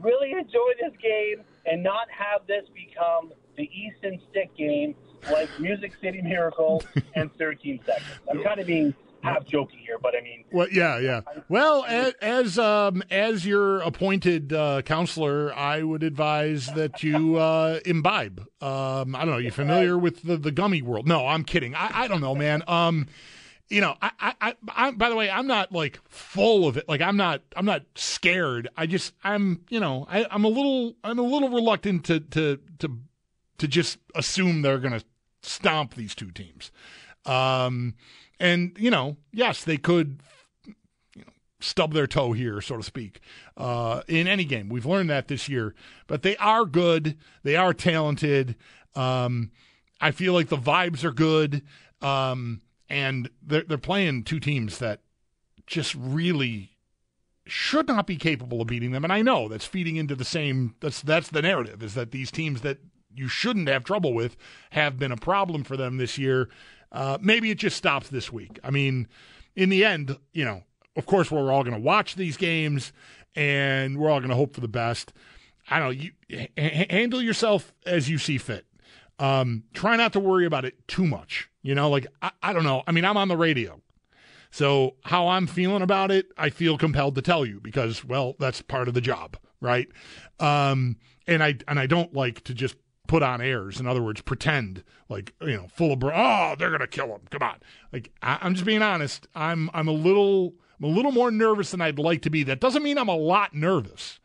really 0.00 0.32
enjoy 0.32 0.72
this 0.80 0.96
game 1.02 1.44
and 1.66 1.82
not 1.82 2.08
have 2.10 2.46
this 2.46 2.64
become 2.74 3.32
the 3.56 3.64
Easton 3.64 4.20
Stick 4.30 4.56
game 4.56 4.94
like 5.30 5.48
Music 5.60 5.92
City 6.00 6.22
Miracle 6.22 6.82
and 7.14 7.30
13 7.36 7.80
Seconds. 7.84 8.06
I'm 8.30 8.42
kind 8.42 8.60
of 8.60 8.66
being 8.66 8.94
half 9.34 9.44
joking 9.46 9.78
here, 9.78 9.98
but 10.00 10.14
I 10.16 10.20
mean, 10.20 10.44
well, 10.52 10.68
yeah, 10.70 10.98
yeah. 10.98 11.20
Well, 11.48 11.84
as 11.86 12.14
as, 12.22 12.58
um, 12.58 13.02
as 13.10 13.46
your 13.46 13.80
appointed 13.80 14.52
uh, 14.52 14.82
counselor, 14.82 15.52
I 15.54 15.82
would 15.82 16.02
advise 16.02 16.66
that 16.68 17.02
you 17.02 17.36
uh, 17.36 17.80
imbibe. 17.84 18.40
Um, 18.60 19.14
I 19.14 19.20
don't 19.20 19.30
know. 19.30 19.38
You 19.38 19.50
familiar 19.50 19.98
with 19.98 20.22
the, 20.22 20.36
the 20.36 20.50
gummy 20.50 20.82
world? 20.82 21.06
No, 21.06 21.26
I'm 21.26 21.44
kidding. 21.44 21.74
I, 21.74 22.04
I 22.04 22.08
don't 22.08 22.20
know, 22.20 22.34
man. 22.34 22.62
Um, 22.66 23.06
you 23.68 23.82
know, 23.82 23.96
I, 24.00 24.34
I, 24.40 24.54
I, 24.68 24.90
by 24.92 25.10
the 25.10 25.16
way, 25.16 25.28
I'm 25.28 25.46
not 25.46 25.72
like 25.72 26.00
full 26.08 26.66
of 26.66 26.76
it. 26.76 26.88
Like 26.88 27.02
I'm 27.02 27.16
not, 27.16 27.42
I'm 27.54 27.66
not 27.66 27.82
scared. 27.94 28.68
I 28.76 28.86
just, 28.86 29.12
I'm, 29.22 29.64
you 29.68 29.78
know, 29.78 30.06
I, 30.10 30.26
I'm 30.30 30.44
a 30.44 30.48
little, 30.48 30.96
I'm 31.04 31.18
a 31.18 31.22
little 31.22 31.50
reluctant 31.50 32.04
to, 32.06 32.20
to, 32.20 32.58
to, 32.78 32.98
to 33.58 33.68
just 33.68 33.98
assume 34.14 34.62
they're 34.62 34.78
going 34.78 34.98
to 34.98 35.04
stomp 35.42 35.94
these 35.94 36.14
two 36.14 36.30
teams. 36.30 36.70
Um, 37.26 37.94
and, 38.40 38.76
you 38.78 38.90
know, 38.90 39.16
yes, 39.32 39.64
they 39.64 39.76
could 39.76 40.22
you 40.64 41.22
know, 41.22 41.32
stub 41.60 41.92
their 41.92 42.06
toe 42.06 42.32
here, 42.32 42.60
so 42.60 42.76
to 42.76 42.82
speak, 42.82 43.20
uh, 43.56 44.02
in 44.08 44.26
any 44.26 44.44
game. 44.44 44.68
We've 44.68 44.86
learned 44.86 45.10
that 45.10 45.28
this 45.28 45.48
year. 45.48 45.74
But 46.06 46.22
they 46.22 46.36
are 46.36 46.64
good. 46.64 47.16
They 47.42 47.56
are 47.56 47.74
talented. 47.74 48.56
Um, 48.94 49.50
I 50.00 50.10
feel 50.10 50.32
like 50.32 50.48
the 50.48 50.56
vibes 50.56 51.04
are 51.04 51.12
good. 51.12 51.62
Um, 52.00 52.62
and 52.88 53.30
they're, 53.42 53.64
they're 53.64 53.78
playing 53.78 54.24
two 54.24 54.40
teams 54.40 54.78
that 54.78 55.00
just 55.66 55.94
really 55.94 56.78
should 57.46 57.88
not 57.88 58.06
be 58.06 58.16
capable 58.16 58.60
of 58.60 58.68
beating 58.68 58.92
them. 58.92 59.04
And 59.04 59.12
I 59.12 59.22
know 59.22 59.48
that's 59.48 59.64
feeding 59.66 59.96
into 59.96 60.14
the 60.14 60.24
same 60.24 60.74
that's 60.80 61.02
that's 61.02 61.28
the 61.28 61.42
narrative 61.42 61.82
is 61.82 61.94
that 61.94 62.10
these 62.10 62.30
teams 62.30 62.60
that 62.60 62.78
you 63.14 63.28
shouldn't 63.28 63.68
have 63.68 63.84
trouble 63.84 64.14
with 64.14 64.36
have 64.70 64.98
been 64.98 65.12
a 65.12 65.16
problem 65.16 65.64
for 65.64 65.76
them 65.76 65.96
this 65.96 66.18
year. 66.18 66.48
Uh, 66.90 67.18
maybe 67.20 67.50
it 67.50 67.58
just 67.58 67.76
stops 67.76 68.08
this 68.08 68.32
week. 68.32 68.58
I 68.64 68.70
mean, 68.70 69.08
in 69.54 69.68
the 69.68 69.84
end, 69.84 70.16
you 70.32 70.44
know, 70.44 70.62
of 70.96 71.06
course, 71.06 71.30
we're 71.30 71.52
all 71.52 71.62
going 71.62 71.76
to 71.76 71.80
watch 71.80 72.14
these 72.14 72.36
games 72.36 72.92
and 73.34 73.98
we're 73.98 74.10
all 74.10 74.20
going 74.20 74.30
to 74.30 74.36
hope 74.36 74.54
for 74.54 74.60
the 74.60 74.68
best. 74.68 75.12
I 75.70 75.78
don't 75.78 75.88
know. 75.88 75.90
You 75.90 76.10
h- 76.56 76.88
handle 76.90 77.22
yourself 77.22 77.72
as 77.84 78.08
you 78.08 78.18
see 78.18 78.38
fit. 78.38 78.66
Um, 79.18 79.64
try 79.74 79.96
not 79.96 80.12
to 80.14 80.20
worry 80.20 80.46
about 80.46 80.64
it 80.64 80.86
too 80.88 81.06
much. 81.06 81.50
You 81.62 81.74
know, 81.74 81.90
like 81.90 82.06
I, 82.22 82.30
I 82.42 82.52
don't 82.52 82.64
know. 82.64 82.82
I 82.86 82.92
mean, 82.92 83.04
I'm 83.04 83.16
on 83.16 83.28
the 83.28 83.36
radio. 83.36 83.80
So 84.50 84.96
how 85.04 85.28
I'm 85.28 85.46
feeling 85.46 85.82
about 85.82 86.10
it, 86.10 86.26
I 86.38 86.48
feel 86.50 86.78
compelled 86.78 87.14
to 87.16 87.22
tell 87.22 87.44
you 87.44 87.60
because, 87.60 88.04
well, 88.04 88.34
that's 88.38 88.62
part 88.62 88.88
of 88.88 88.94
the 88.94 89.00
job, 89.00 89.36
right? 89.60 89.88
Um, 90.40 90.96
and 91.26 91.42
I 91.42 91.56
and 91.68 91.78
I 91.78 91.86
don't 91.86 92.14
like 92.14 92.42
to 92.44 92.54
just 92.54 92.76
put 93.08 93.24
on 93.24 93.40
airs. 93.40 93.80
In 93.80 93.88
other 93.88 94.02
words, 94.02 94.20
pretend 94.20 94.84
like 95.08 95.34
you 95.40 95.56
know, 95.56 95.66
full 95.74 95.92
of 95.92 96.04
oh, 96.04 96.54
they're 96.56 96.70
gonna 96.70 96.86
kill 96.86 97.08
him. 97.08 97.22
Come 97.30 97.42
on, 97.42 97.56
like 97.92 98.12
I, 98.22 98.38
am 98.46 98.54
just 98.54 98.64
being 98.64 98.82
honest. 98.82 99.26
I'm 99.34 99.68
I'm 99.74 99.88
a 99.88 99.92
little 99.92 100.54
I'm 100.78 100.84
a 100.84 100.94
little 100.94 101.10
more 101.10 101.32
nervous 101.32 101.72
than 101.72 101.80
I'd 101.80 101.98
like 101.98 102.22
to 102.22 102.30
be. 102.30 102.44
That 102.44 102.60
doesn't 102.60 102.84
mean 102.84 102.98
I'm 102.98 103.08
a 103.08 103.16
lot 103.16 103.54
nervous. 103.54 104.20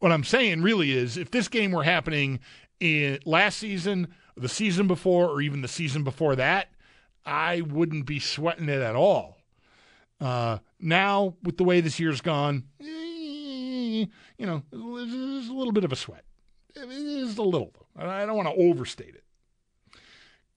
What 0.00 0.10
I'm 0.10 0.24
saying 0.24 0.62
really 0.62 0.92
is, 0.92 1.16
if 1.16 1.30
this 1.30 1.46
game 1.48 1.70
were 1.70 1.84
happening 1.84 2.40
in 2.80 3.18
last 3.24 3.58
season, 3.58 4.08
the 4.36 4.48
season 4.48 4.86
before, 4.86 5.28
or 5.28 5.40
even 5.40 5.62
the 5.62 5.68
season 5.68 6.04
before 6.04 6.36
that, 6.36 6.68
I 7.26 7.60
wouldn't 7.60 8.06
be 8.06 8.18
sweating 8.20 8.68
it 8.68 8.80
at 8.80 8.96
all. 8.96 9.38
Uh, 10.20 10.58
now, 10.80 11.34
with 11.42 11.56
the 11.56 11.64
way 11.64 11.80
this 11.80 12.00
year's 12.00 12.20
gone, 12.20 12.64
eh, 12.80 14.06
you 14.38 14.46
know, 14.46 14.62
there's 14.70 15.48
a 15.48 15.52
little 15.52 15.72
bit 15.72 15.84
of 15.84 15.92
a 15.92 15.96
sweat. 15.96 16.24
It 16.74 16.88
is 16.88 17.38
a 17.38 17.42
little. 17.42 17.72
I 17.98 18.26
don't 18.26 18.36
want 18.36 18.48
to 18.48 18.54
overstate 18.54 19.14
it. 19.14 19.24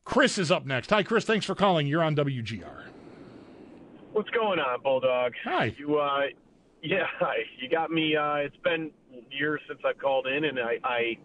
Chris 0.04 0.38
is 0.38 0.52
up 0.52 0.66
next. 0.66 0.90
Hi, 0.90 1.04
Chris. 1.04 1.26
Thanks 1.26 1.46
for 1.46 1.56
calling. 1.56 1.88
You're 1.88 2.04
on 2.04 2.16
WGR. 2.16 2.84
What's 4.14 4.30
going 4.32 4.60
on, 4.60 4.82
Bulldog? 4.82 5.34
Hi. 5.46 5.74
You, 5.78 6.00
uh, 6.00 6.22
yeah, 6.84 7.06
hi. 7.20 7.38
You 7.60 7.70
got 7.70 7.92
me. 7.92 8.16
Uh, 8.16 8.36
it's 8.36 8.58
been 8.64 8.92
years 9.32 9.62
since 9.68 9.80
I've 9.86 9.98
called 9.98 10.28
in, 10.28 10.46
and 10.46 10.60
I, 10.60 10.78
I 10.84 11.18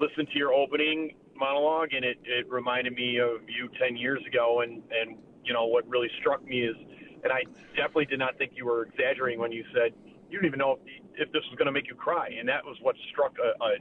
listened 0.00 0.28
to 0.32 0.38
your 0.38 0.52
opening 0.52 1.12
monologue, 1.36 1.92
and 1.92 2.04
it, 2.04 2.18
it 2.24 2.48
reminded 2.50 2.94
me 2.94 3.18
of 3.18 3.42
you 3.48 3.68
10 3.80 3.96
years 3.96 4.22
ago. 4.26 4.62
And, 4.62 4.82
and, 4.90 5.18
you 5.44 5.52
know, 5.52 5.66
what 5.66 5.86
really 5.88 6.08
struck 6.20 6.44
me 6.44 6.62
is, 6.62 6.76
and 7.22 7.32
I 7.32 7.42
definitely 7.76 8.06
did 8.06 8.18
not 8.18 8.38
think 8.38 8.52
you 8.54 8.66
were 8.66 8.84
exaggerating 8.84 9.40
when 9.40 9.52
you 9.52 9.64
said 9.74 9.92
you 10.30 10.38
didn't 10.38 10.46
even 10.46 10.58
know 10.58 10.78
if, 10.84 11.28
if 11.28 11.32
this 11.32 11.42
was 11.50 11.58
going 11.58 11.66
to 11.66 11.72
make 11.72 11.88
you 11.88 11.94
cry. 11.94 12.30
And 12.38 12.48
that 12.48 12.64
was 12.64 12.76
what 12.80 12.96
struck 13.10 13.34
a, 13.38 13.62
a 13.62 13.76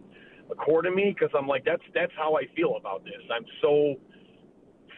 a 0.49 0.55
chord 0.55 0.85
in 0.85 0.95
me 0.95 1.15
because 1.17 1.33
I'm 1.37 1.47
like, 1.47 1.63
that's 1.65 1.83
that's 1.93 2.11
how 2.17 2.35
I 2.35 2.43
feel 2.55 2.75
about 2.77 3.03
this. 3.03 3.21
I'm 3.33 3.45
so 3.61 3.95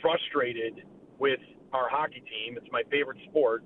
frustrated 0.01 0.83
with 1.19 1.39
our 1.71 1.89
hockey 1.89 2.21
team. 2.21 2.57
It's 2.57 2.71
my 2.71 2.83
favorite 2.91 3.17
sport. 3.29 3.63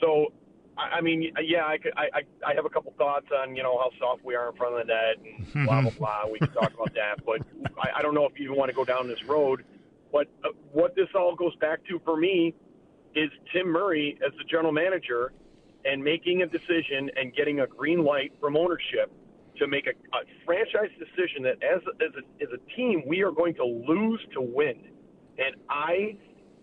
So, 0.00 0.32
I, 0.76 0.98
I 0.98 1.00
mean, 1.00 1.32
yeah, 1.42 1.66
I, 1.66 1.78
could, 1.78 1.92
I, 1.96 2.08
I 2.14 2.50
I 2.50 2.54
have 2.54 2.64
a 2.64 2.70
couple 2.70 2.92
thoughts 2.96 3.26
on 3.36 3.56
you 3.56 3.62
know 3.62 3.78
how 3.78 3.90
soft 3.98 4.24
we 4.24 4.34
are 4.34 4.50
in 4.50 4.56
front 4.56 4.78
of 4.78 4.86
the 4.86 4.92
net 4.92 5.16
and 5.54 5.66
blah 5.66 5.82
blah 5.82 5.90
blah. 5.90 6.22
We 6.30 6.38
can 6.38 6.52
talk 6.52 6.72
about 6.72 6.94
that, 6.94 7.24
but 7.24 7.40
I, 7.78 7.98
I 7.98 8.02
don't 8.02 8.14
know 8.14 8.26
if 8.26 8.38
you 8.38 8.44
even 8.46 8.56
want 8.56 8.70
to 8.70 8.76
go 8.76 8.84
down 8.84 9.08
this 9.08 9.24
road. 9.24 9.64
But 10.12 10.28
uh, 10.44 10.48
what 10.72 10.94
this 10.94 11.08
all 11.14 11.34
goes 11.34 11.56
back 11.56 11.84
to 11.88 12.00
for 12.04 12.16
me 12.16 12.54
is 13.14 13.30
Tim 13.52 13.68
Murray 13.68 14.18
as 14.24 14.32
the 14.38 14.44
general 14.44 14.72
manager 14.72 15.32
and 15.84 16.02
making 16.02 16.42
a 16.42 16.46
decision 16.46 17.10
and 17.16 17.34
getting 17.34 17.60
a 17.60 17.66
green 17.66 18.04
light 18.04 18.32
from 18.40 18.56
ownership 18.56 19.10
to 19.58 19.66
make 19.66 19.86
a, 19.86 19.90
a 20.16 20.20
franchise 20.44 20.90
decision 20.98 21.42
that 21.44 21.62
as 21.62 21.80
as 22.00 22.12
a, 22.16 22.42
as 22.42 22.48
a 22.52 22.76
team 22.76 23.02
we 23.06 23.22
are 23.22 23.30
going 23.32 23.54
to 23.54 23.64
lose 23.64 24.20
to 24.34 24.40
win, 24.40 24.76
and 25.38 25.56
I 25.68 26.16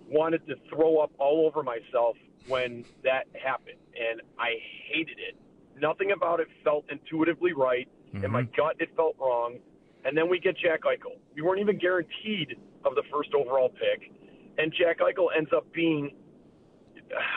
wanted 0.10 0.46
to 0.48 0.56
throw 0.70 0.98
up 0.98 1.12
all 1.20 1.46
over 1.46 1.64
myself 1.64 2.18
when 2.48 2.84
that 3.04 3.28
happened, 3.42 3.78
and 3.96 4.22
I 4.40 4.56
hated 4.92 5.20
it. 5.20 5.36
Nothing 5.80 6.12
about 6.12 6.40
it 6.40 6.48
felt 6.64 6.86
intuitively 6.90 7.54
right. 7.54 7.88
Mm-hmm. 8.14 8.26
In 8.26 8.32
my 8.32 8.44
gut, 8.44 8.76
it 8.80 8.90
felt 8.96 9.16
wrong. 9.20 9.60
And 10.06 10.18
then 10.18 10.30
we 10.30 10.40
get 10.40 10.58
Jack 10.58 10.82
Eichel. 10.84 11.20
We 11.36 11.42
weren't 11.42 11.60
even 11.60 11.78
guaranteed 11.78 12.56
of 12.86 12.96
the 12.96 13.04
first 13.12 13.34
overall 13.34 13.70
pick, 13.70 14.12
and 14.58 14.74
Jack 14.74 15.00
Eichel 15.00 15.28
ends 15.36 15.52
up 15.56 15.72
being. 15.74 16.16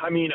I 0.02 0.10
mean, 0.10 0.30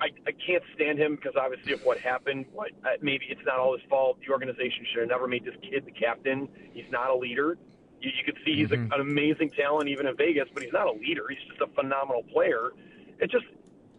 I, 0.00 0.06
I 0.26 0.32
can't 0.46 0.62
stand 0.74 0.98
him 0.98 1.16
because 1.16 1.34
obviously 1.40 1.72
of 1.72 1.80
what 1.82 1.98
happened. 1.98 2.46
But 2.54 2.70
uh, 2.84 2.96
maybe 3.00 3.26
it's 3.30 3.40
not 3.46 3.58
all 3.58 3.76
his 3.76 3.86
fault. 3.88 4.18
The 4.26 4.32
organization 4.32 4.84
should 4.92 5.00
have 5.00 5.08
never 5.08 5.26
made 5.26 5.44
this 5.44 5.54
kid 5.62 5.84
the 5.86 5.90
captain. 5.92 6.48
He's 6.72 6.90
not 6.90 7.10
a 7.10 7.16
leader. 7.16 7.56
You, 8.00 8.10
you 8.16 8.24
could 8.24 8.36
see 8.44 8.56
he's 8.56 8.68
Mm-hmm. 8.68 8.92
a, 8.92 8.96
an 8.96 9.00
amazing 9.00 9.50
talent 9.50 9.88
even 9.88 10.06
in 10.06 10.16
Vegas, 10.16 10.48
but 10.52 10.62
he's 10.62 10.72
not 10.72 10.86
a 10.86 10.92
leader. 10.92 11.24
He's 11.28 11.46
just 11.48 11.60
a 11.60 11.68
phenomenal 11.74 12.22
player. 12.24 12.70
It 13.20 13.30
just 13.30 13.46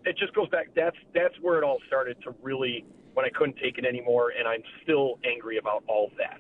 it 0.06 0.16
just 0.18 0.34
goes 0.36 0.50
back. 0.50 0.68
That's 0.76 0.98
that's 1.14 1.36
where 1.42 1.58
it 1.58 1.64
all 1.64 1.80
started 1.88 2.22
to 2.24 2.36
really 2.42 2.86
when 3.14 3.26
I 3.26 3.30
couldn't 3.30 3.58
take 3.58 3.80
it 3.80 3.86
anymore, 3.86 4.32
and 4.38 4.48
I'm 4.48 4.62
still 4.84 5.18
angry 5.26 5.58
about 5.58 5.84
all 5.88 6.12
that. 6.20 6.40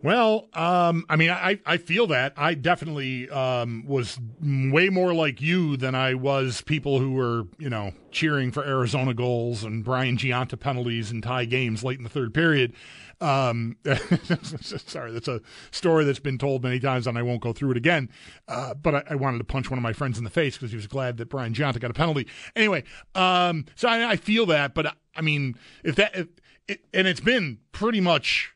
Well, 0.00 0.48
um, 0.52 1.04
I 1.08 1.16
mean, 1.16 1.30
I, 1.30 1.58
I 1.66 1.76
feel 1.76 2.06
that. 2.08 2.32
I 2.36 2.54
definitely 2.54 3.28
um, 3.30 3.84
was 3.84 4.18
way 4.40 4.90
more 4.90 5.12
like 5.12 5.40
you 5.40 5.76
than 5.76 5.96
I 5.96 6.14
was 6.14 6.60
people 6.62 7.00
who 7.00 7.14
were, 7.14 7.48
you 7.58 7.68
know, 7.68 7.92
cheering 8.12 8.52
for 8.52 8.64
Arizona 8.64 9.12
goals 9.12 9.64
and 9.64 9.84
Brian 9.84 10.16
Gionta 10.16 10.58
penalties 10.58 11.10
and 11.10 11.20
tie 11.20 11.46
games 11.46 11.82
late 11.82 11.98
in 11.98 12.04
the 12.04 12.10
third 12.10 12.32
period. 12.32 12.74
Um, 13.20 13.76
sorry, 14.62 15.10
that's 15.10 15.26
a 15.26 15.40
story 15.72 16.04
that's 16.04 16.20
been 16.20 16.38
told 16.38 16.62
many 16.62 16.78
times, 16.78 17.08
and 17.08 17.18
I 17.18 17.22
won't 17.22 17.40
go 17.40 17.52
through 17.52 17.72
it 17.72 17.76
again. 17.76 18.08
Uh, 18.46 18.74
but 18.74 18.94
I, 18.94 19.02
I 19.10 19.14
wanted 19.16 19.38
to 19.38 19.44
punch 19.44 19.68
one 19.68 19.78
of 19.78 19.82
my 19.82 19.92
friends 19.92 20.16
in 20.16 20.22
the 20.22 20.30
face 20.30 20.56
because 20.56 20.70
he 20.70 20.76
was 20.76 20.86
glad 20.86 21.16
that 21.16 21.28
Brian 21.28 21.54
Gionta 21.54 21.80
got 21.80 21.90
a 21.90 21.94
penalty. 21.94 22.28
Anyway, 22.54 22.84
um, 23.16 23.64
so 23.74 23.88
I, 23.88 24.10
I 24.10 24.16
feel 24.16 24.46
that, 24.46 24.74
but 24.74 24.96
I 25.16 25.22
mean, 25.22 25.56
if 25.82 25.96
that, 25.96 26.14
if, 26.14 26.28
it, 26.68 26.84
and 26.94 27.08
it's 27.08 27.20
been 27.20 27.58
pretty 27.72 28.00
much 28.00 28.54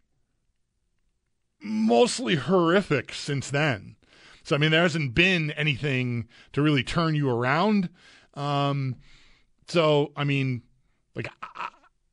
mostly 1.62 2.37
horrific 2.37 3.12
since 3.12 3.51
then. 3.51 3.96
So 4.42 4.57
I 4.57 4.59
mean, 4.59 4.70
there 4.70 4.83
hasn't 4.83 5.14
been 5.14 5.51
anything 5.53 6.29
to 6.53 6.62
really 6.62 6.83
turn 6.83 7.14
you 7.14 7.31
around. 7.31 7.88
Um, 8.35 8.96
so 9.68 10.12
I 10.16 10.25
mean, 10.25 10.62
like 11.14 11.29
I, 11.42 11.68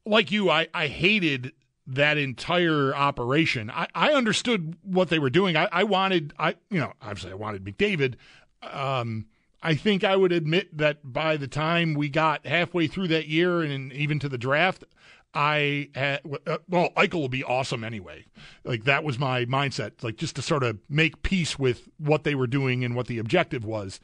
like 0.05 0.31
you, 0.31 0.49
I 0.49 0.67
I 0.73 0.87
hated 0.87 1.53
that 1.87 2.17
entire 2.17 2.93
operation. 2.95 3.71
I, 3.71 3.87
I 3.95 4.13
understood 4.13 4.75
what 4.83 5.09
they 5.09 5.17
were 5.17 5.31
doing. 5.31 5.57
I, 5.57 5.67
I 5.71 5.83
wanted 5.83 6.33
I 6.37 6.55
you 6.69 6.79
know 6.79 6.93
obviously 7.01 7.31
I 7.31 7.35
wanted 7.35 7.63
McDavid. 7.63 8.15
Um, 8.61 9.25
I 9.61 9.75
think 9.75 10.03
I 10.03 10.15
would 10.15 10.31
admit 10.31 10.77
that 10.77 10.99
by 11.03 11.35
the 11.35 11.47
time 11.47 11.93
we 11.93 12.09
got 12.09 12.45
halfway 12.45 12.87
through 12.87 13.09
that 13.09 13.27
year 13.27 13.61
and 13.61 13.91
even 13.91 14.19
to 14.19 14.29
the 14.29 14.37
draft, 14.37 14.85
I 15.33 15.89
had, 15.93 16.21
uh, 16.47 16.57
well, 16.67 16.89
Eichel 16.97 17.21
will 17.21 17.29
be 17.29 17.43
awesome 17.43 17.83
anyway. 17.83 18.25
Like 18.63 18.85
that 18.85 19.03
was 19.03 19.19
my 19.19 19.45
mindset, 19.45 20.03
like 20.03 20.17
just 20.17 20.35
to 20.37 20.41
sort 20.41 20.63
of 20.63 20.79
make 20.89 21.21
peace 21.21 21.59
with 21.59 21.87
what 21.97 22.23
they 22.23 22.35
were 22.35 22.47
doing 22.47 22.83
and 22.83 22.95
what 22.95 23.07
the 23.07 23.19
objective 23.19 23.63
was. 23.63 23.99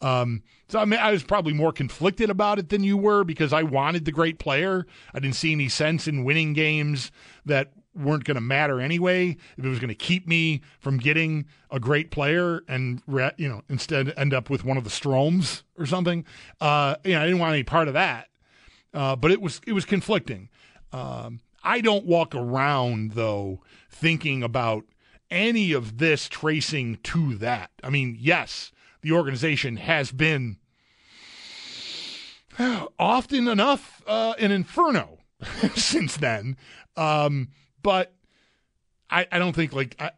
Um, 0.00 0.42
so 0.68 0.80
I 0.80 0.84
mean, 0.84 0.98
I 0.98 1.12
was 1.12 1.22
probably 1.22 1.52
more 1.52 1.72
conflicted 1.72 2.28
about 2.28 2.58
it 2.58 2.70
than 2.70 2.82
you 2.82 2.96
were 2.96 3.22
because 3.22 3.52
I 3.52 3.62
wanted 3.62 4.04
the 4.04 4.12
great 4.12 4.38
player. 4.38 4.86
I 5.14 5.20
didn't 5.20 5.36
see 5.36 5.52
any 5.52 5.68
sense 5.68 6.08
in 6.08 6.24
winning 6.24 6.54
games 6.54 7.12
that 7.46 7.72
weren't 7.94 8.24
going 8.24 8.34
to 8.36 8.40
matter 8.40 8.80
anyway. 8.80 9.36
If 9.56 9.64
it 9.64 9.68
was 9.68 9.78
going 9.78 9.88
to 9.90 9.94
keep 9.94 10.26
me 10.26 10.62
from 10.80 10.98
getting 10.98 11.46
a 11.70 11.78
great 11.78 12.10
player 12.10 12.62
and 12.66 13.00
you 13.36 13.48
know 13.48 13.62
instead 13.68 14.12
end 14.16 14.34
up 14.34 14.50
with 14.50 14.64
one 14.64 14.76
of 14.76 14.84
the 14.84 14.90
Stromes 14.90 15.62
or 15.78 15.86
something, 15.86 16.24
uh, 16.60 16.96
you 17.04 17.12
know, 17.12 17.20
I 17.20 17.24
didn't 17.26 17.38
want 17.38 17.52
any 17.52 17.62
part 17.62 17.88
of 17.88 17.94
that. 17.94 18.28
Uh, 18.94 19.16
but 19.16 19.30
it 19.30 19.40
was 19.40 19.60
it 19.66 19.72
was 19.72 19.84
conflicting. 19.84 20.48
Um, 20.92 21.40
I 21.64 21.80
don't 21.80 22.04
walk 22.04 22.34
around 22.34 23.12
though 23.12 23.60
thinking 23.90 24.42
about 24.42 24.84
any 25.30 25.72
of 25.72 25.98
this 25.98 26.28
tracing 26.28 26.98
to 27.04 27.34
that. 27.36 27.70
I 27.82 27.90
mean, 27.90 28.16
yes, 28.20 28.72
the 29.00 29.12
organization 29.12 29.76
has 29.76 30.12
been 30.12 30.58
often 32.98 33.48
enough 33.48 34.02
uh, 34.06 34.34
an 34.38 34.50
inferno 34.50 35.18
since 35.74 36.16
then, 36.16 36.56
um, 36.96 37.48
but 37.82 38.14
I, 39.10 39.26
I, 39.32 39.38
don't 39.38 39.54
think 39.54 39.72
like 39.72 39.96
I, 39.98 40.10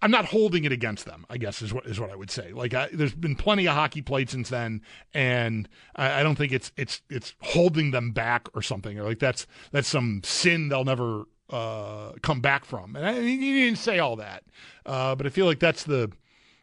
I, 0.00 0.04
am 0.04 0.10
not 0.10 0.26
holding 0.26 0.64
it 0.64 0.72
against 0.72 1.06
them. 1.06 1.26
I 1.30 1.38
guess 1.38 1.62
is 1.62 1.72
what 1.72 1.86
is 1.86 2.00
what 2.00 2.10
I 2.10 2.16
would 2.16 2.30
say. 2.30 2.52
Like 2.52 2.74
I, 2.74 2.88
there's 2.92 3.14
been 3.14 3.36
plenty 3.36 3.66
of 3.66 3.74
hockey 3.74 4.02
played 4.02 4.30
since 4.30 4.48
then, 4.48 4.82
and 5.14 5.68
I, 5.96 6.20
I, 6.20 6.22
don't 6.22 6.36
think 6.36 6.52
it's 6.52 6.72
it's 6.76 7.02
it's 7.08 7.34
holding 7.40 7.90
them 7.90 8.12
back 8.12 8.48
or 8.54 8.62
something. 8.62 8.98
Or 8.98 9.04
like 9.04 9.18
that's 9.18 9.46
that's 9.72 9.88
some 9.88 10.22
sin 10.24 10.68
they'll 10.68 10.84
never 10.84 11.24
uh, 11.50 12.12
come 12.22 12.40
back 12.40 12.64
from. 12.64 12.96
And 12.96 13.06
I, 13.06 13.18
you 13.18 13.64
didn't 13.64 13.78
say 13.78 13.98
all 13.98 14.16
that, 14.16 14.44
uh, 14.86 15.14
but 15.14 15.26
I 15.26 15.30
feel 15.30 15.46
like 15.46 15.60
that's 15.60 15.84
the 15.84 16.10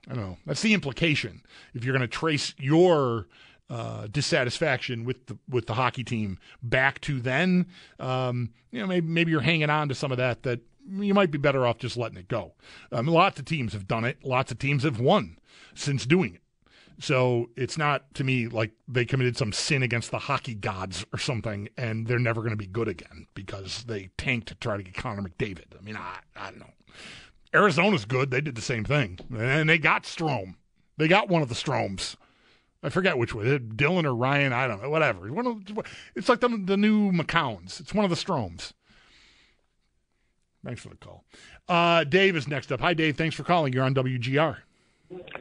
I 0.09 0.13
don't 0.13 0.23
know. 0.23 0.37
That's 0.45 0.61
the 0.61 0.73
implication. 0.73 1.43
If 1.73 1.83
you're 1.83 1.93
going 1.93 2.01
to 2.01 2.07
trace 2.07 2.53
your 2.57 3.27
uh, 3.69 4.07
dissatisfaction 4.07 5.03
with 5.03 5.25
the 5.25 5.37
with 5.49 5.67
the 5.67 5.73
hockey 5.73 6.03
team 6.03 6.39
back 6.63 7.01
to 7.01 7.19
then, 7.19 7.67
um, 7.99 8.51
you 8.71 8.79
know, 8.79 8.87
maybe 8.87 9.07
maybe 9.07 9.31
you're 9.31 9.41
hanging 9.41 9.69
on 9.69 9.89
to 9.89 9.95
some 9.95 10.11
of 10.11 10.17
that. 10.17 10.43
That 10.43 10.61
you 10.89 11.13
might 11.13 11.31
be 11.31 11.37
better 11.37 11.65
off 11.65 11.77
just 11.77 11.97
letting 11.97 12.17
it 12.17 12.27
go. 12.27 12.53
Um, 12.91 13.07
lots 13.07 13.39
of 13.39 13.45
teams 13.45 13.73
have 13.73 13.87
done 13.87 14.05
it. 14.05 14.23
Lots 14.23 14.51
of 14.51 14.59
teams 14.59 14.83
have 14.83 14.99
won 14.99 15.37
since 15.75 16.05
doing 16.05 16.35
it. 16.35 16.41
So 16.99 17.49
it's 17.55 17.77
not 17.77 18.13
to 18.15 18.23
me 18.23 18.47
like 18.47 18.71
they 18.87 19.05
committed 19.05 19.37
some 19.37 19.51
sin 19.51 19.83
against 19.83 20.09
the 20.09 20.17
hockey 20.17 20.55
gods 20.55 21.05
or 21.13 21.19
something, 21.19 21.69
and 21.77 22.07
they're 22.07 22.17
never 22.17 22.41
going 22.41 22.51
to 22.51 22.57
be 22.57 22.65
good 22.65 22.87
again 22.87 23.27
because 23.35 23.83
they 23.83 24.09
tanked 24.17 24.47
to 24.47 24.55
try 24.55 24.77
to 24.77 24.83
get 24.83 24.95
Connor 24.95 25.21
McDavid. 25.21 25.77
I 25.77 25.81
mean, 25.83 25.95
I 25.95 26.19
I 26.35 26.49
don't 26.49 26.59
know. 26.59 26.73
Arizona's 27.53 28.05
good. 28.05 28.31
They 28.31 28.41
did 28.41 28.55
the 28.55 28.61
same 28.61 28.83
thing, 28.83 29.19
and 29.37 29.69
they 29.69 29.77
got 29.77 30.03
Strome. 30.03 30.55
They 30.97 31.07
got 31.07 31.29
one 31.29 31.43
of 31.43 31.49
the 31.49 31.55
Stromes. 31.55 32.15
I 32.81 32.89
forget 32.89 33.17
which 33.17 33.33
one, 33.33 33.45
Dylan 33.75 34.05
or 34.05 34.15
Ryan. 34.15 34.53
I 34.53 34.67
don't 34.67 34.81
know. 34.81 34.89
Whatever. 34.89 35.31
One 35.31 35.47
of, 35.47 35.85
it's 36.15 36.29
like 36.29 36.39
the 36.39 36.49
the 36.49 36.77
new 36.77 37.11
McCowns. 37.11 37.79
It's 37.79 37.93
one 37.93 38.05
of 38.05 38.09
the 38.09 38.15
Stromes. 38.17 38.73
Thanks 40.67 40.81
for 40.81 40.89
the 40.89 40.97
call. 40.97 41.23
Uh, 41.69 42.03
Dave 42.03 42.35
is 42.35 42.45
next 42.45 42.73
up. 42.73 42.81
Hi, 42.81 42.93
Dave. 42.93 43.15
Thanks 43.15 43.37
for 43.37 43.43
calling. 43.43 43.71
You're 43.71 43.85
on 43.85 43.95
WGR. 43.95 44.57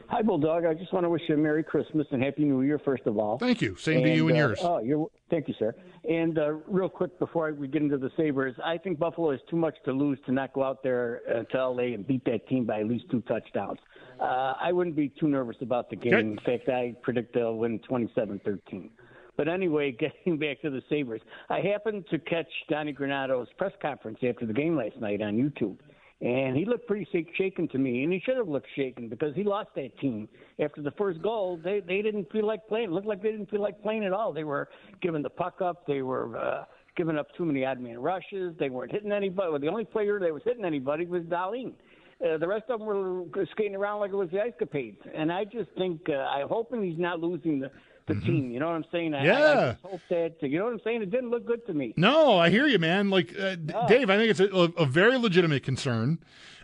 Hi, 0.07 0.21
Bulldog. 0.21 0.63
I 0.63 0.73
just 0.73 0.93
want 0.93 1.03
to 1.03 1.09
wish 1.09 1.23
you 1.27 1.35
a 1.35 1.37
Merry 1.37 1.65
Christmas 1.65 2.07
and 2.11 2.23
Happy 2.23 2.45
New 2.45 2.61
Year, 2.61 2.79
first 2.79 3.05
of 3.05 3.17
all. 3.17 3.37
Thank 3.37 3.61
you. 3.61 3.75
Same 3.75 3.97
and, 3.97 4.05
to 4.05 4.15
you 4.15 4.29
and 4.29 4.37
uh, 4.37 4.39
yours. 4.39 4.59
Oh, 4.61 4.79
you're, 4.79 5.05
thank 5.29 5.49
you, 5.49 5.53
sir. 5.59 5.75
And 6.09 6.39
uh, 6.39 6.53
real 6.65 6.87
quick 6.87 7.19
before 7.19 7.51
we 7.51 7.67
get 7.67 7.81
into 7.81 7.97
the 7.97 8.09
Sabres, 8.15 8.55
I 8.63 8.77
think 8.77 8.99
Buffalo 8.99 9.31
is 9.31 9.41
too 9.49 9.57
much 9.57 9.75
to 9.83 9.91
lose 9.91 10.17
to 10.27 10.31
not 10.31 10.53
go 10.53 10.63
out 10.63 10.81
there 10.81 11.19
uh, 11.29 11.43
to 11.43 11.69
LA 11.71 11.93
and 11.93 12.07
beat 12.07 12.23
that 12.23 12.47
team 12.47 12.63
by 12.63 12.79
at 12.79 12.87
least 12.87 13.03
two 13.11 13.19
touchdowns. 13.27 13.79
Uh, 14.21 14.53
I 14.61 14.71
wouldn't 14.71 14.95
be 14.95 15.09
too 15.09 15.27
nervous 15.27 15.57
about 15.59 15.89
the 15.89 15.97
game. 15.97 16.13
Okay. 16.13 16.21
In 16.21 16.39
fact, 16.45 16.69
I 16.69 16.95
predict 17.01 17.33
they'll 17.33 17.57
win 17.57 17.79
27 17.79 18.39
13. 18.45 18.89
But 19.37 19.47
anyway, 19.47 19.91
getting 19.99 20.37
back 20.37 20.61
to 20.63 20.69
the 20.69 20.81
Sabres, 20.89 21.21
I 21.49 21.59
happened 21.61 22.05
to 22.09 22.19
catch 22.19 22.49
Donnie 22.69 22.93
Granato's 22.93 23.47
press 23.57 23.73
conference 23.81 24.19
after 24.27 24.45
the 24.45 24.53
game 24.53 24.75
last 24.75 24.97
night 24.99 25.21
on 25.21 25.37
YouTube. 25.37 25.77
And 26.19 26.57
he 26.57 26.65
looked 26.65 26.87
pretty 26.87 27.07
shak- 27.11 27.35
shaken 27.37 27.67
to 27.67 27.77
me, 27.77 28.03
and 28.03 28.11
he 28.11 28.19
should 28.19 28.37
have 28.37 28.47
looked 28.47 28.67
shaken 28.75 29.07
because 29.07 29.35
he 29.35 29.43
lost 29.43 29.69
that 29.75 29.95
team 29.99 30.27
after 30.59 30.81
the 30.81 30.89
first 30.91 31.21
goal. 31.21 31.59
They 31.63 31.79
they 31.79 32.01
didn't 32.01 32.31
feel 32.31 32.47
like 32.47 32.67
playing. 32.67 32.89
It 32.89 32.91
looked 32.91 33.05
like 33.05 33.21
they 33.21 33.29
didn't 33.29 33.51
feel 33.51 33.61
like 33.61 33.83
playing 33.83 34.03
at 34.03 34.13
all. 34.13 34.33
They 34.33 34.43
were 34.43 34.67
giving 34.99 35.21
the 35.21 35.29
puck 35.29 35.61
up. 35.61 35.85
They 35.85 36.01
were 36.01 36.35
uh, 36.35 36.63
giving 36.95 37.19
up 37.19 37.27
too 37.37 37.45
many 37.45 37.63
odd 37.65 37.79
man 37.79 37.99
rushes. 37.99 38.55
They 38.57 38.69
weren't 38.69 38.91
hitting 38.91 39.11
anybody. 39.11 39.51
Well, 39.51 39.59
the 39.59 39.67
only 39.67 39.85
player 39.85 40.19
that 40.19 40.33
was 40.33 40.41
hitting 40.43 40.65
anybody 40.65 41.05
was 41.05 41.21
Dahlin. 41.23 41.73
Uh, 42.19 42.39
the 42.39 42.47
rest 42.47 42.63
of 42.69 42.79
them 42.79 42.87
were 42.87 43.25
skating 43.51 43.75
around 43.75 43.99
like 43.99 44.11
it 44.11 44.15
was 44.15 44.29
the 44.31 44.41
Ice 44.41 44.53
Capades. 44.59 44.97
And 45.13 45.31
I 45.31 45.43
just 45.43 45.69
think 45.77 46.01
uh, 46.09 46.13
I'm 46.13 46.47
hoping 46.47 46.83
he's 46.83 46.97
not 46.97 47.19
losing 47.19 47.59
the 47.59 47.69
the 48.07 48.15
team. 48.15 48.51
You 48.51 48.59
know 48.59 48.67
what 48.67 48.75
I'm 48.75 48.85
saying? 48.91 49.13
I, 49.13 49.17
I, 49.17 49.21
I 49.21 49.25
Mm-hmm. 49.25 49.33
Yeah. 49.43 49.71
just 49.73 49.83
hope 49.83 50.01
that 50.09 50.35
you 50.41 50.57
know 50.57 50.65
what 50.65 50.73
I'm 50.73 50.79
saying. 50.83 51.01
It 51.03 51.11
didn't 51.11 51.29
look 51.29 51.45
good 51.45 51.65
to 51.67 51.73
me. 51.73 51.93
No, 51.97 52.37
I 52.37 52.49
hear 52.49 52.65
you, 52.67 52.79
man. 52.79 53.09
Like 53.09 53.37
uh, 53.39 53.55
Dave, 53.87 54.09
I 54.09 54.17
think 54.17 54.31
it's 54.31 54.39
a, 54.39 54.45
a 54.81 54.85
very 54.85 55.17
legitimate 55.17 55.63
concern. 55.63 56.19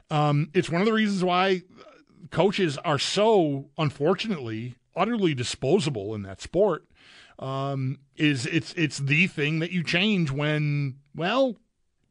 Um, 0.10 0.50
it's 0.54 0.70
one 0.70 0.82
of 0.82 0.86
the 0.88 0.94
reasons 0.94 1.24
why 1.24 1.62
coaches 2.32 2.78
are 2.80 3.00
so, 3.00 3.70
unfortunately, 3.78 4.76
utterly 4.96 5.34
disposable 5.34 6.14
in 6.16 6.24
that 6.24 6.42
sport. 6.42 6.86
Um, 7.40 8.00
is 8.16 8.46
it's 8.46 8.74
it's 8.74 9.00
the 9.00 9.28
thing 9.28 9.60
that 9.60 9.72
you 9.72 9.84
change 9.84 10.30
when 10.32 10.96
well 11.16 11.58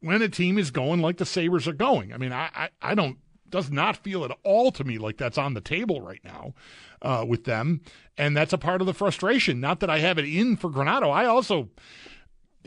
when 0.01 0.21
a 0.21 0.27
team 0.27 0.57
is 0.57 0.69
going 0.69 1.01
like 1.01 1.17
the 1.17 1.25
Sabres 1.25 1.67
are 1.67 1.73
going. 1.73 2.13
I 2.13 2.17
mean, 2.17 2.33
I 2.33 2.49
I, 2.53 2.69
I 2.81 2.93
don't 2.95 3.17
does 3.53 3.69
not 3.69 3.95
feel 3.95 4.25
at 4.25 4.35
all 4.41 4.71
to 4.71 4.83
me 4.83 4.97
like 4.97 5.15
that's 5.15 5.37
on 5.37 5.53
the 5.53 5.61
table 5.61 6.01
right 6.01 6.21
now 6.23 6.55
uh, 7.03 7.23
with 7.25 7.43
them, 7.43 7.81
and 8.17 8.35
that's 8.35 8.51
a 8.51 8.57
part 8.57 8.81
of 8.81 8.87
the 8.87 8.95
frustration. 8.95 9.59
Not 9.59 9.79
that 9.81 9.91
I 9.91 9.99
have 9.99 10.17
it 10.17 10.25
in 10.25 10.57
for 10.57 10.71
Granato. 10.71 11.11
I 11.11 11.25
also 11.25 11.69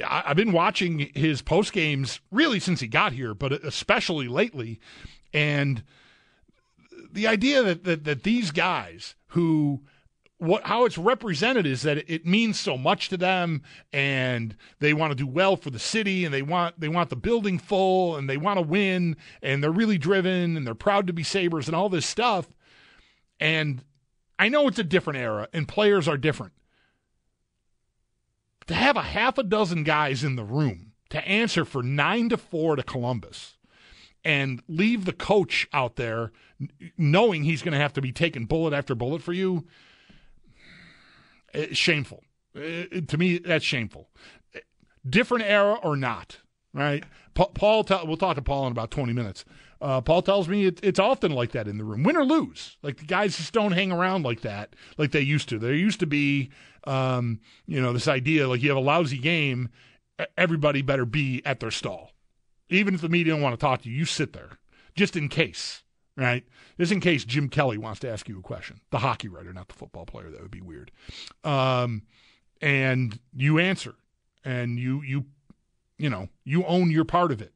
I, 0.02 0.22
I've 0.26 0.36
been 0.36 0.52
watching 0.52 1.10
his 1.12 1.42
post 1.42 1.72
games 1.72 2.20
really 2.30 2.60
since 2.60 2.78
he 2.78 2.86
got 2.86 3.12
here, 3.12 3.34
but 3.34 3.52
especially 3.52 4.28
lately, 4.28 4.78
and 5.32 5.82
the 7.10 7.26
idea 7.26 7.64
that 7.64 7.82
that, 7.82 8.04
that 8.04 8.22
these 8.22 8.52
guys 8.52 9.16
who 9.30 9.82
what 10.38 10.64
how 10.64 10.84
it's 10.84 10.98
represented 10.98 11.66
is 11.66 11.82
that 11.82 12.10
it 12.10 12.26
means 12.26 12.60
so 12.60 12.76
much 12.76 13.08
to 13.08 13.16
them 13.16 13.62
and 13.92 14.54
they 14.80 14.92
want 14.92 15.10
to 15.10 15.16
do 15.16 15.26
well 15.26 15.56
for 15.56 15.70
the 15.70 15.78
city 15.78 16.24
and 16.24 16.34
they 16.34 16.42
want 16.42 16.78
they 16.78 16.88
want 16.88 17.08
the 17.08 17.16
building 17.16 17.58
full 17.58 18.16
and 18.16 18.28
they 18.28 18.36
want 18.36 18.58
to 18.58 18.62
win 18.62 19.16
and 19.42 19.62
they're 19.62 19.70
really 19.70 19.96
driven 19.96 20.56
and 20.56 20.66
they're 20.66 20.74
proud 20.74 21.06
to 21.06 21.12
be 21.12 21.22
sabres 21.22 21.68
and 21.68 21.76
all 21.76 21.88
this 21.88 22.06
stuff. 22.06 22.48
And 23.40 23.82
i 24.38 24.48
know 24.48 24.68
it's 24.68 24.78
a 24.78 24.84
different 24.84 25.18
era 25.18 25.48
and 25.52 25.66
players 25.66 26.06
are 26.06 26.18
different. 26.18 26.52
To 28.66 28.74
have 28.74 28.96
a 28.96 29.02
half 29.02 29.38
a 29.38 29.42
dozen 29.42 29.84
guys 29.84 30.22
in 30.22 30.36
the 30.36 30.44
room 30.44 30.92
to 31.10 31.26
answer 31.26 31.64
for 31.64 31.82
9 31.82 32.30
to 32.30 32.36
4 32.36 32.76
to 32.76 32.82
Columbus 32.82 33.56
and 34.24 34.60
leave 34.66 35.04
the 35.04 35.12
coach 35.12 35.68
out 35.72 35.94
there 35.94 36.32
knowing 36.98 37.44
he's 37.44 37.62
going 37.62 37.72
to 37.72 37.78
have 37.78 37.92
to 37.92 38.02
be 38.02 38.10
taking 38.10 38.44
bullet 38.44 38.74
after 38.74 38.94
bullet 38.94 39.22
for 39.22 39.32
you 39.32 39.64
it's 41.56 41.78
shameful. 41.78 42.22
It, 42.54 43.08
to 43.08 43.18
me, 43.18 43.38
that's 43.38 43.64
shameful. 43.64 44.08
Different 45.08 45.44
era 45.44 45.78
or 45.82 45.96
not, 45.96 46.38
right? 46.72 47.04
Paul, 47.34 47.84
we'll 48.04 48.16
talk 48.16 48.36
to 48.36 48.42
Paul 48.42 48.66
in 48.66 48.72
about 48.72 48.90
20 48.90 49.12
minutes. 49.12 49.44
Uh, 49.80 50.00
Paul 50.00 50.22
tells 50.22 50.48
me 50.48 50.66
it, 50.66 50.80
it's 50.82 50.98
often 50.98 51.32
like 51.32 51.52
that 51.52 51.68
in 51.68 51.76
the 51.76 51.84
room, 51.84 52.02
win 52.02 52.16
or 52.16 52.24
lose. 52.24 52.76
Like 52.82 52.96
the 52.96 53.04
guys 53.04 53.36
just 53.36 53.52
don't 53.52 53.72
hang 53.72 53.92
around 53.92 54.24
like 54.24 54.40
that, 54.40 54.74
like 54.96 55.12
they 55.12 55.20
used 55.20 55.48
to. 55.50 55.58
There 55.58 55.74
used 55.74 56.00
to 56.00 56.06
be, 56.06 56.50
um, 56.84 57.40
you 57.66 57.80
know, 57.80 57.92
this 57.92 58.08
idea 58.08 58.48
like 58.48 58.62
you 58.62 58.70
have 58.70 58.78
a 58.78 58.80
lousy 58.80 59.18
game, 59.18 59.68
everybody 60.38 60.80
better 60.80 61.04
be 61.04 61.42
at 61.44 61.60
their 61.60 61.70
stall. 61.70 62.12
Even 62.68 62.94
if 62.94 63.02
the 63.02 63.08
media 63.08 63.34
don't 63.34 63.42
want 63.42 63.52
to 63.52 63.64
talk 63.64 63.82
to 63.82 63.90
you, 63.90 63.96
you 63.96 64.04
sit 64.06 64.32
there 64.32 64.58
just 64.94 65.14
in 65.14 65.28
case 65.28 65.82
right? 66.16 66.44
Just 66.78 66.92
in 66.92 67.00
case 67.00 67.24
Jim 67.24 67.48
Kelly 67.48 67.78
wants 67.78 68.00
to 68.00 68.10
ask 68.10 68.28
you 68.28 68.38
a 68.38 68.42
question, 68.42 68.80
the 68.90 68.98
hockey 68.98 69.28
writer, 69.28 69.52
not 69.52 69.68
the 69.68 69.74
football 69.74 70.06
player. 70.06 70.30
That 70.30 70.42
would 70.42 70.50
be 70.50 70.60
weird. 70.60 70.90
Um, 71.44 72.02
and 72.60 73.18
you 73.34 73.58
answer, 73.58 73.94
and 74.44 74.78
you 74.78 75.02
you 75.02 75.26
you 75.98 76.08
know 76.08 76.28
you 76.44 76.64
own 76.64 76.90
your 76.90 77.04
part 77.04 77.32
of 77.32 77.42
it. 77.42 77.52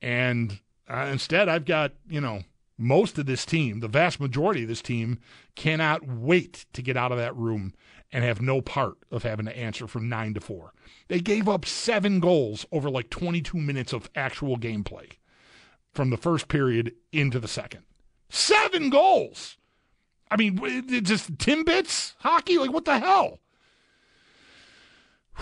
And 0.00 0.60
uh, 0.88 1.08
instead, 1.12 1.48
I've 1.48 1.66
got 1.66 1.92
you 2.08 2.20
know 2.20 2.44
most 2.78 3.18
of 3.18 3.26
this 3.26 3.44
team, 3.44 3.80
the 3.80 3.88
vast 3.88 4.18
majority 4.18 4.62
of 4.62 4.68
this 4.68 4.82
team, 4.82 5.18
cannot 5.54 6.06
wait 6.06 6.64
to 6.72 6.82
get 6.82 6.96
out 6.96 7.12
of 7.12 7.18
that 7.18 7.36
room 7.36 7.74
and 8.12 8.24
have 8.24 8.40
no 8.40 8.60
part 8.60 8.96
of 9.10 9.22
having 9.22 9.46
to 9.46 9.56
answer 9.56 9.86
from 9.86 10.08
nine 10.08 10.34
to 10.34 10.40
four. 10.40 10.72
They 11.08 11.20
gave 11.20 11.48
up 11.48 11.66
seven 11.66 12.18
goals 12.18 12.66
over 12.72 12.90
like 12.90 13.10
22 13.10 13.58
minutes 13.58 13.92
of 13.92 14.10
actual 14.16 14.56
gameplay 14.56 15.12
from 15.92 16.10
the 16.10 16.16
first 16.16 16.48
period 16.48 16.94
into 17.12 17.38
the 17.38 17.48
second. 17.48 17.82
Seven 18.30 18.90
goals. 18.90 19.58
I 20.30 20.36
mean, 20.36 20.56
just 21.02 21.36
Timbits 21.36 22.14
hockey? 22.20 22.56
Like, 22.58 22.72
what 22.72 22.84
the 22.84 22.98
hell? 22.98 23.40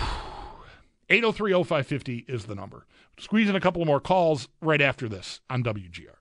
803 1.11 1.53
0550 1.53 2.25
is 2.27 2.47
the 2.47 2.55
number. 2.55 2.87
Squeeze 3.19 3.49
in 3.49 3.57
a 3.57 3.61
couple 3.61 3.85
more 3.85 4.01
calls 4.01 4.49
right 4.61 4.81
after 4.81 5.09
this 5.09 5.41
on 5.51 5.63
WGR. 5.63 6.15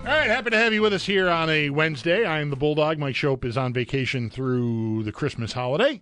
All 0.00 0.14
right, 0.14 0.30
happy 0.30 0.50
to 0.50 0.56
have 0.56 0.72
you 0.72 0.80
with 0.80 0.94
us 0.94 1.04
here 1.04 1.28
on 1.28 1.50
a 1.50 1.68
Wednesday. 1.70 2.24
I 2.24 2.40
am 2.40 2.50
the 2.50 2.56
Bulldog. 2.56 2.98
Mike 2.98 3.14
Schopp 3.14 3.44
is 3.44 3.58
on 3.58 3.74
vacation 3.74 4.30
through 4.30 5.02
the 5.02 5.12
Christmas 5.12 5.52
holiday. 5.52 6.00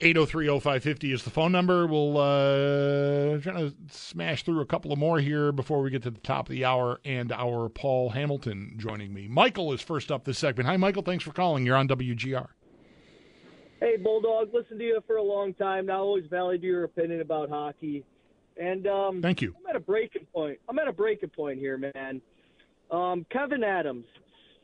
8030550 0.00 1.14
is 1.14 1.22
the 1.22 1.30
phone 1.30 1.52
number. 1.52 1.86
We'll 1.86 2.18
uh, 2.18 3.38
try 3.38 3.52
to 3.52 3.74
smash 3.90 4.42
through 4.42 4.60
a 4.60 4.66
couple 4.66 4.92
of 4.92 4.98
more 4.98 5.20
here 5.20 5.52
before 5.52 5.80
we 5.82 5.90
get 5.90 6.02
to 6.02 6.10
the 6.10 6.20
top 6.20 6.48
of 6.48 6.50
the 6.50 6.64
hour 6.64 7.00
and 7.04 7.30
our 7.30 7.68
Paul 7.68 8.10
Hamilton 8.10 8.74
joining 8.76 9.14
me. 9.14 9.28
Michael 9.28 9.72
is 9.72 9.80
first 9.80 10.10
up 10.10 10.24
this 10.24 10.38
segment. 10.38 10.68
Hi, 10.68 10.76
Michael. 10.76 11.02
Thanks 11.02 11.22
for 11.22 11.32
calling. 11.32 11.64
You're 11.64 11.76
on 11.76 11.86
WGR. 11.86 12.48
Hey, 13.78 13.96
Bulldog. 13.96 14.52
Listened 14.52 14.80
to 14.80 14.84
you 14.84 15.00
for 15.06 15.16
a 15.16 15.22
long 15.22 15.54
time. 15.54 15.86
Now 15.86 16.00
always 16.00 16.24
valued 16.28 16.62
your 16.62 16.84
opinion 16.84 17.20
about 17.20 17.48
hockey. 17.48 18.04
And 18.56 18.86
um, 18.88 19.22
thank 19.22 19.42
you. 19.42 19.54
I'm 19.58 19.70
at 19.70 19.76
a 19.76 19.80
breaking 19.80 20.26
point. 20.32 20.58
I'm 20.68 20.78
at 20.78 20.88
a 20.88 20.92
breaking 20.92 21.30
point 21.30 21.58
here, 21.58 21.78
man. 21.78 22.20
Um, 22.90 23.26
Kevyn 23.32 23.64
Adams. 23.64 24.06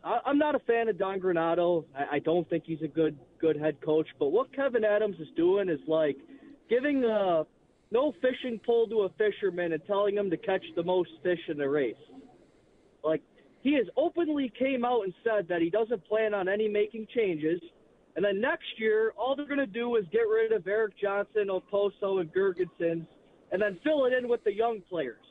I, 0.02 0.18
I'm 0.24 0.38
not 0.38 0.54
a 0.54 0.60
fan 0.60 0.88
of 0.88 0.98
Don 0.98 1.20
Granato. 1.20 1.84
I, 1.96 2.16
I 2.16 2.18
don't 2.18 2.48
think 2.48 2.64
he's 2.66 2.82
a 2.82 2.88
good 2.88 3.16
good 3.40 3.56
head 3.56 3.80
coach. 3.80 4.06
But 4.18 4.28
what 4.28 4.52
Kevyn 4.52 4.84
Adams 4.84 5.16
is 5.18 5.28
doing 5.36 5.68
is 5.68 5.80
like 5.86 6.16
giving 6.68 7.04
a 7.04 7.44
no 7.90 8.12
fishing 8.20 8.60
pole 8.64 8.86
to 8.88 9.02
a 9.02 9.08
fisherman 9.10 9.72
and 9.72 9.82
telling 9.86 10.16
him 10.16 10.30
to 10.30 10.36
catch 10.36 10.64
the 10.76 10.82
most 10.82 11.10
fish 11.22 11.40
in 11.48 11.58
the 11.58 11.68
race. 11.68 11.94
Like 13.02 13.22
he 13.62 13.74
has 13.74 13.86
openly 13.96 14.52
came 14.58 14.84
out 14.84 15.04
and 15.04 15.14
said 15.24 15.48
that 15.48 15.60
he 15.60 15.70
doesn't 15.70 16.04
plan 16.06 16.34
on 16.34 16.48
any 16.48 16.68
making 16.68 17.06
changes. 17.14 17.60
And 18.16 18.24
then 18.24 18.40
next 18.40 18.66
year, 18.78 19.12
all 19.16 19.36
they're 19.36 19.46
going 19.46 19.58
to 19.58 19.66
do 19.66 19.96
is 19.96 20.04
get 20.12 20.20
rid 20.20 20.52
of 20.52 20.66
Erik 20.66 20.94
Johnson, 21.00 21.48
Okposo, 21.48 22.20
and 22.20 22.32
Girgensons, 22.32 23.06
and 23.52 23.62
then 23.62 23.78
fill 23.84 24.06
it 24.06 24.12
in 24.12 24.28
with 24.28 24.42
the 24.44 24.52
young 24.52 24.80
players. 24.88 25.24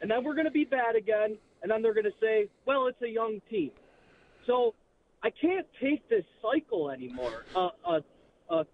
And 0.00 0.10
then 0.10 0.22
we're 0.22 0.34
going 0.34 0.46
to 0.46 0.50
be 0.50 0.64
bad 0.64 0.96
again. 0.96 1.38
And 1.62 1.70
then 1.70 1.82
they're 1.82 1.94
going 1.94 2.04
to 2.04 2.10
say, 2.20 2.48
well, 2.66 2.86
it's 2.86 3.00
a 3.02 3.08
young 3.08 3.40
team. 3.50 3.70
So 4.46 4.74
I 5.26 5.30
can't 5.30 5.66
take 5.82 6.08
this 6.08 6.24
cycle 6.40 6.88
anymore. 6.88 7.46
Uh, 7.52 7.70
a 7.84 8.00
a 8.48 8.64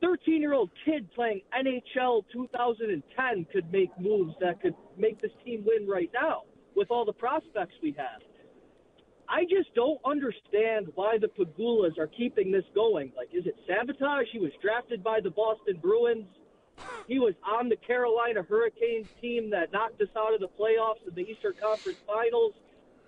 13 0.00 0.40
year 0.40 0.54
old 0.54 0.70
kid 0.86 1.12
playing 1.12 1.42
NHL 1.54 2.22
2010 2.32 3.46
could 3.52 3.70
make 3.70 3.90
moves 4.00 4.32
that 4.40 4.62
could 4.62 4.74
make 4.96 5.20
this 5.20 5.32
team 5.44 5.62
win 5.66 5.86
right 5.86 6.10
now 6.14 6.44
with 6.74 6.90
all 6.90 7.04
the 7.04 7.12
prospects 7.12 7.74
we 7.82 7.94
have. 7.98 8.22
I 9.28 9.42
just 9.42 9.74
don't 9.74 10.00
understand 10.06 10.86
why 10.94 11.18
the 11.18 11.28
Pegulas 11.28 11.98
are 11.98 12.06
keeping 12.06 12.50
this 12.50 12.64
going. 12.74 13.12
Like, 13.14 13.28
is 13.34 13.44
it 13.44 13.54
sabotage? 13.68 14.28
He 14.32 14.38
was 14.38 14.52
drafted 14.62 15.04
by 15.04 15.20
the 15.20 15.30
Boston 15.30 15.78
Bruins. 15.82 16.26
He 17.06 17.18
was 17.18 17.34
on 17.46 17.68
the 17.68 17.76
Carolina 17.76 18.42
Hurricanes 18.48 19.08
team 19.20 19.50
that 19.50 19.72
knocked 19.72 20.00
us 20.00 20.08
out 20.16 20.32
of 20.32 20.40
the 20.40 20.48
playoffs 20.48 21.06
in 21.06 21.14
the 21.14 21.30
Eastern 21.30 21.52
Conference 21.60 21.98
Finals. 22.06 22.54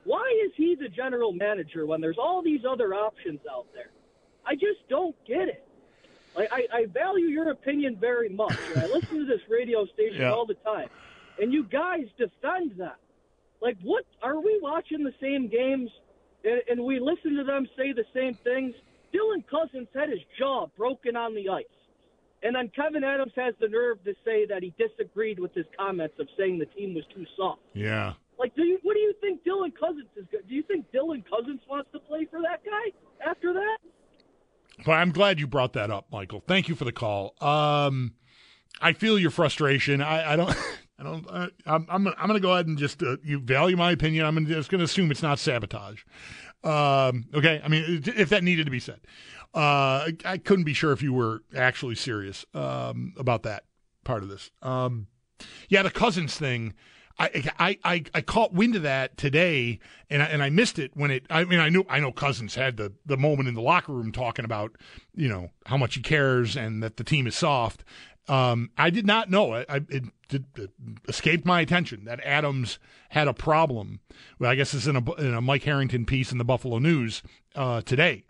Why 0.05 0.43
is 0.45 0.53
he 0.57 0.75
the 0.75 0.89
general 0.89 1.33
manager 1.33 1.87
when 1.87 2.01
there's 2.01 2.19
all 2.19 2.43
these 2.43 2.63
other 2.69 2.95
options 2.95 3.41
out 3.51 3.67
there? 3.73 3.91
I 4.45 4.55
just 4.55 4.89
don't 4.89 5.15
get 5.27 5.49
it. 5.49 5.67
Like, 6.35 6.49
I, 6.51 6.67
I 6.73 6.87
value 6.87 7.27
your 7.27 7.51
opinion 7.51 7.97
very 8.01 8.29
much. 8.29 8.57
I 8.77 8.87
listen 8.87 9.19
to 9.19 9.27
this 9.27 9.43
radio 9.49 9.87
station 9.87 10.23
yeah. 10.23 10.33
all 10.33 10.47
the 10.47 10.55
time, 10.55 10.89
and 11.41 11.53
you 11.53 11.65
guys 11.65 12.07
defend 12.17 12.73
them. 12.77 12.97
Like, 13.61 13.77
what 13.83 14.05
are 14.23 14.41
we 14.41 14.59
watching 14.63 15.05
the 15.05 15.15
same 15.21 15.49
games, 15.49 15.91
and, 16.45 16.63
and 16.71 16.85
we 16.85 16.99
listen 16.99 17.37
to 17.37 17.45
them 17.45 17.69
say 17.77 17.93
the 17.93 18.05
same 18.15 18.35
things? 18.43 18.75
Dylan 19.15 19.45
Cozens 19.49 19.89
had 19.95 20.09
his 20.09 20.21
jaw 20.39 20.67
broken 20.77 21.17
on 21.17 21.35
the 21.35 21.49
ice. 21.51 21.65
And 22.43 22.57
then 22.57 22.71
Kevyn 22.77 23.05
Adams 23.05 23.33
has 23.37 23.55
the 23.61 23.69
nerve 23.69 24.03
to 24.05 24.15
say 24.25 24.47
that 24.47 24.63
he 24.63 24.75
disagreed 24.77 25.39
with 25.39 25.55
his 25.55 25.67
comments 25.79 26.19
of 26.19 26.27
saying 26.37 26.59
the 26.59 26.67
team 26.67 26.95
was 26.95 27.05
too 27.15 27.25
soft. 27.37 27.61
Yeah. 27.73 28.15
Like, 28.43 28.57
do 28.57 28.65
you 28.65 28.77
what 28.83 28.95
do 28.95 28.99
you 28.99 29.15
think 29.21 29.45
Dylan 29.45 29.73
Cozens 29.79 30.09
is? 30.17 30.27
Do 30.49 30.53
you 30.53 30.65
think 30.65 30.87
Dylan 30.93 31.23
Cozens 31.31 31.61
wants 31.71 31.89
to 31.93 32.01
play 32.01 32.27
for 32.29 32.41
that 32.43 32.61
guy 32.65 33.31
after 33.31 33.53
that? 33.53 33.79
Well, 34.85 34.99
I'm 34.99 35.13
glad 35.13 35.39
you 35.39 35.47
brought 35.47 35.75
that 35.75 35.93
up, 35.93 36.07
Michael. 36.11 36.43
Thank 36.49 36.69
you 36.69 36.75
for 36.75 36.85
the 36.85 36.91
call. 36.91 37.37
Um, 37.41 38.15
I 38.81 38.95
feel 38.95 39.17
your 39.17 39.31
frustration. 39.31 40.03
I, 40.03 40.33
I 40.33 40.37
don't. 40.37 40.51
I 40.99 41.03
don't. 41.05 41.31
I, 41.31 41.49
I'm. 41.67 41.87
I'm. 41.89 42.09
I'm 42.09 42.27
going 42.27 42.35
to 42.35 42.41
go 42.41 42.53
ahead 42.53 42.67
and 42.67 42.77
just. 42.77 43.01
Uh, 43.01 43.17
you 43.23 43.39
value 43.39 43.77
my 43.77 43.93
opinion. 43.93 44.27
I'm 44.27 44.45
just 44.45 44.71
going 44.71 44.81
to 44.81 44.87
assume 44.87 45.13
it's 45.13 45.23
not 45.23 45.39
sabotage. 45.39 46.03
Um, 46.65 47.27
okay. 47.33 47.61
I 47.63 47.69
mean, 47.69 48.03
if 48.07 48.29
that 48.31 48.43
needed 48.43 48.65
to 48.65 48.73
be 48.73 48.81
said, 48.81 49.03
uh, 49.55 50.11
I, 50.11 50.17
I, 50.25 50.39
couldn't 50.39 50.65
be 50.65 50.75
sure 50.75 50.91
if 50.91 51.01
you 51.01 51.13
were 51.13 51.43
actually 51.57 51.95
serious 51.95 52.45
um, 52.55 53.15
about 53.17 53.45
that 53.45 53.65
part 54.03 54.25
of 54.25 54.29
this. 54.29 54.51
Um, 54.63 55.07
yeah, 55.69 55.85
the 55.85 55.93
Cozens 55.93 56.37
thing. 56.37 56.75
I, 57.19 57.79
I, 57.85 58.05
I, 58.15 58.21
caught 58.23 58.53
wind 58.53 58.75
of 58.75 58.83
that 58.83 59.17
today, 59.17 59.79
and 60.11 60.23
I, 60.23 60.27
and 60.27 60.43
I 60.43 60.51
missed 60.51 60.79
it 60.79 60.93
when 60.95 61.11
it. 61.11 61.25
I 61.31 61.45
mean, 61.45 61.61
I 61.61 61.69
knew 61.69 61.85
I 61.89 62.01
know 62.01 62.13
Cozens 62.13 62.55
had 62.55 62.77
the 62.77 62.93
the 63.05 63.17
moment 63.17 63.49
in 63.49 63.55
the 63.55 63.61
locker 63.61 63.93
room 63.93 64.13
talking 64.13 64.45
about 64.45 64.77
you 65.15 65.29
know 65.29 65.51
how 65.67 65.77
much 65.77 65.95
he 65.95 66.01
cares 66.01 66.57
and 66.57 66.83
that 66.83 66.97
the 66.97 67.05
team 67.05 67.27
is 67.27 67.37
soft. 67.37 67.85
Um, 68.29 68.71
I 68.79 68.91
did 68.91 69.05
not 69.05 69.31
know 69.31 69.55
it. 69.55 69.67
I, 69.69 69.77
it, 69.89 70.05
it, 70.31 70.43
it, 70.57 70.71
escaped 71.09 71.45
my 71.45 71.61
attention 71.61 72.05
that 72.05 72.21
Adams 72.25 72.79
had 73.11 73.27
a 73.27 73.35
problem. 73.35 74.01
Well, 74.39 74.51
I 74.51 74.55
guess 74.55 74.75
it's 74.75 74.87
in 74.87 74.97
a 74.97 75.13
in 75.15 75.35
a 75.35 75.41
Mike 75.41 75.65
Harrington 75.65 76.07
piece 76.07 76.33
in 76.33 76.39
the 76.39 76.45
Buffalo 76.45 76.79
News 76.79 77.23
uh, 77.55 77.83
today 77.83 78.25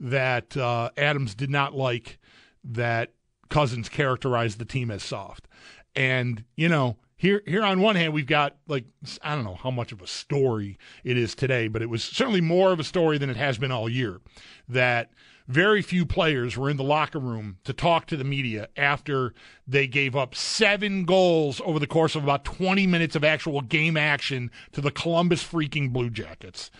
that 0.00 0.56
uh, 0.56 0.90
Adams 0.96 1.34
did 1.34 1.50
not 1.50 1.74
like 1.74 2.18
that 2.62 3.12
Cozens 3.48 3.88
characterized 3.88 4.58
the 4.58 4.64
team 4.64 4.90
as 4.90 5.02
soft, 5.02 5.48
and 5.96 6.44
you 6.54 6.68
know 6.68 6.96
here 7.18 7.42
here 7.46 7.64
on 7.64 7.80
one 7.80 7.96
hand 7.96 8.14
we've 8.14 8.26
got 8.26 8.56
like 8.66 8.84
I 9.22 9.34
don't 9.34 9.44
know 9.44 9.56
how 9.56 9.70
much 9.70 9.92
of 9.92 10.00
a 10.00 10.06
story 10.06 10.78
it 11.04 11.18
is 11.18 11.34
today, 11.34 11.68
but 11.68 11.82
it 11.82 11.90
was 11.90 12.02
certainly 12.02 12.40
more 12.40 12.72
of 12.72 12.80
a 12.80 12.84
story 12.84 13.18
than 13.18 13.28
it 13.28 13.36
has 13.36 13.58
been 13.58 13.72
all 13.72 13.88
year. 13.88 14.20
That 14.68 15.10
very 15.48 15.82
few 15.82 16.06
players 16.06 16.56
were 16.56 16.70
in 16.70 16.76
the 16.76 16.84
locker 16.84 17.18
room 17.18 17.56
to 17.64 17.72
talk 17.72 18.06
to 18.06 18.16
the 18.16 18.24
media 18.24 18.68
after 18.76 19.34
they 19.66 19.86
gave 19.86 20.14
up 20.14 20.34
seven 20.34 21.04
goals 21.04 21.60
over 21.64 21.78
the 21.78 21.86
course 21.86 22.14
of 22.14 22.22
about 22.22 22.44
20 22.44 22.86
minutes 22.86 23.16
of 23.16 23.24
actual 23.24 23.62
game 23.62 23.96
action 23.96 24.50
to 24.72 24.80
the 24.80 24.90
Columbus 24.90 25.42
freaking 25.42 25.90
Blue 25.90 26.10
Jackets. 26.10 26.70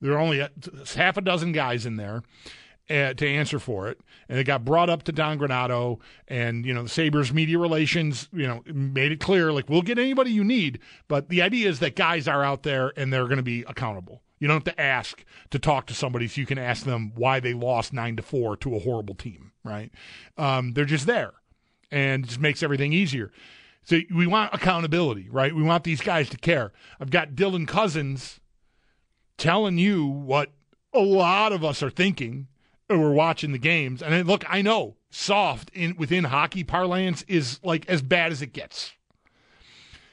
There 0.00 0.12
are 0.12 0.18
only 0.18 0.46
half 0.94 1.16
a 1.16 1.20
dozen 1.22 1.52
guys 1.52 1.86
in 1.86 1.96
there 1.96 2.22
to 2.88 3.26
answer 3.26 3.58
for 3.58 3.88
it. 3.88 4.00
And 4.28 4.38
it 4.38 4.44
got 4.44 4.64
brought 4.64 4.90
up 4.90 5.04
to 5.04 5.12
Don 5.12 5.38
Granato, 5.38 6.00
and 6.28 6.64
you 6.64 6.74
know 6.74 6.84
the 6.84 6.88
Sabres 6.88 7.32
media 7.32 7.58
relations, 7.58 8.28
you 8.32 8.46
know, 8.46 8.62
made 8.66 9.12
it 9.12 9.20
clear 9.20 9.52
like 9.52 9.68
we'll 9.68 9.82
get 9.82 9.98
anybody 9.98 10.30
you 10.30 10.44
need, 10.44 10.80
but 11.08 11.28
the 11.28 11.42
idea 11.42 11.68
is 11.68 11.80
that 11.80 11.96
guys 11.96 12.28
are 12.28 12.44
out 12.44 12.62
there 12.62 12.92
and 12.96 13.12
they're 13.12 13.26
going 13.26 13.36
to 13.36 13.42
be 13.42 13.64
accountable. 13.66 14.22
You 14.38 14.48
don't 14.48 14.56
have 14.56 14.74
to 14.74 14.80
ask 14.80 15.24
to 15.50 15.58
talk 15.58 15.86
to 15.86 15.94
somebody, 15.94 16.28
so 16.28 16.40
you 16.40 16.46
can 16.46 16.58
ask 16.58 16.84
them 16.84 17.12
why 17.14 17.40
they 17.40 17.54
lost 17.54 17.92
nine 17.92 18.16
to 18.16 18.22
four 18.22 18.56
to 18.58 18.76
a 18.76 18.80
horrible 18.80 19.14
team, 19.14 19.52
right? 19.64 19.90
Um, 20.36 20.72
they're 20.74 20.84
just 20.84 21.06
there, 21.06 21.32
and 21.90 22.24
it 22.24 22.28
just 22.28 22.40
makes 22.40 22.62
everything 22.62 22.92
easier. 22.92 23.32
So 23.84 24.00
we 24.14 24.26
want 24.26 24.52
accountability, 24.52 25.28
right? 25.30 25.54
We 25.54 25.62
want 25.62 25.84
these 25.84 26.00
guys 26.00 26.28
to 26.30 26.36
care. 26.36 26.72
I've 27.00 27.10
got 27.10 27.30
Dylan 27.30 27.68
Cozens 27.68 28.40
telling 29.38 29.78
you 29.78 30.04
what 30.04 30.50
a 30.92 31.00
lot 31.00 31.52
of 31.52 31.64
us 31.64 31.82
are 31.82 31.90
thinking 31.90 32.48
we're 32.88 33.12
watching 33.12 33.52
the 33.52 33.58
games. 33.58 34.02
And 34.02 34.26
look, 34.26 34.44
I 34.48 34.62
know 34.62 34.96
soft 35.10 35.70
in 35.74 35.96
within 35.96 36.24
hockey 36.24 36.64
parlance 36.64 37.24
is 37.28 37.60
like 37.62 37.88
as 37.88 38.02
bad 38.02 38.32
as 38.32 38.42
it 38.42 38.52
gets. 38.52 38.92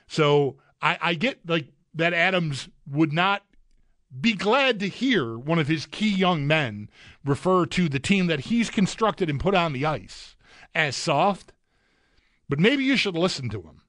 So 0.07 0.57
I, 0.82 0.97
I 1.01 1.13
get 1.13 1.39
like 1.47 1.67
that 1.95 2.13
Adams 2.13 2.69
would 2.89 3.13
not 3.13 3.43
be 4.19 4.34
glad 4.34 4.80
to 4.80 4.88
hear 4.88 5.38
one 5.38 5.59
of 5.59 5.67
his 5.67 5.86
key 5.86 6.09
young 6.09 6.45
men 6.45 6.89
refer 7.26 7.65
to 7.65 7.89
the 7.89 7.99
team 7.99 8.28
that 8.28 8.41
he's 8.41 8.69
constructed 8.69 9.30
and 9.30 9.39
put 9.39 9.55
on 9.55 9.74
the 9.74 9.86
ice 9.86 10.36
as 10.76 10.95
soft. 10.95 11.53
But 12.47 12.59
maybe 12.59 12.84
you 12.84 12.97
should 12.97 13.15
listen 13.15 13.49
to 13.49 13.61
him. 13.61 13.82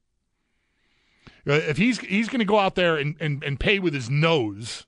Uh, 1.47 1.53
if 1.53 1.76
he's 1.76 1.99
he's 1.99 2.28
going 2.28 2.39
to 2.39 2.47
go 2.47 2.59
out 2.59 2.74
there 2.74 2.97
and, 2.97 3.16
and, 3.20 3.45
and 3.45 3.61
pay 3.61 3.78
with 3.78 3.93
his 3.93 4.09
nose 4.09 4.87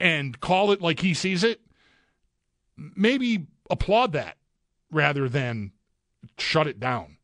and 0.00 0.38
call 0.40 0.72
it 0.72 0.80
like 0.80 1.00
he 1.00 1.14
sees 1.14 1.44
it, 1.44 1.60
maybe 2.76 3.46
applaud 3.70 4.12
that 4.12 4.36
rather 4.90 5.28
than 5.28 5.72
shut 6.38 6.66
it 6.66 6.80
down. 6.80 7.16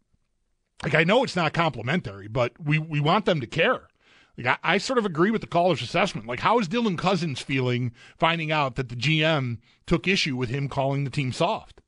Like 0.83 0.95
I 0.95 1.05
know 1.05 1.25
it's 1.25 1.37
not 1.37 1.53
complimentary, 1.53 2.29
but 2.29 2.53
we, 2.63 2.79
we 2.79 3.01
want 3.01 3.25
them 3.25 3.41
to 3.41 3.47
care. 3.47 3.89
Like 4.37 4.59
I, 4.63 4.75
I 4.75 4.79
sort 4.79 4.99
of 4.99 5.07
agree 5.07 5.31
with 5.31 5.41
the 5.41 5.47
caller's 5.47 5.83
assessment. 5.83 6.27
Like 6.27 6.41
how 6.41 6.59
is 6.59 6.69
Dylan 6.69 6.99
Cozens 6.99 7.41
feeling 7.41 7.93
finding 8.19 8.53
out 8.53 8.77
that 8.77 8.89
the 8.89 8.97
GM 8.97 9.59
took 9.87 10.09
issue 10.09 10.37
with 10.37 10.51
him 10.51 10.69
calling 10.69 11.05
the 11.05 11.11
team 11.11 11.33
soft? 11.33 11.81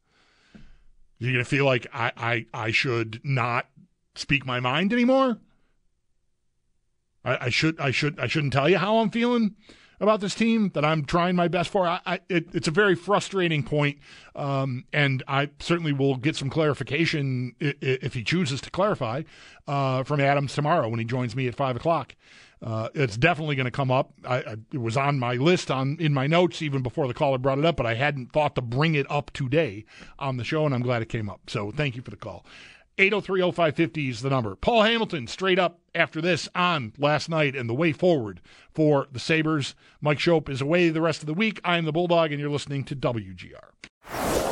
You're 1.19 1.33
gonna 1.33 1.45
feel 1.45 1.65
like 1.65 1.87
I, 1.93 2.13
I, 2.17 2.47
I 2.53 2.71
should 2.71 3.21
not 3.25 3.67
speak 4.15 4.47
my 4.47 4.61
mind 4.61 4.93
anymore? 4.93 5.39
I, 7.25 7.47
I 7.47 7.49
should 7.51 7.79
I 7.81 7.91
should 7.91 8.19
I 8.21 8.27
shouldn't 8.29 8.53
tell 8.53 8.69
you 8.69 8.79
how 8.79 8.99
I'm 8.99 9.11
feeling 9.11 9.57
about 10.01 10.21
this 10.21 10.35
team 10.35 10.71
that 10.75 10.85
I'm 10.85 11.05
trying 11.05 11.37
my 11.37 11.49
best 11.49 11.71
for. 11.71 11.87
I, 11.87 12.01
I, 12.07 12.21
it, 12.29 12.47
it's 12.55 12.69
a 12.69 12.73
very 12.73 12.95
frustrating 12.95 13.63
point, 13.63 13.99
um, 14.35 14.85
and 14.93 15.23
I 15.27 15.51
certainly 15.59 15.93
will 15.93 16.17
get 16.17 16.37
some 16.37 16.51
clarification 16.51 17.55
if 17.61 18.15
he 18.15 18.23
chooses 18.23 18.61
to 18.63 18.71
clarify 18.71 19.23
uh, 19.67 20.03
from 20.05 20.21
Adams 20.21 20.55
tomorrow 20.55 20.89
when 20.89 20.99
he 20.99 21.05
joins 21.05 21.35
me 21.35 21.49
at 21.49 21.55
five 21.55 21.77
o'clock. 21.77 22.15
Uh, 22.63 22.89
it's 22.95 23.19
definitely 23.19 23.55
going 23.55 23.67
to 23.67 23.71
come 23.71 23.91
up. 23.91 24.13
I, 24.25 24.37
I, 24.37 24.57
it 24.73 24.81
was 24.81 24.97
on 24.97 25.19
my 25.19 25.35
list 25.35 25.71
on 25.71 25.99
in 26.01 26.15
my 26.15 26.27
notes 26.27 26.63
even 26.63 26.83
before 26.83 27.07
the 27.07 27.15
caller 27.15 27.37
brought 27.37 27.59
it 27.59 27.67
up, 27.67 27.77
but 27.77 27.85
I 27.85 27.95
hadn't 27.95 28.33
thought 28.33 28.55
to 28.55 28.63
bring 28.63 28.95
it 28.95 29.09
up 29.11 29.31
today 29.33 29.85
on 30.19 30.39
the 30.39 30.45
show, 30.45 30.65
and 30.65 30.75
I'm 30.75 30.83
glad 30.83 31.03
it 31.03 31.11
came 31.11 31.29
up. 31.29 31.43
So 31.49 31.71
thank 31.71 31.97
you 31.97 32.03
for 32.03 32.11
the 32.11 32.17
call. 32.17 32.47
8030550 32.99 34.09
is 34.09 34.23
the 34.23 34.31
number. 34.31 34.57
Paul 34.57 34.83
Hamilton 34.83 35.27
straight 35.27 35.59
up 35.59 35.81
after 35.95 36.23
this 36.23 36.49
on 36.55 36.95
last 36.99 37.29
night 37.29 37.55
and 37.55 37.69
the 37.69 37.75
way 37.75 37.93
forward 37.93 38.41
for 38.73 39.07
the 39.13 39.19
Sabres. 39.19 39.75
Mike 40.01 40.19
Schopp 40.19 40.49
is 40.49 40.63
away 40.63 40.89
the 40.89 41.03
rest 41.03 41.21
of 41.21 41.27
the 41.27 41.35
week. 41.35 41.61
I'm 41.63 41.85
the 41.85 41.93
Bulldog, 41.93 42.33
and 42.33 42.41
you're 42.41 42.51
listening 42.51 42.85
to 42.85 42.97
WGR. 42.97 43.71